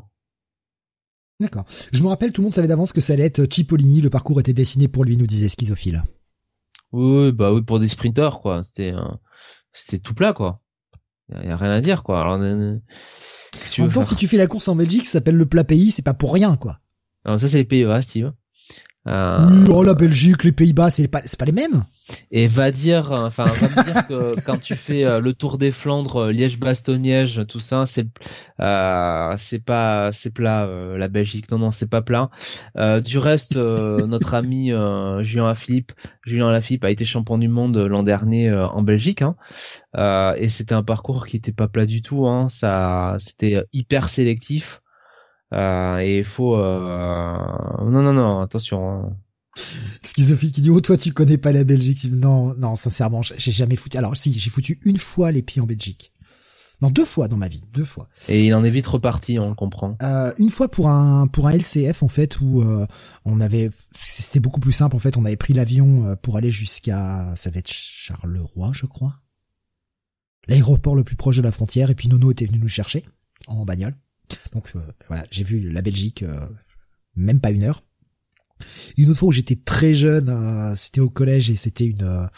[1.39, 1.65] D'accord.
[1.91, 4.01] Je me rappelle, tout le monde savait d'avance que ça allait être Cipollini.
[4.01, 6.03] Le parcours était dessiné pour lui, nous disait Schizophile.
[6.91, 8.63] Oui, bah oui, pour des sprinteurs quoi.
[8.63, 9.03] C'était euh,
[9.73, 10.61] c'était tout plat quoi.
[11.29, 12.21] Y a, rien à dire quoi.
[12.21, 12.77] Alors, euh,
[13.79, 15.91] en même temps, si tu fais la course en Belgique, ça s'appelle le plat pays,
[15.91, 16.79] c'est pas pour rien quoi.
[17.23, 18.31] Alors ça c'est les Pays-Bas, Steve.
[19.07, 19.37] Euh...
[19.69, 21.83] oh la Belgique, les Pays-Bas, c'est pas c'est pas les mêmes.
[22.31, 26.17] Et va dire, enfin va dire que quand tu fais euh, le Tour des Flandres,
[26.17, 28.07] euh, Liège-Bastogne-Liège, tout ça, c'est
[28.59, 30.67] euh, c'est pas c'est plat
[30.97, 31.51] la Belgique.
[31.51, 32.29] Non non, c'est pas plat.
[33.01, 34.71] du reste, notre ami
[35.21, 35.91] Julien Lafilippe,
[36.23, 39.35] Julien Lafilippe a été champion du monde l'an dernier en Belgique, hein,
[40.37, 42.27] et c'était un parcours qui était pas plat du tout.
[42.27, 44.81] Hein, ça, c'était hyper sélectif.
[45.53, 46.55] Euh, et il faut...
[46.55, 47.37] Euh...
[47.81, 48.89] Non, non, non, attention.
[48.89, 49.17] Hein.
[50.03, 52.05] Schizophile qui dit oh toi tu connais pas la Belgique.
[52.11, 53.97] Non non sincèrement j'ai jamais foutu.
[53.97, 56.11] Alors si j'ai foutu une fois les pieds en Belgique.
[56.81, 58.09] Non deux fois dans ma vie deux fois.
[58.27, 59.97] Et il en est vite reparti on le comprend.
[60.01, 62.85] Euh, une fois pour un pour un LCF en fait où euh,
[63.23, 63.69] on avait
[64.03, 67.49] c'était beaucoup plus simple en fait on avait pris l'avion euh, pour aller jusqu'à ça
[67.49, 69.15] va être Charleroi je crois.
[70.47, 71.89] L'aéroport le plus proche de la frontière.
[71.89, 73.03] Et puis Nono était venu nous chercher
[73.47, 73.95] en bagnole
[74.53, 76.47] donc euh, voilà, j'ai vu la Belgique euh,
[77.15, 77.83] même pas une heure.
[78.97, 82.29] Une autre fois où j'étais très jeune, euh, c'était au collège et c'était une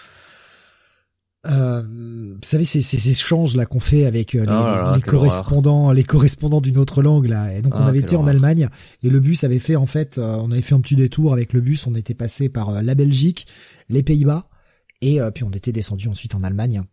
[1.49, 6.77] vous savez ces, ces échanges là qu'on fait avec les, oh correspondants les correspondants d'une
[6.77, 7.53] autre langue là.
[7.53, 8.67] Et donc on ah, avait été en Allemagne
[9.01, 11.61] et le bus avait fait en fait on avait fait un petit détour avec le
[11.61, 11.87] bus.
[11.87, 13.47] On était passé par la Belgique
[13.87, 14.49] les Pays-Bas
[14.99, 16.83] et puis on était descendu ensuite en Allemagne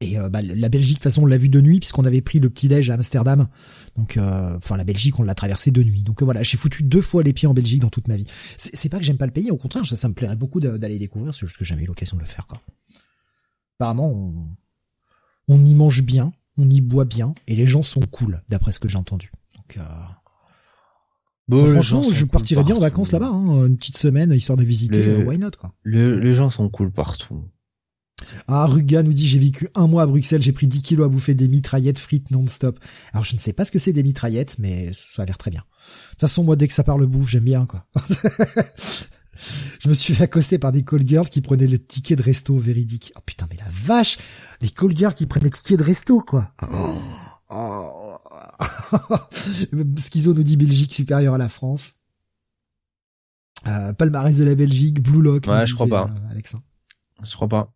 [0.00, 2.22] et euh, bah, la Belgique, de toute façon, on l'a vu de nuit puisqu'on avait
[2.22, 3.48] pris le petit déj à Amsterdam.
[3.96, 6.02] Donc, euh, enfin, la Belgique, on l'a traversé de nuit.
[6.02, 8.26] Donc euh, voilà, j'ai foutu deux fois les pieds en Belgique dans toute ma vie.
[8.56, 10.98] C'est pas que j'aime pas le pays, au contraire, ça, ça me plairait beaucoup d'aller
[10.98, 11.34] découvrir.
[11.34, 12.46] C'est juste que j'ai jamais eu l'occasion de le faire.
[12.46, 12.62] Quoi.
[13.78, 14.46] Apparemment, on,
[15.48, 18.78] on y mange bien, on y boit bien, et les gens sont cool, d'après ce
[18.78, 19.30] que j'ai entendu.
[19.54, 19.78] Donc,
[21.46, 25.16] bon, franchement, je partirais bien en vacances là-bas, hein, une petite semaine histoire de visiter.
[25.24, 25.74] why not quoi.
[25.84, 27.44] les gens sont cool partout.
[28.48, 31.08] Ah, Ruga nous dit j'ai vécu un mois à Bruxelles, j'ai pris 10 kilos à
[31.08, 32.78] bouffer des mitraillettes frites non-stop.
[33.12, 35.50] Alors je ne sais pas ce que c'est des mitraillettes, mais ça a l'air très
[35.50, 35.60] bien.
[35.60, 37.86] De toute façon, moi dès que ça parle bouffe, j'aime bien quoi.
[39.80, 42.56] je me suis fait accoster par des call girls qui prenaient le ticket de resto
[42.56, 43.12] véridique.
[43.16, 44.18] Oh putain, mais la vache,
[44.60, 46.52] les call girls qui prennent les tickets de resto quoi.
[46.72, 46.94] Oh.
[47.50, 48.16] oh.
[49.98, 51.94] Schizo nous dit Belgique supérieure à la France.
[53.66, 55.46] Euh, palmarès de la Belgique, Blue Lock.
[55.46, 56.04] Ouais, je crois pas.
[56.04, 56.58] Euh, Alexa.
[57.22, 57.74] Je crois pas.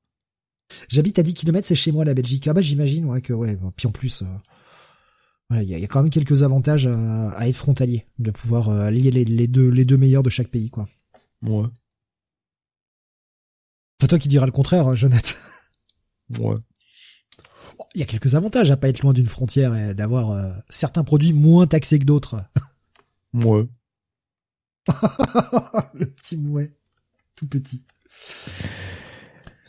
[0.88, 2.46] J'habite à 10 km, c'est chez moi la Belgique.
[2.48, 3.58] Ah bah j'imagine ouais que ouais.
[3.76, 7.48] Puis en plus, euh, il y, a, y, a, quand même quelques avantages à, à
[7.48, 10.70] être frontalier, de pouvoir euh, lier les, les, deux les deux meilleurs de chaque pays
[10.70, 10.88] quoi.
[11.42, 11.68] Ouais.
[13.98, 15.34] Pas toi qui diras le contraire, hein, Jonathan.
[16.38, 16.56] Ouais.
[17.94, 21.04] Il y a quelques avantages à pas être loin d'une frontière et d'avoir euh, certains
[21.04, 22.44] produits moins taxés que d'autres.
[23.34, 23.66] Ouais.
[25.94, 26.72] le petit mouet,
[27.34, 27.84] tout petit.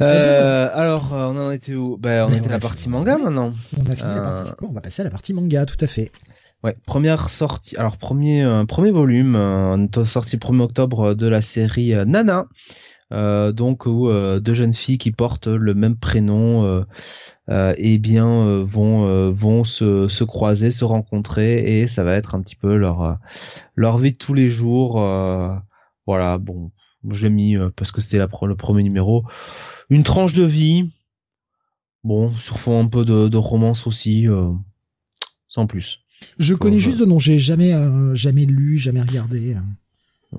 [0.02, 1.98] Euh, alors, euh, on en était où?
[1.98, 3.54] Ben, on Ben, était on à la partie manga maintenant.
[3.78, 5.78] On a fini la Euh, partie sport, on va passer à la partie manga, tout
[5.80, 6.12] à fait.
[6.64, 7.78] Ouais, première sortie.
[7.78, 12.48] Alors premier euh, premier volume, euh, sorti le 1er octobre de la série euh, Nana.
[13.14, 16.84] Euh, donc où euh, deux jeunes filles qui portent le même prénom euh,
[17.52, 22.16] euh, eh bien euh, vont euh, vont se, se croiser, se rencontrer et ça va
[22.16, 23.14] être un petit peu leur euh,
[23.76, 25.00] leur vie de tous les jours.
[25.00, 25.54] euh,
[26.08, 26.72] voilà, bon,
[27.08, 29.24] je l'ai mis euh, parce que c'était le premier numéro.
[29.90, 30.90] Une tranche de vie.
[32.03, 34.52] Bon, sur fond un peu de, de romance aussi, euh,
[35.48, 35.99] sans plus.
[36.40, 39.56] Je connais juste de nom, j'ai jamais euh, jamais lu, jamais regardé.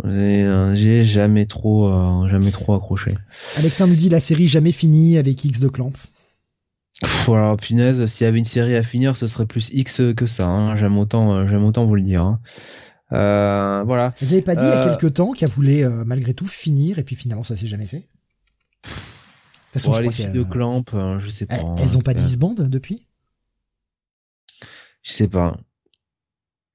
[0.04, 3.10] J'ai euh, jamais trop euh, jamais trop accroché.
[3.56, 5.92] Alexa nous dit la série jamais finie avec X de Clamp.
[7.26, 10.46] Voilà, punaise, s'il y avait une série à finir, ce serait plus X que ça.
[10.46, 10.76] Hein.
[10.76, 12.22] J'aime autant, euh, j'aime autant vous le dire.
[12.22, 12.40] hein.
[13.12, 14.14] Euh, voilà.
[14.20, 14.88] Vous avez pas dit il y a Euh.
[14.96, 18.08] quelque temps qu'elle voulait euh, malgré tout finir et puis finalement ça s'est jamais fait?
[19.78, 21.56] Façon, Bon, je les crois filles de Clamp, euh, je sais pas.
[21.56, 23.06] elles, hein, elles ont pas c'est- 10 bandes depuis?
[25.02, 25.56] Je sais pas.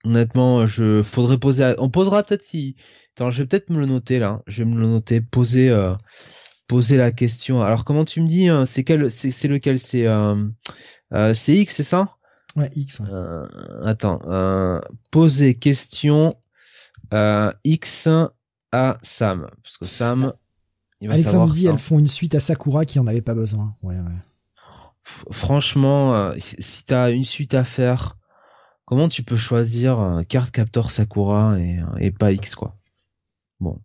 [0.03, 1.64] Honnêtement, je faudrait poser.
[1.64, 2.76] à- On posera peut-être si.
[3.15, 4.41] Attends, je vais peut-être me le noter là.
[4.48, 5.22] Je vais me le noter.
[5.22, 5.94] Poser, euh,
[6.68, 7.61] poser la question.
[7.61, 9.80] Alors comment tu me dis hein, C'est quel C'est lequel?
[9.80, 10.48] C'est euh,
[11.14, 12.15] euh, c'est X, c'est ça?
[12.56, 12.99] Ouais, X.
[12.99, 13.07] Ouais.
[13.11, 13.45] Euh,
[13.86, 14.80] attends, euh,
[15.11, 16.34] poser question
[17.14, 18.07] euh, X
[18.72, 20.34] à Sam, parce que Sam,
[21.02, 23.22] il va Alexa savoir nous dit elles font une suite à Sakura qui en avait
[23.22, 23.76] pas besoin.
[23.82, 24.11] Ouais, ouais.
[25.06, 28.18] F- Franchement, euh, si t'as une suite à faire,
[28.86, 32.78] comment tu peux choisir euh, carte captor Sakura et, euh, et pas X quoi?
[33.60, 33.80] Bon,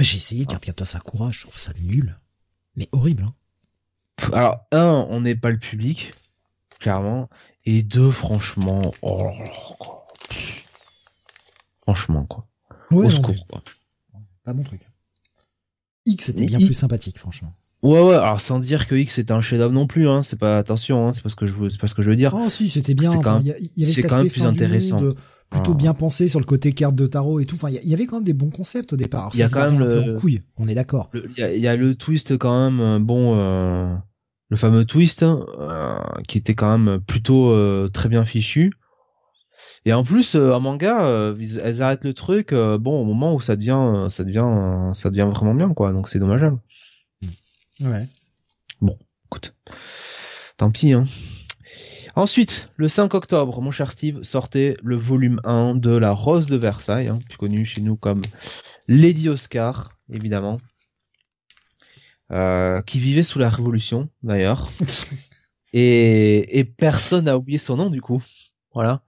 [0.00, 2.16] J'ai essayé Cardcaptor Sakura, je trouve ça nul.
[2.76, 3.34] Mais horrible, hein.
[4.32, 6.14] Alors un, on n'est pas le public,
[6.78, 7.28] clairement,
[7.64, 9.30] et deux, franchement, oh
[9.78, 10.06] quoi.
[11.82, 12.46] Franchement quoi,
[12.90, 13.62] Ouais, au secours quoi.
[14.44, 14.88] pas mon truc.
[16.06, 17.48] X c'était bien I- plus sympathique, franchement.
[17.82, 20.56] Ouais ouais, alors sans dire que X est un chef-d'œuvre non plus, hein, c'est pas
[20.58, 22.32] attention, hein, c'est pas ce que je veux, c'est pas ce que je veux dire.
[22.34, 23.10] Oh si, c'était bien.
[23.10, 25.00] C'est quand Enfin, même- il y, avait quand même plus intéressant.
[25.02, 25.16] monde,
[25.50, 25.76] plutôt Ah.
[25.76, 27.56] bien pensé sur le côté carte de tarot et tout.
[27.56, 29.30] Enfin, il y avait quand même des bons concepts au départ.
[29.34, 31.10] Il y a quand même le- couille, on est d'accord.
[31.14, 33.94] Il y, a, il y a le twist quand même, euh, bon, euh,
[34.48, 38.72] le fameux twist, euh, qui était quand même plutôt euh, très bien fichu.
[39.86, 43.04] Et en plus, euh, en manga, euh, ils- elles arrêtent le truc, euh, bon, au
[43.04, 45.92] moment où ça devient, euh, ça devient, euh, ça devient vraiment bien, quoi.
[45.92, 46.58] Donc c'est dommageable.
[47.80, 48.06] Ouais.
[49.26, 49.54] Écoute,
[50.56, 50.92] tant pis.
[50.92, 51.04] Hein.
[52.16, 56.56] Ensuite, le 5 octobre, mon cher Steve, sortait le volume 1 de La Rose de
[56.56, 58.22] Versailles, hein, plus connu chez nous comme
[58.86, 60.58] Lady Oscar, évidemment,
[62.30, 64.68] euh, qui vivait sous la Révolution, d'ailleurs.
[65.72, 68.22] et, et personne n'a oublié son nom, du coup.
[68.72, 69.02] Voilà.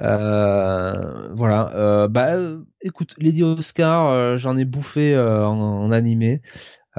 [0.00, 1.72] Euh, voilà.
[1.74, 6.42] Euh, bah, euh, écoute, Lady Oscar, euh, j'en ai bouffé euh, en, en animé.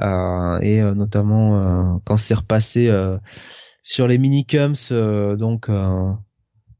[0.00, 3.18] Euh, et euh, notamment euh, quand c'est repassé euh,
[3.82, 6.12] sur les minicums euh, donc euh,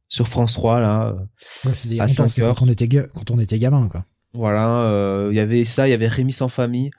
[0.08, 1.14] sur France 3 là
[1.64, 4.04] Ouais, À longtemps, c'est quand on était quand on était gamin, quoi.
[4.34, 6.90] voilà euh, il y avait ça il y avait Rémi sans famille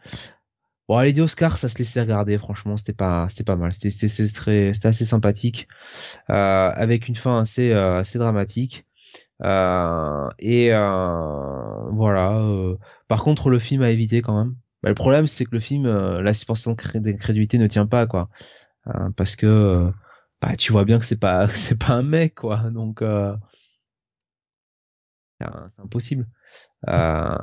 [0.89, 4.09] bon Lady Oscar ça se laissait regarder franchement c'était pas c'était pas mal c'était c'était
[4.09, 5.67] c'était très c'était assez sympathique
[6.29, 8.85] euh, avec une fin assez euh, assez dramatique
[9.41, 12.75] et euh, voilà euh,
[13.07, 15.85] par contre le film à éviter quand même bah, le problème c'est que le film
[15.85, 18.29] euh, la suspension d'incré- d'incrédulité ne tient pas quoi
[18.87, 19.91] Euh, parce que euh,
[20.41, 23.35] bah tu vois bien que c'est pas c'est pas un mec quoi donc euh,
[25.41, 26.27] c'est impossible
[26.89, 27.35] euh,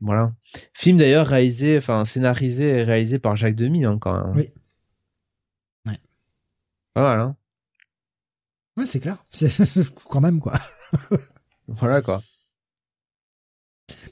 [0.00, 0.32] voilà
[0.74, 4.48] film d'ailleurs réalisé enfin scénarisé et réalisé par Jacques Demy hein, quand même Oui.
[5.86, 5.98] Ouais.
[6.94, 7.36] pas mal hein
[8.76, 9.18] Ouais, c'est clair.
[9.30, 9.48] C'est
[10.10, 10.54] quand même quoi.
[11.68, 12.22] voilà quoi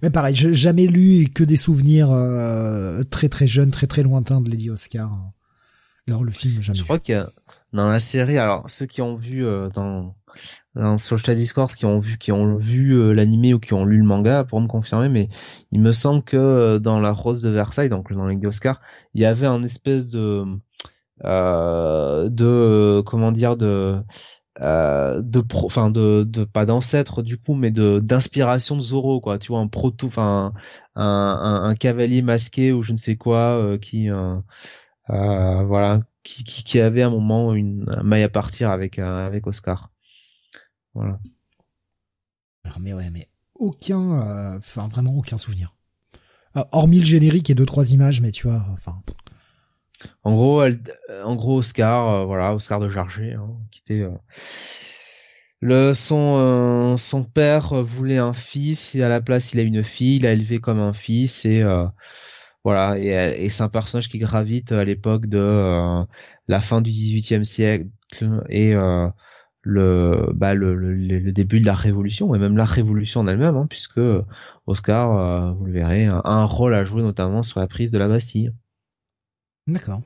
[0.02, 4.40] Mais pareil, j'ai jamais lu que des souvenirs euh, très très jeunes, très très lointains
[4.40, 5.10] de Lady Oscar.
[6.08, 7.26] alors le film jamais je crois que
[7.72, 10.14] dans la série alors ceux qui ont vu dans
[10.96, 13.84] sur le chat Discord qui ont vu qui ont vu euh, l'animé ou qui ont
[13.84, 15.28] lu le manga pour me confirmer mais
[15.70, 18.80] il me semble que euh, dans la Rose de Versailles donc dans les Oscars
[19.14, 20.44] il y avait un espèce de
[21.24, 24.02] euh, de comment dire de
[24.60, 29.38] euh, de enfin de, de pas d'ancêtre du coup mais de d'inspiration de Zoro quoi
[29.38, 30.52] tu vois un proto enfin
[30.94, 34.10] un, un, cavalier masqué ou je ne sais quoi qui
[35.08, 39.92] voilà qui, qui, qui avait un moment une maille à partir avec avec Oscar
[40.94, 41.18] voilà.
[42.64, 45.74] Alors, mais ouais, mais aucun, euh, enfin vraiment aucun souvenir.
[46.56, 49.02] Euh, hormis le générique et deux trois images, mais tu vois, enfin.
[50.24, 50.80] En gros, elle,
[51.24, 54.06] en gros, Oscar, euh, voilà, Oscar de Jarget, hein, était
[55.60, 60.16] le son son père voulait un fils et à la place il a une fille,
[60.16, 61.64] il a élevé comme un fils et
[62.64, 66.04] voilà et, c'est un personnage qui gravite à l'époque de
[66.48, 67.86] la fin du XVIIIe siècle
[68.48, 68.74] et
[69.62, 73.66] le, bah, le, le, début de la révolution et même la révolution en elle-même, hein,
[73.68, 74.00] puisque
[74.66, 77.98] Oscar, euh, vous le verrez, a un rôle à jouer notamment sur la prise de
[77.98, 78.52] la Bastille.
[79.66, 80.02] D'accord.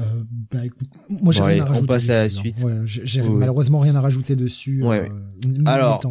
[0.00, 1.84] Euh, bah écoute, moi j'ai rien à rajouter.
[1.84, 2.28] On passe à la hein.
[2.28, 2.60] suite.
[2.62, 4.82] Ouais, j'ai malheureusement rien à rajouter dessus.
[4.82, 6.02] Ouais, euh, Alors,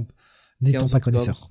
[0.61, 1.49] n'étant pas connaisseur.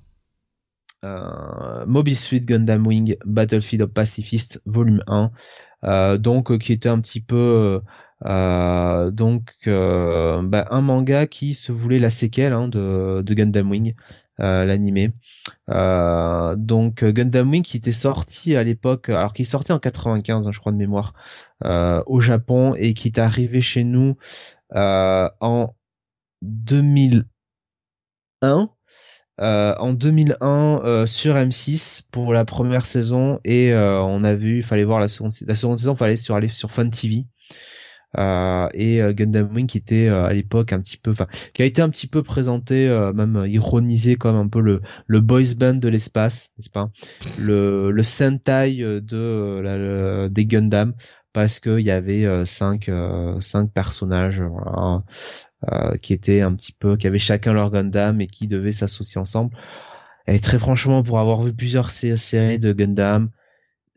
[1.03, 5.31] Euh, Mobile Suit Gundam Wing Battlefield of Pacifist Volume 1
[5.83, 7.81] euh, donc qui était un petit peu
[8.25, 13.69] euh, donc euh, bah, un manga qui se voulait la séquelle hein, de, de, Gundam
[13.69, 13.95] Wing, euh,
[14.39, 15.11] l'animé.
[15.69, 20.51] Euh, donc Gundam Wing qui était sorti à l'époque, alors qui sortait en 95, hein,
[20.51, 21.13] je crois de mémoire,
[21.63, 24.17] au Japon et qui est arrivé chez nous
[24.71, 25.75] en
[26.41, 28.69] 2001.
[29.41, 34.83] Euh, en 2001 euh, sur M6 pour la première saison et on a vu, fallait
[34.83, 37.25] voir la seconde, la seconde saison, fallait sur aller sur Fun TV
[38.17, 41.61] euh, et euh, Gundam Wing qui était euh, à l'époque un petit peu, enfin, qui
[41.61, 45.75] a été un petit peu présenté, même ironisé comme un peu le le boys band
[45.75, 46.89] de l'espace, n'est-ce pas?
[47.39, 50.93] Le le Sentai de la, des Gundam
[51.33, 52.89] parce qu'il y avait cinq
[53.39, 54.41] cinq personnages
[56.01, 59.55] qui étaient un petit peu, qui avaient chacun leur Gundam et qui devaient s'associer ensemble.
[60.27, 63.29] Et très franchement, pour avoir vu plusieurs séries de Gundam,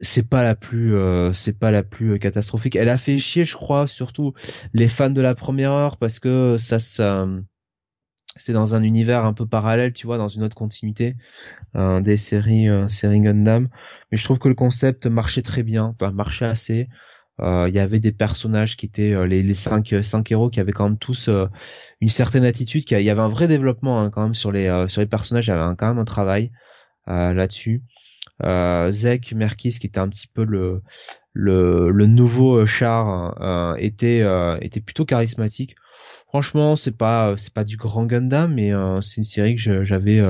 [0.00, 2.76] c'est pas la plus euh, c'est pas la plus euh, catastrophique.
[2.76, 4.34] Elle a fait chier je crois surtout
[4.74, 7.26] les fans de la première heure parce que ça ça
[8.36, 11.16] c'est dans un univers un peu parallèle tu vois dans une autre continuité
[11.76, 13.68] euh, des séries euh, séries Gundam.
[14.10, 16.88] Mais je trouve que le concept marchait très bien enfin, marchait assez.
[17.38, 20.88] Il y avait des personnages qui étaient les, les cinq cinq héros qui avaient quand
[20.88, 21.28] même tous
[22.00, 25.02] une certaine attitude il y avait un vrai développement hein, quand même sur les sur
[25.02, 26.50] les personnages il y avait quand même un travail
[27.06, 27.82] là-dessus
[28.44, 30.82] euh, Zek Merkis qui était un petit peu le
[31.36, 35.76] le, le nouveau euh, char euh, était euh, était plutôt charismatique.
[36.28, 38.72] Franchement, c'est pas c'est pas du grand Gundam, mais
[39.02, 40.20] c'est une série que j'avais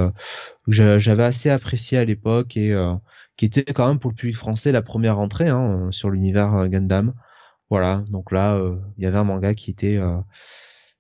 [0.69, 2.77] j'avais assez apprécié à l'époque et
[3.37, 7.15] qui était quand même pour le public français la première entrée hein, sur l'univers Gundam.
[7.71, 8.61] Voilà, donc là
[8.99, 9.99] il y avait un manga qui était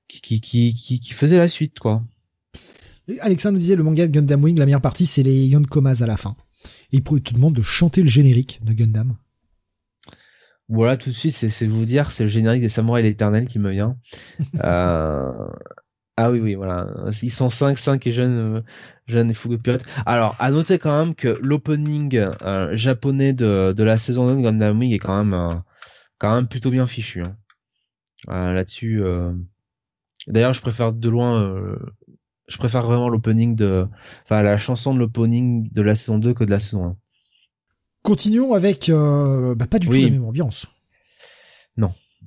[0.09, 2.03] qui, qui, qui, qui, faisait la suite quoi.
[3.21, 6.37] Alexandre disait le manga Gundam Wing, la meilleure partie c'est les Yonkomas à la fin
[6.93, 9.17] et il te demande de chanter le générique de Gundam.
[10.69, 13.71] Voilà, tout de suite, c'est vous dire, c'est le générique des Samouraïs l'éternel qui me
[13.71, 13.97] vient.
[14.65, 15.33] euh...
[16.19, 16.87] Ah oui, oui, voilà.
[17.23, 18.63] Ils sont 5, 5 et jeunes, euh,
[19.07, 19.85] jeunes et fougueux pirates.
[20.07, 24.43] Alors, à noter quand même que l'opening euh, japonais de, de la saison 1 de
[24.43, 25.55] Gundam Wing est quand même, euh,
[26.19, 27.23] quand même plutôt bien fichu.
[27.23, 27.37] Hein.
[28.29, 29.03] Là-dessus,
[30.27, 31.77] d'ailleurs, je préfère de loin
[32.49, 33.87] je préfère vraiment l'opening de,
[34.25, 36.97] enfin la chanson de l'opening de la saison 2 que de la saison 1.
[38.03, 40.67] Continuons avec, euh, bah, pas du tout la même ambiance.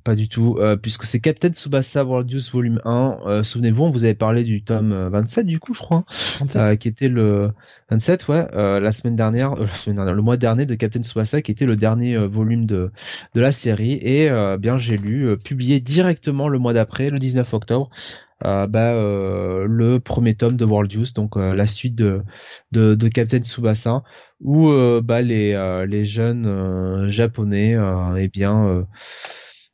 [0.04, 3.18] Pas du tout, euh, puisque c'est Captain Tsubasa World News Volume 1.
[3.26, 6.04] Euh, souvenez-vous, on vous avait parlé du tome 27 du coup, je crois,
[6.40, 6.78] 27.
[6.78, 7.52] qui était le
[7.90, 11.50] 27, ouais, la semaine dernière, la semaine dernière, le mois dernier de Captain Tsubasa, qui
[11.50, 12.92] était le dernier volume de
[13.34, 13.98] de la série.
[14.02, 17.90] Et bien, j'ai lu, publié directement le mois d'après, le 19 octobre,
[18.44, 22.22] euh, bah, euh, le premier tome de World Youth, donc euh, la suite de,
[22.72, 24.02] de, de Captain Tsubasa,
[24.40, 24.70] où
[25.02, 27.76] bah, les, les jeunes japonais,
[28.16, 28.86] eh bien,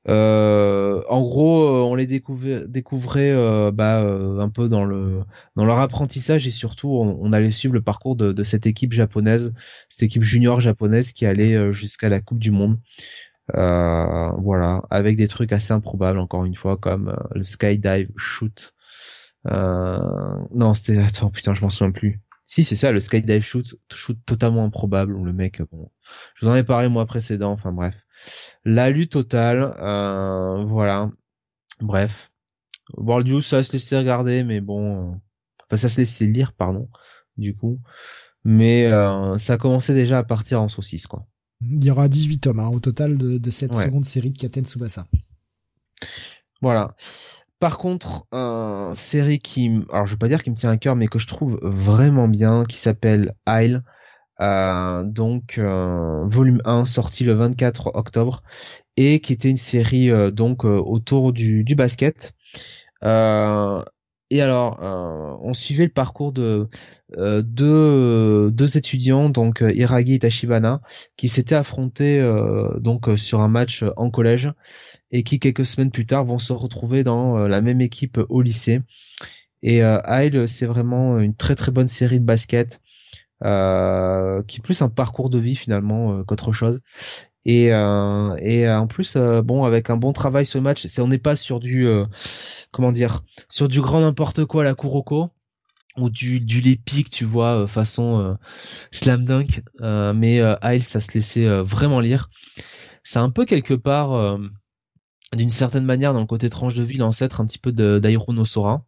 [0.08, 3.34] en gros, on les découvrait, découvrait
[3.72, 5.22] bah, un peu dans le
[5.56, 9.54] dans leur apprentissage et surtout, on, allait suivre le parcours de, cette équipe japonaise,
[9.88, 12.78] cette équipe junior japonaise qui allait jusqu'à la Coupe du Monde.
[13.54, 18.74] Euh, voilà, avec des trucs assez improbables encore une fois comme euh, le skydive shoot.
[19.46, 19.98] Euh,
[20.52, 22.20] non, c'était attends putain, je m'en souviens plus.
[22.46, 25.16] Si c'est ça, le skydive shoot, shoot totalement improbable.
[25.22, 25.90] Le mec, bon,
[26.34, 27.52] je vous en ai parlé moi précédent.
[27.52, 28.05] Enfin bref,
[28.64, 29.74] La lutte totale,
[30.66, 31.10] voilà.
[31.80, 32.30] Bref,
[32.96, 35.20] World Youth, ça se laisser regarder, mais bon,
[35.64, 36.88] enfin ça se laisser lire, pardon,
[37.36, 37.80] du coup.
[38.44, 38.90] Mais
[39.38, 41.26] ça a commencé déjà à partir en saucisse, quoi.
[41.62, 44.62] Il y aura 18 tomes hein, au total de, de cette seconde série de Captain
[44.62, 45.06] Tsubasa.
[46.60, 46.94] Voilà.
[47.58, 50.96] Par contre, euh, série qui, alors je vais pas dire qui me tient à cœur,
[50.96, 53.82] mais que je trouve vraiment bien, qui s'appelle Isle.
[54.40, 58.42] Euh, donc euh, volume 1 sorti le 24 octobre
[58.98, 62.34] et qui était une série euh, donc autour du, du basket.
[63.02, 64.78] et alors,
[65.42, 66.68] on suivait le parcours de
[67.16, 70.80] deux, deux étudiants, donc Iragi et Tachibana,
[71.16, 72.20] qui s'étaient affrontés
[72.80, 74.52] donc sur un match en collège
[75.12, 78.82] et qui quelques semaines plus tard vont se retrouver dans la même équipe au lycée.
[79.62, 82.80] Et euh, c'est vraiment une très très bonne série de basket
[83.44, 86.80] euh, qui est plus un parcours de vie finalement euh, qu'autre chose.
[87.44, 91.18] Et, euh, et en plus, bon, avec un bon travail ce match, c'est on n'est
[91.18, 91.86] pas sur du
[92.72, 95.30] comment dire, sur du grand n'importe quoi la Kuroko
[95.96, 98.36] ou du du l'épique, tu vois, façon
[98.90, 99.62] slam dunk.
[99.80, 102.30] mais Isle, ça se laissait vraiment lire.
[103.04, 104.38] C'est un peu quelque part
[105.36, 108.84] d'une certaine manière dans le côté tranche de vie l'ancêtre un petit peu d'Aironosora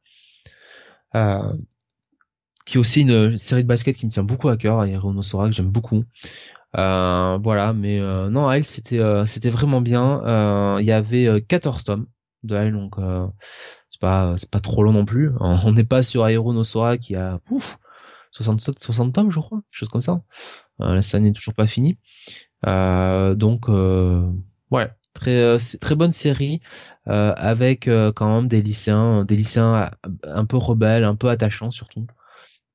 [1.15, 1.53] euh,
[2.69, 5.55] qui est aussi une série de basket qui me tient beaucoup à cœur Aironosora que
[5.55, 6.05] j'aime beaucoup.
[6.77, 10.23] Euh, voilà mais euh, non elle c'était euh, c'était vraiment bien.
[10.25, 12.07] Euh, il y avait 14 tomes
[12.43, 12.97] de elle donc
[13.91, 15.31] c'est pas c'est pas trop long non plus.
[15.41, 17.79] On n'est pas sur Aeronosora qui a ouf,
[18.33, 20.21] 67 60 tomes je crois chose comme ça.
[20.79, 21.99] La scène n'est toujours pas finie.
[22.65, 23.69] Donc
[24.71, 26.61] ouais très euh, très bonne série
[27.09, 29.91] euh, avec euh, quand même des lycéens des lycéens
[30.23, 32.07] un peu rebelles un peu attachants surtout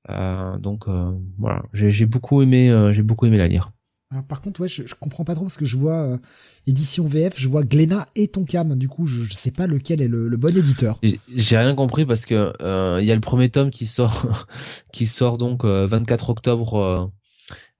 [0.09, 0.85] donc
[1.37, 1.63] voilà.
[1.73, 3.71] J'ai beaucoup aimé j'ai beaucoup aimé la lire.
[4.27, 6.19] Par contre ouais je, je, comprends pas trop parce que je vois
[6.67, 8.75] édition VF je vois Glénat et Tonkam.
[8.75, 10.99] Du coup je, je sais pas lequel est le, le bon éditeur.
[11.35, 12.53] J'ai rien compris parce que
[13.01, 14.47] il y a le premier tome qui sort
[14.93, 17.11] qui sort donc 24 octobre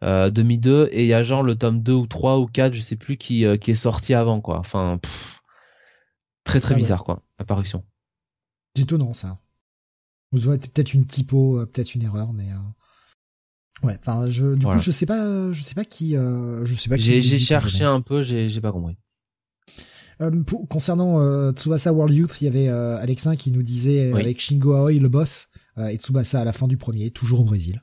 [0.03, 2.81] 2002 euh, et il y a genre le tome 2 ou 3 ou 4 je
[2.81, 4.57] sais plus qui euh, qui est sorti avant quoi.
[4.59, 4.99] Enfin
[6.43, 7.83] très très ah bizarre quoi apparition
[8.75, 9.39] c'est étonnant ça
[10.41, 12.49] peut-être une typo euh, peut-être une erreur mais
[13.83, 16.97] ouais enfin je du coup je sais pas je sais pas qui je sais pas
[16.97, 18.97] j'ai j'ai cherché un peu j'ai j'ai pas compris.
[20.69, 25.09] Concernant Tsubasa World Youth, il y avait Alexin qui nous disait avec Shingo Aoi le
[25.09, 25.47] boss
[25.77, 27.81] et Tsubasa à la fin du premier, toujours au Brésil.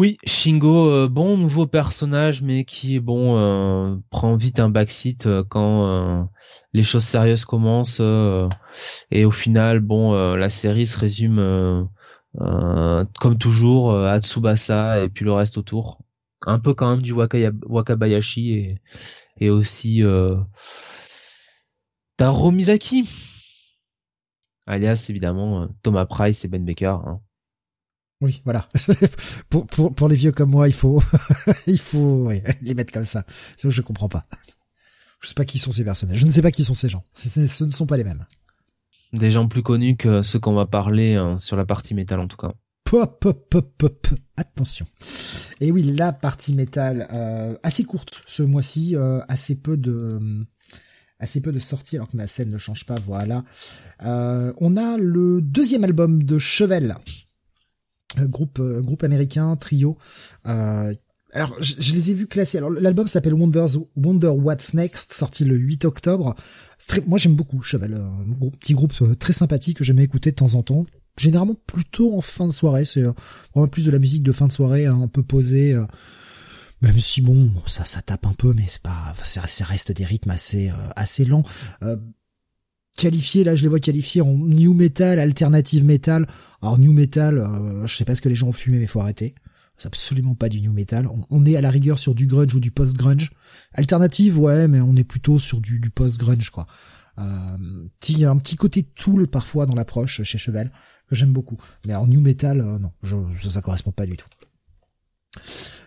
[0.00, 5.44] Oui, Shingo, euh, bon nouveau personnage, mais qui bon euh, prend vite un backseat euh,
[5.44, 6.26] quand
[6.72, 8.00] les choses sérieuses commencent.
[9.10, 11.86] et au final, bon, la série se résume
[12.38, 15.98] comme toujours à Tsubasa et puis le reste autour.
[16.46, 18.80] Un peu quand même du Wakabayashi et,
[19.38, 20.02] et aussi
[22.16, 23.06] Taro Mizaki,
[24.66, 26.96] alias évidemment Thomas Price et Ben Baker.
[27.04, 27.20] Hein.
[28.20, 28.68] Oui, voilà.
[29.48, 31.02] pour, pour, pour les vieux comme moi, il faut,
[31.66, 32.30] il faut
[32.60, 33.24] les mettre comme ça.
[33.56, 34.26] Sinon, je comprends pas.
[35.20, 36.18] Je sais pas qui sont ces personnages.
[36.18, 37.04] Je ne sais pas qui sont ces gens.
[37.14, 38.26] Ce ne sont pas les mêmes.
[39.12, 42.28] Des gens plus connus que ceux qu'on va parler hein, sur la partie métal en
[42.28, 42.52] tout cas.
[42.84, 44.06] Pop, pop, pop, pop.
[44.36, 44.86] Attention.
[45.60, 50.46] Et oui, la partie métal euh, assez courte ce mois-ci, euh, assez peu de
[51.20, 52.96] assez peu de sorties alors que ma scène ne change pas.
[53.06, 53.44] Voilà.
[54.02, 57.29] Euh, on a le deuxième album de Chevel euh,
[58.18, 59.96] groupe euh, groupe américain trio
[60.46, 60.94] euh,
[61.32, 62.58] alors je, les ai vus classés.
[62.58, 66.34] Alors l'album s'appelle Wonders Wonder What's Next sorti le 8 octobre.
[67.06, 70.64] Moi j'aime beaucoup Cheval un petit groupe très sympathique que j'aime écouter de temps en
[70.64, 70.86] temps.
[71.16, 73.04] Généralement plutôt en fin de soirée c'est
[73.54, 75.80] vraiment plus de la musique de fin de soirée hein, un peu posée
[76.82, 80.30] même si bon ça ça tape un peu mais c'est pas ça, reste des rythmes
[80.30, 81.44] assez assez lents
[83.00, 86.26] qualifiés, là je les vois qualifiés en new metal, alternative metal.
[86.60, 89.00] Alors new metal, euh, je sais pas ce que les gens ont fumé mais faut
[89.00, 89.34] arrêter.
[89.78, 91.08] C'est absolument pas du new metal.
[91.30, 93.30] On, est à la rigueur sur du grunge ou du post grunge.
[93.72, 96.66] Alternative, ouais, mais on est plutôt sur du, du post grunge quoi.
[97.18, 97.56] Euh,
[97.98, 100.70] petit, un petit côté tool parfois dans l'approche chez Cheval
[101.08, 101.56] que j'aime beaucoup.
[101.86, 103.16] Mais en new metal, euh, non, je,
[103.48, 104.28] ça correspond pas du tout.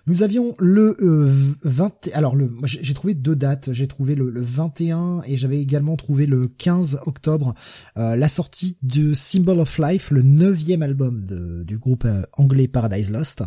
[0.05, 2.07] Nous avions le 20.
[2.07, 3.71] Euh, alors le, j'ai trouvé deux dates.
[3.71, 7.53] J'ai trouvé le, 21 et j'avais également trouvé le 15 octobre
[7.97, 12.67] euh, la sortie de Symbol of Life, le neuvième album de, du groupe euh, anglais
[12.67, 13.43] Paradise Lost,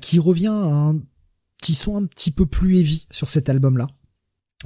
[0.00, 0.98] qui revient à un
[1.58, 3.86] petit son un petit peu plus heavy sur cet album-là.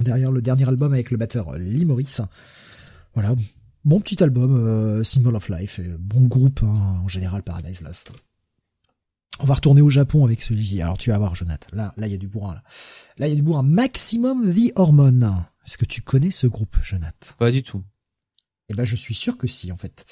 [0.01, 2.19] Derrière le dernier album avec le batteur Lee Morris.
[3.15, 3.35] Voilà,
[3.85, 8.13] bon petit album, Symbol of Life, bon groupe hein, en général Paradise Lost.
[9.43, 10.83] On va retourner au Japon avec celui-ci.
[10.83, 11.69] Alors tu vas voir, Jonathan.
[11.73, 12.55] Là, là, il y a du bourrin.
[12.55, 12.63] Là,
[13.19, 13.63] là, il y a du bourrin.
[13.63, 15.45] Maximum The Hormone.
[15.67, 17.35] Est-ce que tu connais ce groupe, Jonathan?
[17.39, 17.83] Pas du tout.
[18.69, 20.05] Eh ben, je suis sûr que si, en fait.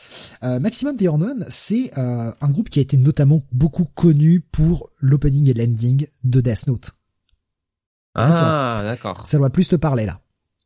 [0.42, 4.90] Euh, Maximum The Hormone, c'est euh, un groupe qui a été notamment beaucoup connu pour
[5.00, 6.92] l'opening et l'ending de Death Note.
[8.14, 9.26] Ah, d'accord.
[9.26, 10.20] Ça doit plus te parler là.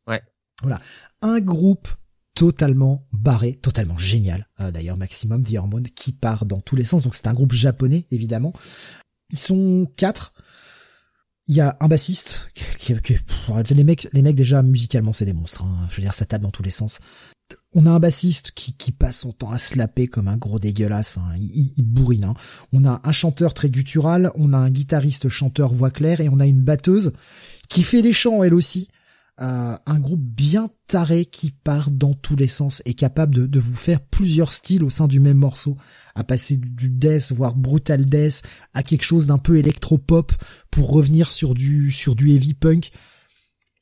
[0.07, 0.23] Ouais.
[0.61, 0.79] Voilà.
[1.21, 1.87] Un groupe
[2.35, 4.47] totalement barré, totalement génial.
[4.59, 7.03] Euh, D'ailleurs, Maximum The Hormone qui part dans tous les sens.
[7.03, 8.53] Donc c'est un groupe japonais, évidemment.
[9.29, 10.33] Ils sont quatre.
[11.47, 15.25] Il y a un bassiste qui, qui, qui les mecs, les mecs déjà musicalement c'est
[15.25, 15.63] des monstres.
[15.63, 15.87] Hein.
[15.89, 16.99] Je veux dire, ça tape dans tous les sens.
[17.75, 21.17] On a un bassiste qui, qui passe son temps à slapper comme un gros dégueulasse.
[21.17, 22.23] Enfin, il, il bourrine.
[22.23, 22.33] Hein.
[22.71, 24.31] On a un chanteur très guttural.
[24.35, 27.13] On a un guitariste chanteur voix claire et on a une batteuse
[27.67, 28.87] qui fait des chants elle aussi.
[29.41, 33.59] Euh, un groupe bien taré qui part dans tous les sens et capable de, de,
[33.59, 35.75] vous faire plusieurs styles au sein du même morceau,
[36.13, 38.43] à passer du death voire brutal death
[38.75, 40.31] à quelque chose d'un peu électro-pop
[40.69, 42.91] pour revenir sur du sur du heavy punk.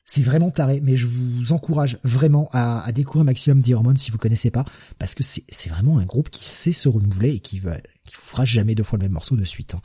[0.06, 4.18] C'est vraiment taré, mais je vous encourage vraiment à, à découvrir Maximum The si vous
[4.18, 4.64] connaissez pas,
[4.98, 7.76] parce que c'est c'est vraiment un groupe qui sait se renouveler et qui va
[8.06, 9.74] qui vous fera jamais deux fois le même morceau de suite.
[9.74, 9.82] Hein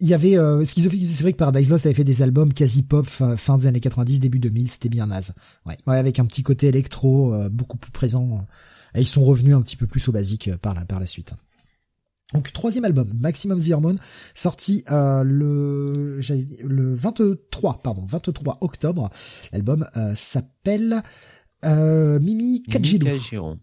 [0.00, 2.82] il y avait euh, Schizophrénie, c'est vrai que Paradise Lost avait fait des albums quasi
[2.82, 5.34] pop fin, fin des années 90 début 2000 c'était bien naze.
[5.66, 8.46] Ouais, ouais avec un petit côté électro euh, beaucoup plus présent.
[8.94, 11.06] Et ils sont revenus un petit peu plus au basique euh, par la par la
[11.06, 11.34] suite.
[12.34, 13.98] Donc troisième album Maximum The Hormone
[14.34, 16.20] sorti euh, le
[16.62, 19.10] le 23 pardon 23 octobre.
[19.52, 21.02] L'album euh, s'appelle
[21.64, 23.56] Mimi Kajiro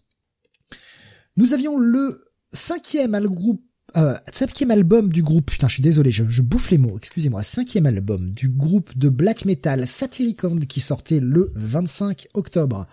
[1.38, 3.62] nous avions le cinquième groupe
[3.98, 7.44] euh, cinquième album du groupe, putain je suis désolé, je, je bouffe les mots, excusez-moi,
[7.44, 12.88] cinquième album du groupe de black metal Satyricon qui sortait le 25 octobre,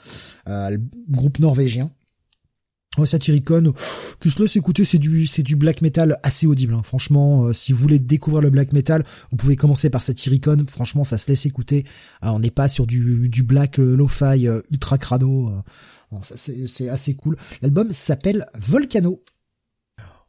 [0.49, 0.77] euh,
[1.09, 1.91] groupe norvégien.
[2.99, 3.73] Oh, Satyricon,
[4.21, 6.75] que se laisse écouter, c'est du c'est du black metal assez audible.
[6.75, 6.83] Hein.
[6.85, 10.67] Franchement, euh, si vous voulez découvrir le black metal, vous pouvez commencer par Satyricon.
[10.69, 11.87] Franchement, ça se laisse écouter.
[12.23, 15.51] Euh, on n'est pas sur du du black euh, lo-fi ultra crado.
[16.11, 17.39] Bon, c'est assez cool.
[17.63, 19.23] L'album s'appelle Volcano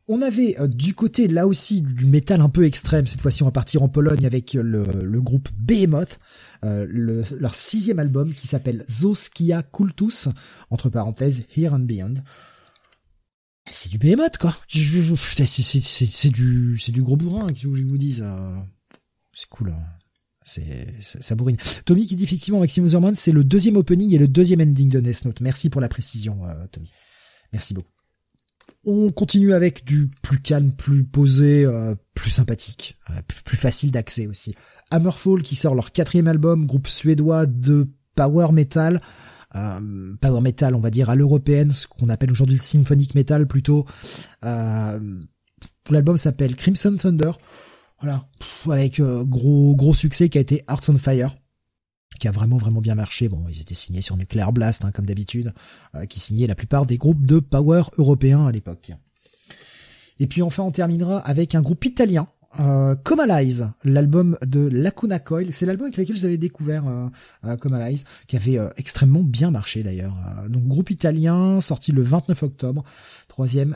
[0.07, 3.45] on avait euh, du côté là aussi du métal un peu extrême, cette fois-ci on
[3.45, 6.19] va partir en Pologne avec le, le groupe Behemoth,
[6.63, 10.30] euh, le, leur sixième album qui s'appelle Zoskia Kultus,
[10.69, 12.15] entre parenthèses Here and Beyond.
[13.71, 18.21] C'est du Behemoth quoi, c'est du c'est du gros bourrin, que je vous dise.
[18.25, 18.57] Euh,
[19.34, 19.69] c'est cool.
[19.69, 19.84] Hein.
[20.45, 21.57] C'est ça bourrine.
[21.85, 24.99] Tommy qui dit effectivement Maxime Zerman, c'est le deuxième opening et le deuxième ending de
[24.99, 25.39] Death Note.
[25.39, 26.91] Merci pour la précision, euh, Tommy.
[27.53, 27.93] Merci beaucoup.
[28.85, 34.27] On continue avec du plus calme, plus posé, euh, plus sympathique, euh, plus facile d'accès
[34.27, 34.55] aussi.
[34.91, 39.01] Hammerfall qui sort leur quatrième album, groupe suédois de power metal.
[39.55, 43.47] Euh, power metal, on va dire à l'européenne, ce qu'on appelle aujourd'hui le symphonic metal
[43.47, 43.85] plutôt.
[44.41, 47.31] L'album s'appelle Crimson Thunder.
[48.01, 48.27] Voilà,
[48.69, 51.35] avec gros gros succès qui a été Hearts on Fire
[52.19, 53.30] qui a vraiment vraiment bien marché.
[53.30, 55.53] Bon, ils étaient signés sur Nuclear Blast, hein, comme d'habitude,
[55.95, 58.91] euh, qui signait la plupart des groupes de power européens à l'époque.
[60.19, 62.27] Et puis enfin, on terminera avec un groupe italien,
[62.60, 65.52] euh, Comalize, l'album de Lacuna Coil.
[65.52, 67.07] C'est l'album avec lequel j'avais découvert euh,
[67.45, 70.15] euh Comalize, qui avait euh, extrêmement bien marché d'ailleurs.
[70.49, 72.84] donc groupe italien, sorti le 29 octobre,
[73.27, 73.76] troisième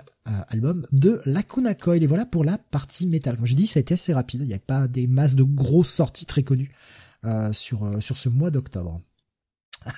[0.49, 2.03] album de Lacuna Coil.
[2.03, 3.37] Et voilà pour la partie métal.
[3.37, 4.41] Comme je dis, ça a été assez rapide.
[4.41, 6.71] Il n'y a pas des masses de grosses sorties très connues.
[7.27, 9.01] Euh, sur euh, sur ce mois d'octobre.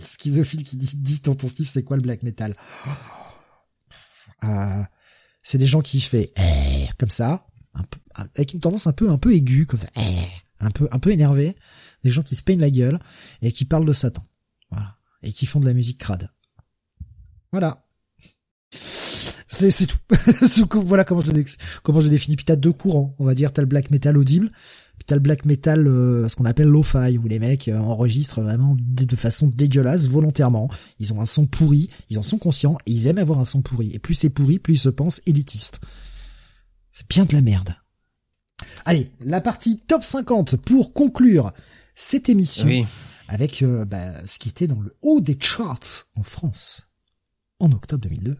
[0.00, 2.54] Schizophile qui dit, dit tonton Steve, c'est quoi le black metal?
[4.42, 4.82] Euh,
[5.42, 9.10] C'est des gens qui fait eh, comme ça, un peu, avec une tendance un peu
[9.10, 10.26] un peu aiguë comme ça, eh,
[10.60, 11.54] un peu un peu énervé,
[12.04, 12.98] des gens qui se peignent la gueule
[13.42, 14.22] et qui parlent de Satan,
[14.70, 16.30] voilà, et qui font de la musique crade.
[17.52, 17.86] Voilà.
[18.70, 19.98] C'est c'est tout.
[20.86, 21.32] voilà comment je
[21.82, 22.36] comment je définis.
[22.36, 23.52] Puis t'as deux courants, on va dire.
[23.52, 24.50] T'as le black metal audible
[25.00, 28.42] puis t'as le black metal, euh, ce qu'on appelle lo-fi, où les mecs euh, enregistrent
[28.42, 30.68] vraiment de, façon dégueulasse, volontairement.
[30.98, 33.62] Ils ont un son pourri, ils en sont conscients, et ils aiment avoir un son
[33.62, 33.94] pourri.
[33.94, 35.80] Et plus c'est pourri, plus ils se pensent élitistes.
[36.92, 37.74] C'est bien de la merde.
[38.84, 41.52] Allez, la partie top 50 pour conclure
[41.94, 42.68] cette émission
[43.26, 46.90] avec euh, bah, ce qui était dans le haut des charts en France
[47.58, 48.36] en octobre 2002.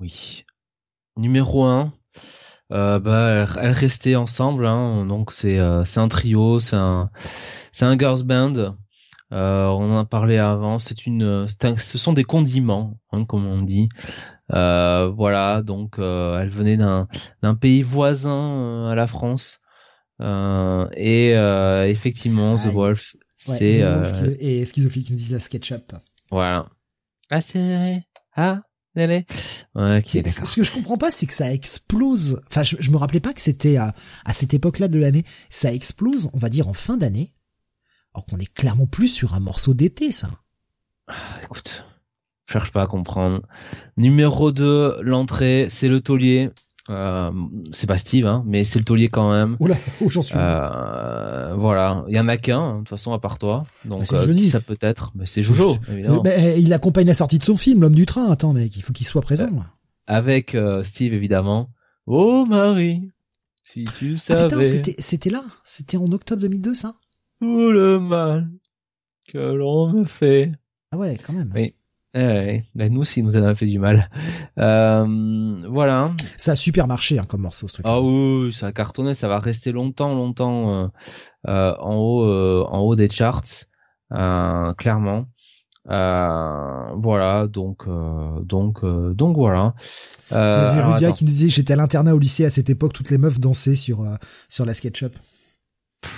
[0.00, 0.46] Oui.
[1.18, 1.92] Numéro 1,
[2.72, 4.66] euh, bah, elles restaient ensemble.
[4.66, 7.10] Hein, donc c'est euh, c'est un trio, c'est un
[7.72, 8.76] c'est un girls band.
[9.32, 10.78] Euh, on en a parlé avant.
[10.78, 13.88] C'est une, ce sont des condiments, hein, comme on dit.
[14.52, 17.08] Euh, voilà, donc euh, elle venait d'un
[17.42, 19.60] d'un pays voisin à la France.
[20.20, 21.30] et
[21.88, 23.82] effectivement, The Wolf, c'est
[24.40, 25.94] et Schizophile qui me disent la SketchUp.
[26.30, 26.68] Voilà.
[27.30, 28.04] Ah c'est
[28.34, 28.62] ah
[29.74, 32.42] Ouais, ce que je comprends pas, c'est que ça explose.
[32.48, 33.94] Enfin, je, je me rappelais pas que c'était à,
[34.24, 35.24] à cette époque-là de l'année.
[35.50, 37.32] Ça explose, on va dire en fin d'année.
[38.14, 40.28] Alors qu'on est clairement plus sur un morceau d'été, ça.
[41.08, 41.84] Ah, écoute,
[42.46, 43.42] je cherche pas à comprendre.
[43.96, 46.50] Numéro 2, l'entrée, c'est le taulier.
[46.92, 47.30] Euh,
[47.72, 49.56] c'est pas Steve, hein, mais c'est le taulier quand même.
[49.60, 50.34] Oula, oh, j'en suis.
[50.36, 53.64] Euh, voilà, il y en a qu'un, hein, de toute façon, à part toi.
[53.84, 54.50] Donc Bah, Johnny.
[54.50, 56.18] ça peut être, mais c'est Jojo, évidemment.
[56.18, 58.30] Euh, bah, il accompagne la sortie de son film, l'homme du train.
[58.30, 59.48] Attends, mec, il faut qu'il soit présent.
[60.06, 61.70] Avec euh, Steve, évidemment.
[62.06, 63.10] Oh Marie,
[63.62, 65.42] si tu Ah savais putain, c'était, c'était là.
[65.64, 66.94] C'était en octobre 2002, ça?
[67.40, 68.48] tout le mal
[69.32, 70.52] que l'on me fait.
[70.92, 71.50] Ah ouais, quand même.
[71.54, 71.74] Oui.
[72.14, 74.10] Eh ouais, bah, nous aussi, nous en avons fait du mal.
[74.58, 76.12] Euh, voilà.
[76.36, 77.86] Ça a super marché, hein, comme morceau, ce truc.
[77.88, 80.88] Ah oui, ça a cartonné, ça va rester longtemps, longtemps euh,
[81.48, 83.64] euh, en haut, euh, en haut des charts,
[84.12, 85.24] euh, clairement.
[85.90, 89.74] Euh, voilà, donc, euh, donc, euh, donc voilà.
[90.30, 91.12] Il y avait attends.
[91.12, 93.74] qui nous disait j'étais à l'internat au lycée à cette époque, toutes les meufs dansaient
[93.74, 94.14] sur euh,
[94.48, 95.16] sur la SketchUp.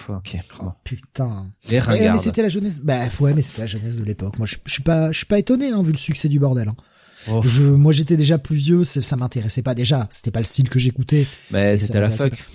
[0.08, 0.36] Ok.
[0.60, 1.50] Oh, putain.
[1.68, 2.80] Les mais c'était la jeunesse.
[2.80, 4.38] Bah ouais, mais c'était la jeunesse de l'époque.
[4.38, 6.68] Moi, je, je suis pas, je suis pas étonné hein, vu le succès du bordel.
[6.68, 6.76] hein.
[7.30, 10.06] Oh, Je, moi, j'étais déjà plus vieux, ça, ça m'intéressait pas déjà.
[10.10, 11.26] C'était pas le style que j'écoutais.
[11.50, 12.48] mais ça c'était la m'intéressait fuck.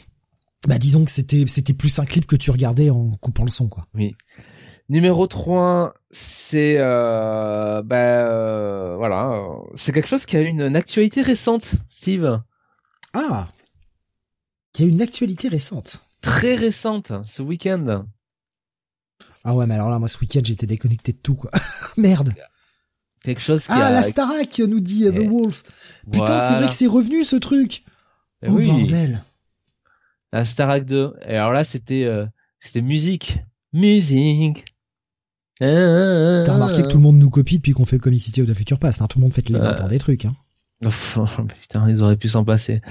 [0.67, 3.67] Bah disons que c'était, c'était plus un clip que tu regardais en coupant le son,
[3.69, 3.87] quoi.
[3.93, 4.15] Oui.
[4.89, 9.41] Numéro 3, c'est euh, bah euh, voilà,
[9.75, 12.41] c'est quelque chose qui a une, une actualité récente, Steve.
[13.13, 13.47] Ah,
[14.79, 16.01] y a une actualité récente.
[16.21, 18.05] Très récente, ce week-end.
[19.43, 21.49] Ah ouais, mais alors là, moi, ce week-end, j'étais déconnecté de tout, quoi.
[21.97, 22.33] Merde.
[23.23, 25.63] Quelque chose qui Ah, a la Starac, nous dit euh, The Eh, Wolf.
[26.11, 27.83] Putain, c'est vrai que c'est revenu, ce truc.
[28.41, 29.23] Eh oh, oui, bordel.
[30.31, 31.13] la Starac 2.
[31.27, 32.25] Et alors là, c'était euh,
[32.61, 33.39] c'était musique,
[33.73, 34.65] musique.
[35.59, 38.53] T'as remarqué que tout le monde nous copie depuis qu'on fait Comic City of the
[38.53, 39.07] Future Past, hein.
[39.07, 40.33] Tout le monde fait les 20 Euh, ans des trucs, hein.
[41.61, 42.81] Putain, ils auraient pu s'en passer.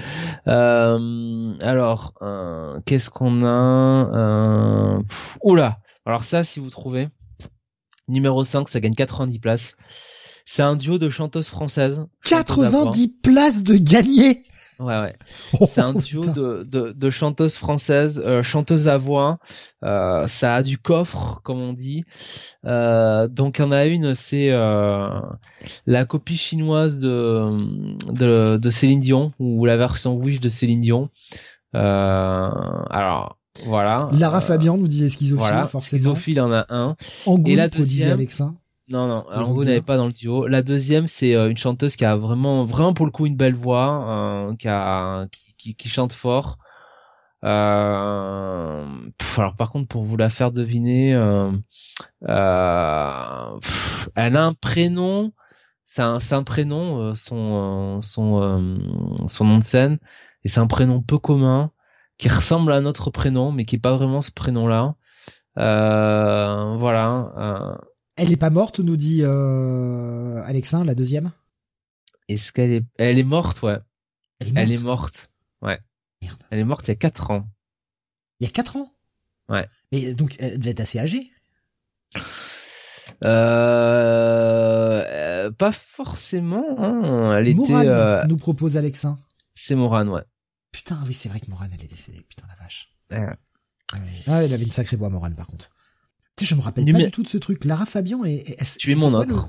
[0.47, 7.09] Euh, alors, euh, qu'est-ce qu'on a euh, pff, Oula Alors ça, si vous trouvez,
[8.07, 9.75] numéro 5, ça gagne 90 places.
[10.45, 12.05] C'est un duo de chanteuses françaises.
[12.23, 12.83] chanteuses à voix.
[12.85, 14.43] 90 places de gagné.
[14.79, 15.13] Ouais, ouais.
[15.59, 19.37] Oh, C'est un duo de, de, de chanteuses françaises, euh, chanteuses à voix.
[19.83, 22.05] Euh, ça a du coffre, comme on dit.
[22.65, 25.09] Euh, donc il y en a une, c'est euh,
[25.85, 27.49] la copie chinoise de,
[28.11, 31.09] de de Céline Dion ou la version Wish de Céline Dion.
[31.75, 32.49] Euh,
[32.89, 34.07] alors voilà.
[34.17, 35.99] Lara Euh, Fabian nous disait schizophile, Voilà, forcément.
[36.15, 36.93] schizophile en a un.
[37.25, 38.55] Angoulême, Et la disait deuxième- Alexin.
[38.89, 40.47] Non, non, alors vous n'avez pas dans le duo.
[40.47, 43.53] La deuxième, c'est euh, une chanteuse qui a vraiment, vraiment pour le coup une belle
[43.53, 46.57] voix, euh, qui, a, qui, qui, qui chante fort.
[47.45, 48.85] Euh,
[49.17, 51.51] pff, alors par contre, pour vous la faire deviner, euh,
[52.27, 55.33] euh, pff, elle a un prénom.
[55.85, 58.77] C'est un, un prénom, euh, son, euh, son, euh,
[59.27, 59.97] son nom de scène,
[60.43, 61.71] et c'est un prénom peu commun
[62.17, 64.95] qui ressemble à notre prénom, mais qui est pas vraiment ce prénom-là.
[65.57, 67.77] Euh, voilà.
[68.19, 71.31] Elle est pas morte, nous dit euh, Alexin, la deuxième.
[72.27, 73.77] Est-ce qu'elle est, elle est morte, ouais.
[74.39, 74.67] Elle est morte.
[74.67, 75.31] Elle est morte.
[75.61, 75.79] Ouais.
[76.21, 76.43] Merde.
[76.51, 77.47] Elle est morte il y a 4 ans.
[78.39, 78.93] Il y a 4 ans?
[79.47, 79.65] Ouais.
[79.93, 81.31] Mais donc, elle devait être assez âgée.
[83.23, 87.37] Euh, euh, pas forcément, hein.
[87.37, 89.17] Elle était, Morane euh, nous propose Alexin.
[89.55, 90.23] c'est Morane, ouais.
[90.71, 92.21] Putain, oui, c'est vrai que Morane, elle est décédée.
[92.27, 92.93] Putain, la vache.
[93.11, 93.27] Ouais.
[93.93, 94.23] Ah, ouais.
[94.27, 95.69] Ah, elle avait une sacrée voix, Morane, par contre.
[96.45, 97.65] Je me rappelle Numé- pas du tout de ce truc.
[97.65, 98.43] Lara Fabian et...
[98.47, 99.27] et- Tu es mon autre.
[99.29, 99.41] le-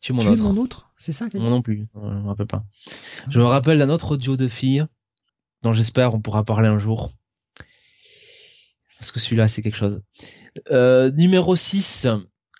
[0.00, 0.42] Tu es mon Tu es autre.
[0.42, 1.86] mon autre C'est ça Moi non plus.
[1.94, 2.64] Je me rappelle pas.
[3.30, 4.84] Je me rappelle d'un autre duo de filles
[5.62, 7.12] dont j'espère on pourra parler un jour.
[8.98, 10.02] Parce que celui-là, c'est quelque chose.
[10.70, 12.06] Euh, numéro 6.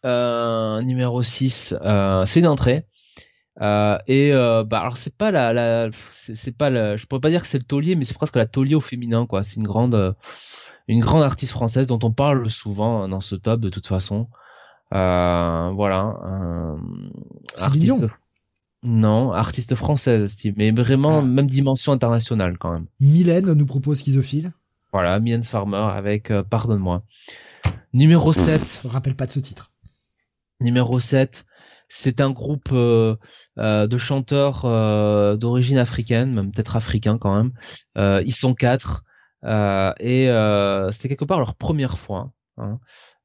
[0.05, 2.87] Euh, numéro 6, euh, c'est une entrée.
[3.61, 5.91] Euh, et euh, bah alors c'est pas la, la
[6.33, 8.47] c'est pas la, je pourrais pas dire que c'est le taulier mais c'est presque la
[8.47, 10.15] taulier au féminin quoi c'est une grande
[10.89, 14.29] une grande artiste française dont on parle souvent dans ce top de toute façon
[14.95, 16.17] euh, voilà
[17.55, 18.11] Céline Dion.
[18.83, 21.23] non artiste française Steve mais vraiment Ah.
[21.23, 24.53] même dimension internationale quand même Mylène nous propose Schizophile.
[24.93, 27.03] voilà Mylène Farmer avec euh, pardonne-moi
[27.93, 29.73] numéro 7 Je me rappelle pas de ce titre.
[30.61, 31.45] Numéro 7,
[31.89, 33.15] c'est un groupe euh,
[33.59, 34.63] euh, de chanteurs
[35.39, 37.53] d'origine africaine, même peut-être africain quand même.
[38.27, 39.05] Ils sont quatre
[39.45, 42.33] et euh, c'était quelque part leur première fois.
[42.57, 42.79] hein.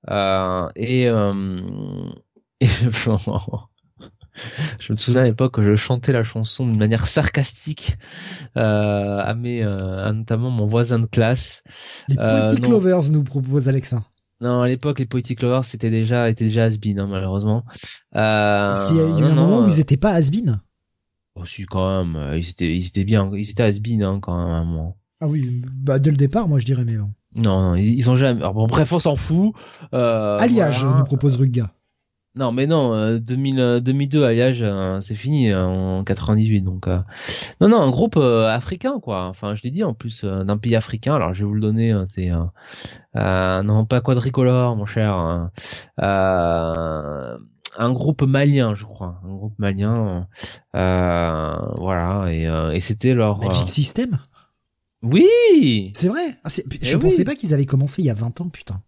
[0.10, 1.60] Euh, et, euh,
[2.62, 3.10] et je
[4.92, 7.98] me souviens à l'époque que je chantais la chanson d'une manière sarcastique
[8.58, 11.64] euh, à mes, euh, à notamment mon voisin de classe.
[12.10, 12.68] Les Euh, Poetic.
[12.68, 14.04] Lovers nous propose Alexin.
[14.42, 17.64] Non, à l'époque, les Poetic Lovers, c'était déjà, étaient déjà has-been, hein, malheureusement.
[18.16, 20.12] Euh, Parce qu'il y a, eu non, un non, moment où euh, ils étaient pas
[20.12, 20.60] has-been.
[21.36, 24.38] Oh, si, quand même, euh, ils étaient, ils étaient bien, ils étaient has-been, hein, quand
[24.38, 24.98] même, à un moment.
[25.24, 27.10] Ah oui, bah dès le départ, moi je dirais, mais bon.
[27.38, 28.42] Non, non, ils, ont jamais.
[28.42, 29.54] Alors bon, bref, on s'en fout.
[29.94, 30.98] Euh, Alliage, voilà.
[31.00, 31.72] nous propose Rugga.
[32.36, 36.62] Non, mais non, euh, 2000, euh, 2002, Alliage, euh, c'est fini en 98.
[36.62, 37.00] Donc, euh,
[37.62, 39.28] non, non, un groupe euh, africain, quoi.
[39.28, 41.16] Enfin, je l'ai dit en plus d'un pays africain.
[41.16, 41.92] Alors, je vais vous le donner.
[41.92, 42.30] hein, c'est
[43.16, 45.14] non, pas quadricolore, mon cher.
[45.14, 45.52] hein.
[47.76, 49.22] Un groupe malien, je crois.
[49.26, 50.28] Un groupe malien.
[50.74, 52.26] Voilà.
[52.28, 53.40] Et, et c'était leur.
[53.40, 54.18] Magic System?
[55.04, 55.92] Oui.
[55.94, 57.24] C'est vrai ah, c'est- Je Eh pensais oui.
[57.26, 58.82] pas qu'ils avaient commencé il y a 20 ans, putain.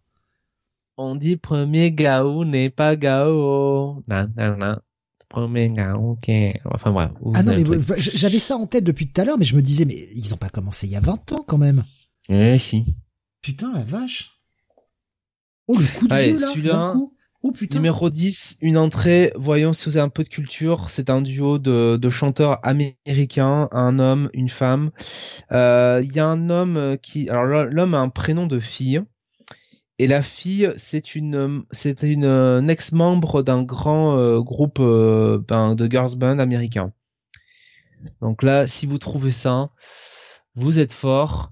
[0.98, 4.03] On dit premier Gao n'est pas Gao.
[4.08, 4.80] Nan, nan, nan.
[5.27, 6.30] Premier Gao, ok.
[6.66, 7.11] Enfin bref.
[7.34, 9.84] Ah non, mais j'avais ça en tête depuis tout à l'heure, mais je me disais,
[9.85, 11.84] mais ils ont pas commencé il y a 20 ans quand même.
[12.30, 12.85] Eh si.
[13.42, 14.32] Putain, la vache.
[15.68, 17.14] Oh, le coup de Allez, vieux là, celui-là, d'un coup.
[17.48, 17.77] Oh putain.
[17.77, 19.32] Numéro 10, une entrée.
[19.35, 20.90] Voyons si vous avez un peu de culture.
[20.90, 24.90] C'est un duo de, de chanteurs américains, un homme, une femme.
[25.51, 28.99] Euh, Il y a un homme qui, alors l'homme a un prénom de fille.
[29.99, 35.75] Et la fille, c'est une, c'est une euh, ex-membre d'un grand euh, groupe euh, ben,
[35.75, 36.93] de girls band américain.
[38.22, 39.69] Donc là, si vous trouvez ça,
[40.56, 41.51] vous êtes fort.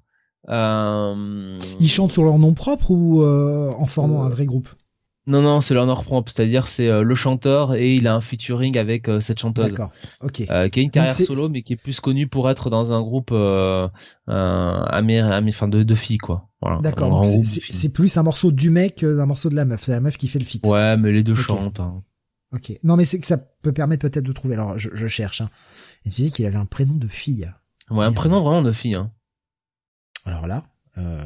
[0.49, 1.59] Euh...
[1.79, 4.69] Ils chantent sur leur nom propre ou euh, en formant Euh, un vrai groupe?
[5.25, 8.77] Non, non, c'est leur propre, c'est-à-dire c'est euh, le chanteur et il a un featuring
[8.77, 9.69] avec euh, cette chanteuse.
[9.69, 9.91] D'accord.
[10.19, 10.41] Ok.
[10.51, 13.01] Euh, qui a une carrière solo, mais qui est plus connue pour être dans un
[13.01, 13.87] groupe euh,
[14.27, 16.49] euh, amé- amé- enfin de, de filles, quoi.
[16.61, 17.25] Voilà, D'accord.
[17.25, 19.83] C'est plus un morceau du mec d'un morceau de la meuf.
[19.83, 20.65] C'est la meuf qui fait le feat.
[20.65, 21.37] Ouais, mais les deux Ok.
[21.39, 21.79] chantent.
[21.79, 22.03] hein.
[22.51, 22.73] Ok.
[22.83, 24.55] Non, mais c'est que ça peut permettre peut-être de trouver.
[24.55, 25.39] Alors, je, je cherche.
[25.41, 25.49] Hein.
[26.05, 27.49] Il disait qu'il avait un prénom de fille.
[27.89, 28.15] Ouais, un Merde.
[28.15, 28.95] prénom vraiment de fille.
[28.95, 29.09] Hein.
[30.25, 30.63] Alors là,
[30.97, 31.23] euh...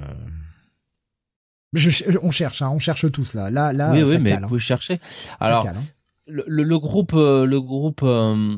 [1.73, 3.49] je, on cherche, hein, on cherche tous là.
[3.49, 4.39] Là, là, oui, ça oui, mais cale.
[4.39, 4.47] vous hein.
[4.47, 4.99] pouvez chercher.
[5.41, 5.83] Ça Alors, cale, hein.
[6.27, 8.55] le, le, le groupe, euh, le groupe, euh,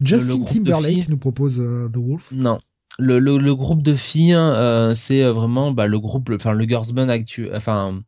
[0.00, 2.32] Justin groupe Timberlake nous propose euh, The Wolf.
[2.32, 2.58] non.
[2.96, 6.92] Le, le, le groupe de filles, euh, c'est vraiment bah, le groupe, enfin le girls
[6.92, 8.00] band actuel, enfin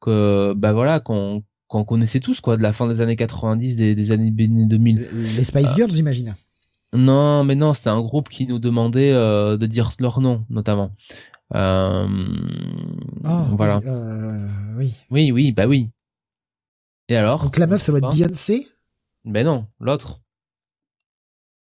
[0.00, 3.96] que bah voilà qu'on qu'on connaissait tous quoi, de la fin des années 90, des,
[3.96, 5.08] des années 2000.
[5.36, 6.36] Les Spice Girls, j'imagine.
[6.92, 10.92] Non, mais non, c'était un groupe qui nous demandait euh, de dire leur nom, notamment.
[11.54, 12.08] Euh,
[13.24, 13.78] Ah, voilà.
[13.78, 14.94] oui, euh, oui.
[15.10, 15.90] Oui, oui, bah oui.
[17.08, 17.44] Et alors?
[17.44, 18.66] Donc la meuf, ça doit être Beyoncé?
[19.24, 20.20] Ben non, l'autre.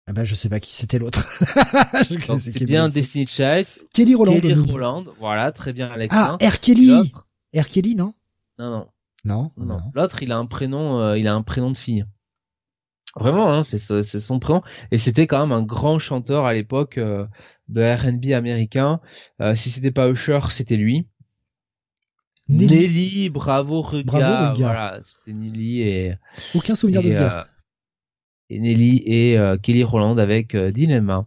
[0.06, 1.26] Ah bah je sais pas qui c'était l'autre.
[2.38, 2.88] C'est bien.
[2.88, 4.38] Destiny Child, Kelly Roland.
[4.40, 6.14] Kelly Roland, voilà, très bien Alex.
[6.16, 6.44] Ah, R.
[6.54, 7.12] Et Kelly.
[7.56, 7.68] R.
[7.68, 8.12] Kelly, non?
[8.58, 8.88] Non, non,
[9.24, 9.50] Non.
[9.56, 9.64] non.
[9.66, 9.78] non.
[9.94, 12.04] L'autre, il a un prénom, euh, il a un prénom de fille.
[13.16, 14.62] Vraiment, hein, c'est ce- c'est son prénom.
[14.90, 17.26] Et c'était quand même un grand chanteur à l'époque euh,
[17.68, 19.00] de R&B américain.
[19.40, 21.06] Euh, si c'était pas Usher, c'était lui.
[22.48, 22.66] Nelly.
[22.66, 24.04] Nelly, bravo Ruga.
[24.04, 24.66] Bravo, Ruga.
[24.66, 26.14] Voilà, c'était Nelly et,
[26.54, 27.40] Aucun souvenir de ce gars.
[27.40, 27.44] euh,
[28.50, 31.26] et Nelly et euh, Kelly Roland avec Dilemma.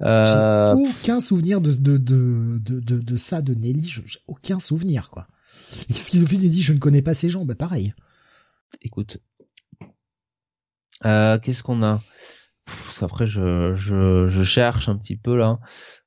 [0.00, 3.88] Aucun souvenir de, de, de, de, de, de ça, de Nelly.
[3.88, 5.26] J'ai aucun souvenir, quoi.
[5.88, 7.44] Et Schizophile, il dit, je ne connais pas ces gens.
[7.44, 7.94] Bah, pareil.
[8.82, 9.18] écoute.
[11.06, 12.00] Euh, Qu'est-ce qu'on a?
[12.66, 15.58] Pff, Après, je, je, je cherche un petit peu là.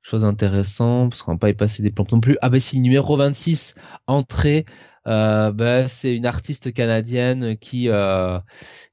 [0.02, 2.38] Chose intéressante, parce qu'on va pas y passer des plombs non plus.
[2.42, 3.76] Ah bah si, numéro 26,
[4.08, 4.66] entrée.
[5.06, 8.40] Euh, bah, c'est une artiste canadienne qui euh,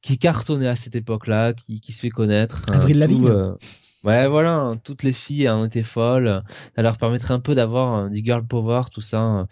[0.00, 2.62] qui cartonnait à cette époque-là, qui, qui se fait connaître.
[2.68, 3.26] hein, Avril Lavigne.
[4.04, 6.42] Ouais, voilà, hein, toutes les filles en étaient folles.
[6.76, 9.46] Ça leur permettrait un peu d'avoir euh, du girl power, tout ça.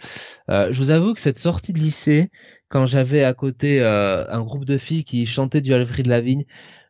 [0.50, 2.30] Euh, je vous avoue que cette sortie de lycée,
[2.68, 6.44] quand j'avais à côté euh, un groupe de filles qui chantaient du Avril Lavigne,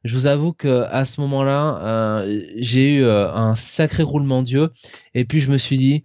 [0.04, 1.78] je vous avoue que à ce moment-là,
[2.24, 4.72] euh, j'ai eu euh, un sacré roulement d'yeux.
[5.14, 6.04] Et puis je me suis dit,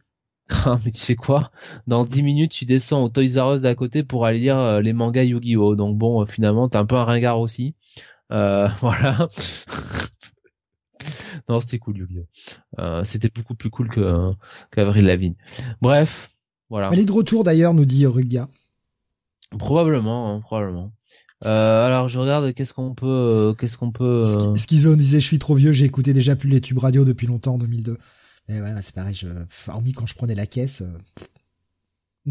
[0.65, 1.51] ah, mais tu sais quoi?
[1.87, 4.81] Dans 10 minutes, tu descends au Toys R Us d'à côté pour aller lire euh,
[4.81, 5.75] les mangas Yu-Gi-Oh.
[5.75, 7.75] Donc bon, finalement, t'es un peu un ringard aussi.
[8.29, 9.29] Voilà.
[11.49, 12.25] Non, c'était cool Yu-Gi-Oh.
[12.79, 14.31] Euh, c'était beaucoup plus cool que
[14.71, 15.35] qu'Avril Lavigne.
[15.81, 16.31] Bref,
[16.69, 16.89] voilà.
[16.91, 18.47] Elle est de retour, d'ailleurs, nous dit Ruga.
[19.57, 20.91] Probablement, hein, probablement.
[21.45, 24.23] Euh, alors je regarde qu'est-ce qu'on peut, euh, qu'est-ce qu'on peut.
[24.25, 27.27] euh, Schizo disait, je suis trop vieux, j'ai écouté déjà plus les tubes radio depuis
[27.27, 27.97] longtemps, en 2002.
[28.49, 29.27] Et ouais, c'est pareil, je,
[29.67, 30.97] hormis quand je prenais la caisse, euh,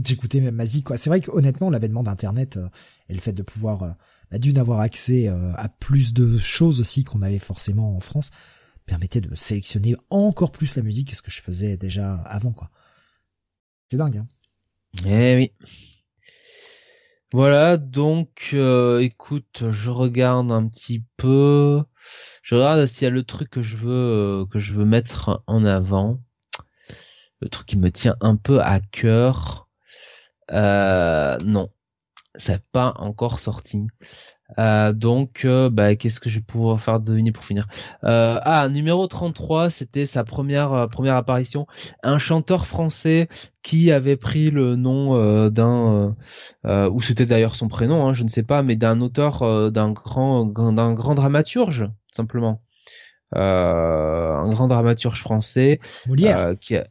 [0.04, 0.96] j'écoutais même Mazie, quoi.
[0.96, 2.58] C'est vrai qu'honnêtement, l'avènement d'Internet
[3.08, 3.96] et le fait de pouvoir,
[4.30, 8.30] bah, d'une avoir accès à plus de choses aussi qu'on avait forcément en France,
[8.86, 12.70] permettait de sélectionner encore plus la musique que ce que je faisais déjà avant, quoi.
[13.89, 14.26] C'est dingue, hein.
[15.05, 15.52] Eh oui.
[17.32, 21.82] Voilà, donc euh, écoute, je regarde un petit peu.
[22.42, 23.90] Je regarde s'il y a le truc que je veux
[24.42, 26.20] euh, que je veux mettre en avant.
[27.40, 29.68] Le truc qui me tient un peu à cœur.
[30.52, 31.70] Euh, non,
[32.36, 33.89] ça n'est pas encore sorti.
[34.58, 37.66] Euh, donc, euh, bah, qu'est-ce que je vais pouvoir faire deviner pour finir?
[38.05, 41.66] Euh, Ah, numéro 33, c'était sa première euh, première apparition.
[42.02, 43.28] Un chanteur français
[43.62, 46.15] qui avait pris le nom d'un,
[46.65, 50.44] ou c'était d'ailleurs son prénom, hein, je ne sais pas, mais d'un auteur, d'un grand
[50.44, 52.62] d'un grand dramaturge, simplement.
[53.33, 55.81] un grand dramaturge français.
[56.07, 56.55] Molière.
[56.60, 56.86] qui a,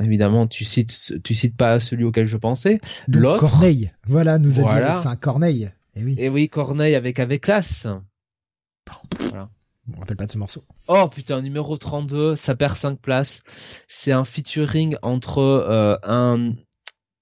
[0.00, 2.80] évidemment, tu cites, tu cites pas celui auquel je pensais.
[3.08, 3.40] L'autre.
[3.40, 3.90] Corneille.
[4.06, 5.70] Voilà, nous a dit c'est un Corneille.
[5.96, 6.16] Et eh oui.
[6.18, 7.86] Et oui, Corneille avec avec classe.
[9.20, 9.48] Voilà.
[9.86, 10.64] Me rappelle pas de ce morceau.
[10.88, 13.42] Oh putain, numéro 32, ça perd 5 places.
[13.86, 16.52] C'est un featuring entre euh, un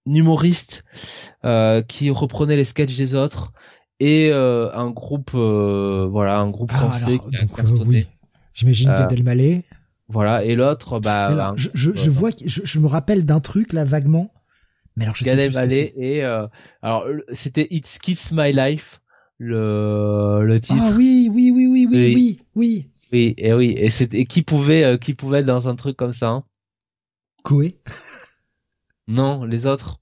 [0.07, 0.85] humoriste
[1.45, 3.53] euh, qui reprenait les sketchs des autres
[3.99, 8.07] et euh, un groupe voilà, un groupe ah, français qui a oui.
[8.55, 9.63] J'imagine Gad Elmaleh.
[10.09, 13.85] Voilà, et l'autre bah je, je, je, vois je, je me rappelle d'un truc là
[13.85, 14.33] vaguement
[14.97, 16.47] mais alors je sais plus et euh,
[16.83, 19.01] alors c'était It's Kiss My Life
[19.39, 20.79] le le titre.
[20.81, 22.89] Ah oui oui oui oui oui oui oui.
[23.13, 26.15] Oui et oui et c'était qui pouvait euh, qui pouvait être dans un truc comme
[26.15, 26.29] ça.
[26.29, 26.45] Hein
[27.43, 27.79] Koé.
[29.09, 29.99] Non les autres.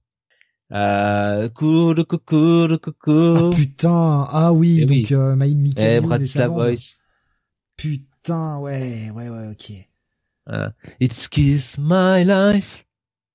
[0.72, 3.34] Euh, coucou, coucou, coucou.
[3.36, 5.06] Ah putain, ah oui, donc oui.
[5.10, 5.96] euh, My Mickey.
[5.96, 6.94] Eh, Bratislava Boys.
[7.76, 9.70] Putain, ouais, ouais, ouais, ok.
[10.48, 10.70] Uh,
[11.00, 12.84] it's Kiss My Life.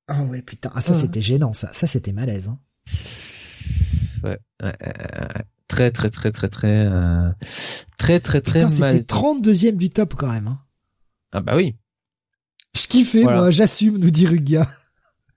[0.07, 0.71] Ah ouais, putain.
[0.75, 1.69] Ah, ça, c'était gênant, ça.
[1.73, 2.49] Ça, c'était malaise.
[2.49, 2.59] Hein.
[4.23, 4.39] Ouais,
[5.67, 7.31] Très, très, très, très, très, euh...
[7.97, 10.47] très, très, très Putain, c'était 32ème du top, quand même.
[10.47, 10.59] Hein.
[11.31, 11.75] Ah bah oui.
[12.75, 14.67] Je kiffais, moi, j'assume, nous dit Rugia.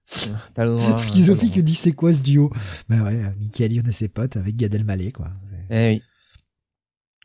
[0.98, 2.50] Schizophique dit c'est quoi ce duo?
[2.88, 5.28] Bah ouais, Michael et ses potes avec Gad Elmaleh, quoi.
[5.70, 6.02] Eh oui.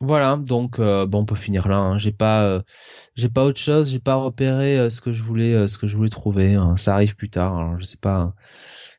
[0.04, 1.78] Voilà, donc euh, bon, on peut finir là.
[1.78, 1.98] Hein.
[1.98, 2.62] J'ai pas, euh,
[3.16, 3.90] j'ai pas autre chose.
[3.90, 6.56] J'ai pas repéré euh, ce que je voulais, ce que je voulais trouver.
[6.56, 6.76] Hein.
[6.76, 7.58] Ça arrive plus tard.
[7.58, 8.36] Alors je sais pas,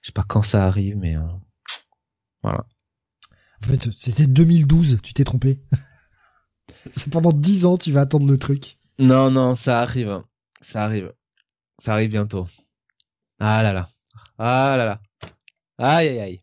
[0.00, 1.16] je sais pas quand ça arrive, mais
[2.42, 2.64] voilà.
[3.62, 5.00] En fait, c'était 2012.
[5.02, 5.60] Tu t'es trompé.
[6.92, 8.78] C'est pendant 10 ans, tu vas attendre le truc.
[8.98, 10.22] Non, non, ça arrive.
[10.62, 11.12] Ça arrive.
[11.82, 12.46] Ça arrive bientôt.
[13.40, 13.90] Ah là là.
[14.38, 15.00] Ah là là.
[15.76, 16.40] Aïe aïe aïe.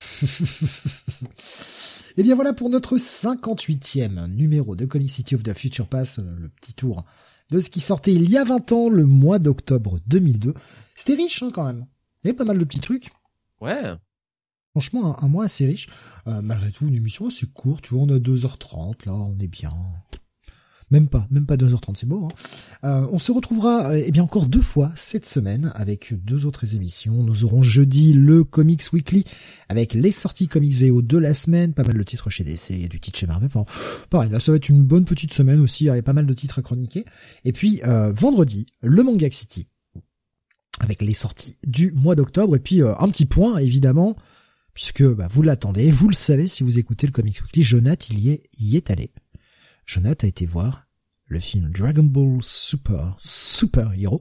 [2.18, 6.18] Et eh bien voilà pour notre 58e numéro de Comic City of the Future Pass,
[6.18, 7.04] le petit tour
[7.48, 10.52] de ce qui sortait il y a 20 ans, le mois d'octobre 2002.
[10.96, 11.86] C'était riche hein, quand même.
[12.24, 13.12] Il y avait pas mal de petits trucs.
[13.60, 13.94] Ouais.
[14.72, 15.88] Franchement, un, mois assez riche.
[16.26, 17.84] Euh, malgré tout, une émission assez courte.
[17.84, 19.70] Tu vois, on a 2h30, là, on est bien.
[20.90, 22.24] Même pas, même pas 2h30, c'est beau.
[22.24, 22.28] Hein
[22.84, 26.74] euh, on se retrouvera euh, eh bien encore deux fois cette semaine avec deux autres
[26.74, 27.22] émissions.
[27.22, 29.24] Nous aurons jeudi le Comics Weekly
[29.68, 32.88] avec les sorties Comics VO de la semaine, pas mal de titres chez DC et
[32.88, 33.50] du titre chez Marvel.
[33.52, 33.64] Enfin,
[34.08, 36.58] pareil, là ça va être une bonne petite semaine aussi, avec pas mal de titres
[36.58, 37.04] à chroniquer.
[37.44, 39.66] Et puis euh, vendredi, le Manga City
[40.80, 44.16] avec les sorties du mois d'octobre et puis un petit point évidemment
[44.72, 48.20] puisque bah, vous l'attendez, vous le savez si vous écoutez le Comics Weekly, Jonathan il
[48.20, 49.10] y est, y est allé.
[49.88, 50.86] Jonathan a été voir
[51.24, 54.20] le film Dragon Ball Super Super Hero.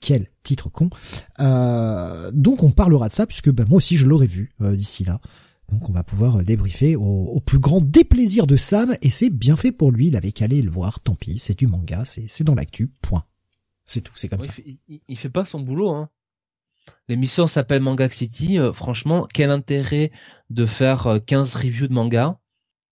[0.00, 0.88] Quel titre con.
[1.38, 5.04] Euh, donc on parlera de ça puisque bah, moi aussi je l'aurais vu euh, d'ici
[5.04, 5.20] là.
[5.70, 9.70] Donc on va pouvoir débriefer au, plus grand déplaisir de Sam et c'est bien fait
[9.70, 10.08] pour lui.
[10.08, 11.00] Il avait qu'à aller le voir.
[11.00, 12.90] Tant pis, c'est du manga, c'est dans l'actu.
[13.02, 13.24] Point.
[13.84, 14.52] C'est tout, c'est comme ça.
[15.08, 15.90] Il fait, pas son boulot.
[15.90, 16.08] Hein.
[17.08, 18.58] L'émission s'appelle Manga City.
[18.58, 20.10] Euh, franchement, quel intérêt
[20.48, 22.38] de faire 15 reviews de manga?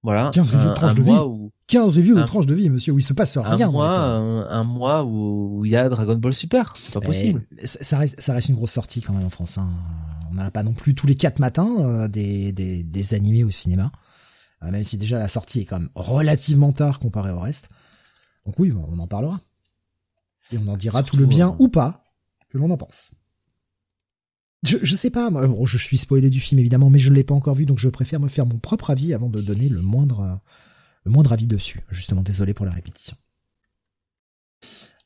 [0.03, 0.31] Voilà.
[0.33, 1.51] 15 reviews de tranches de vie.
[1.67, 3.69] 15 reviews de tranches de vie, monsieur, où il se passe rien.
[3.69, 6.75] Un mois, un, mois où il y a Dragon Ball Super.
[6.77, 7.43] C'est pas eh, possible.
[7.63, 9.59] Ça reste, ça reste une grosse sortie quand même en France.
[9.59, 9.69] Hein.
[10.31, 13.45] On n'en a pas non plus tous les quatre matins euh, des, des, des animés
[13.45, 13.93] au cinéma.
[14.63, 17.71] Euh, même si déjà la sortie est quand même relativement tard comparé au reste.
[18.47, 19.41] Donc oui, on en parlera.
[20.53, 22.05] Et on en dira tout le bien euh, ou pas
[22.49, 23.13] que l'on en pense.
[24.63, 27.25] Je, je sais pas, moi, je suis spoilé du film évidemment, mais je ne l'ai
[27.25, 29.81] pas encore vu, donc je préfère me faire mon propre avis avant de donner le
[29.81, 30.41] moindre,
[31.05, 31.81] le moindre avis dessus.
[31.91, 33.17] Justement, désolé pour la répétition.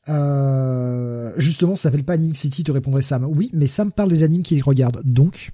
[0.07, 3.25] Euh, justement, ça s'appelle pas Anime City, te répondrait Sam.
[3.25, 5.51] Oui, mais Sam parle des animes qu'il regarde, donc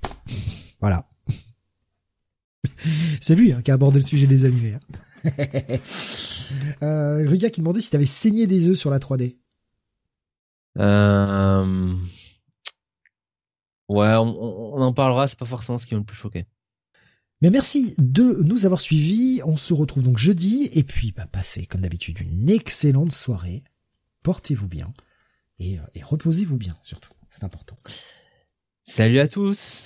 [0.79, 1.07] voilà.
[3.21, 4.73] C'est lui hein, qui a abordé le sujet des animés.
[4.73, 4.79] Hein.
[6.81, 9.37] euh, Ruga qui demandait si t'avais saigné des œufs sur la 3D.
[10.79, 11.95] Euh...
[13.91, 16.45] Ouais, on, en parlera, c'est pas forcément ce qui m'a le plus choqué.
[17.41, 19.41] Mais merci de nous avoir suivis.
[19.43, 20.69] On se retrouve donc jeudi.
[20.71, 23.63] Et puis, bah, passez comme d'habitude une excellente soirée.
[24.23, 24.93] Portez-vous bien.
[25.59, 27.11] Et, euh, et reposez-vous bien, surtout.
[27.29, 27.75] C'est important.
[28.83, 29.83] Salut à tous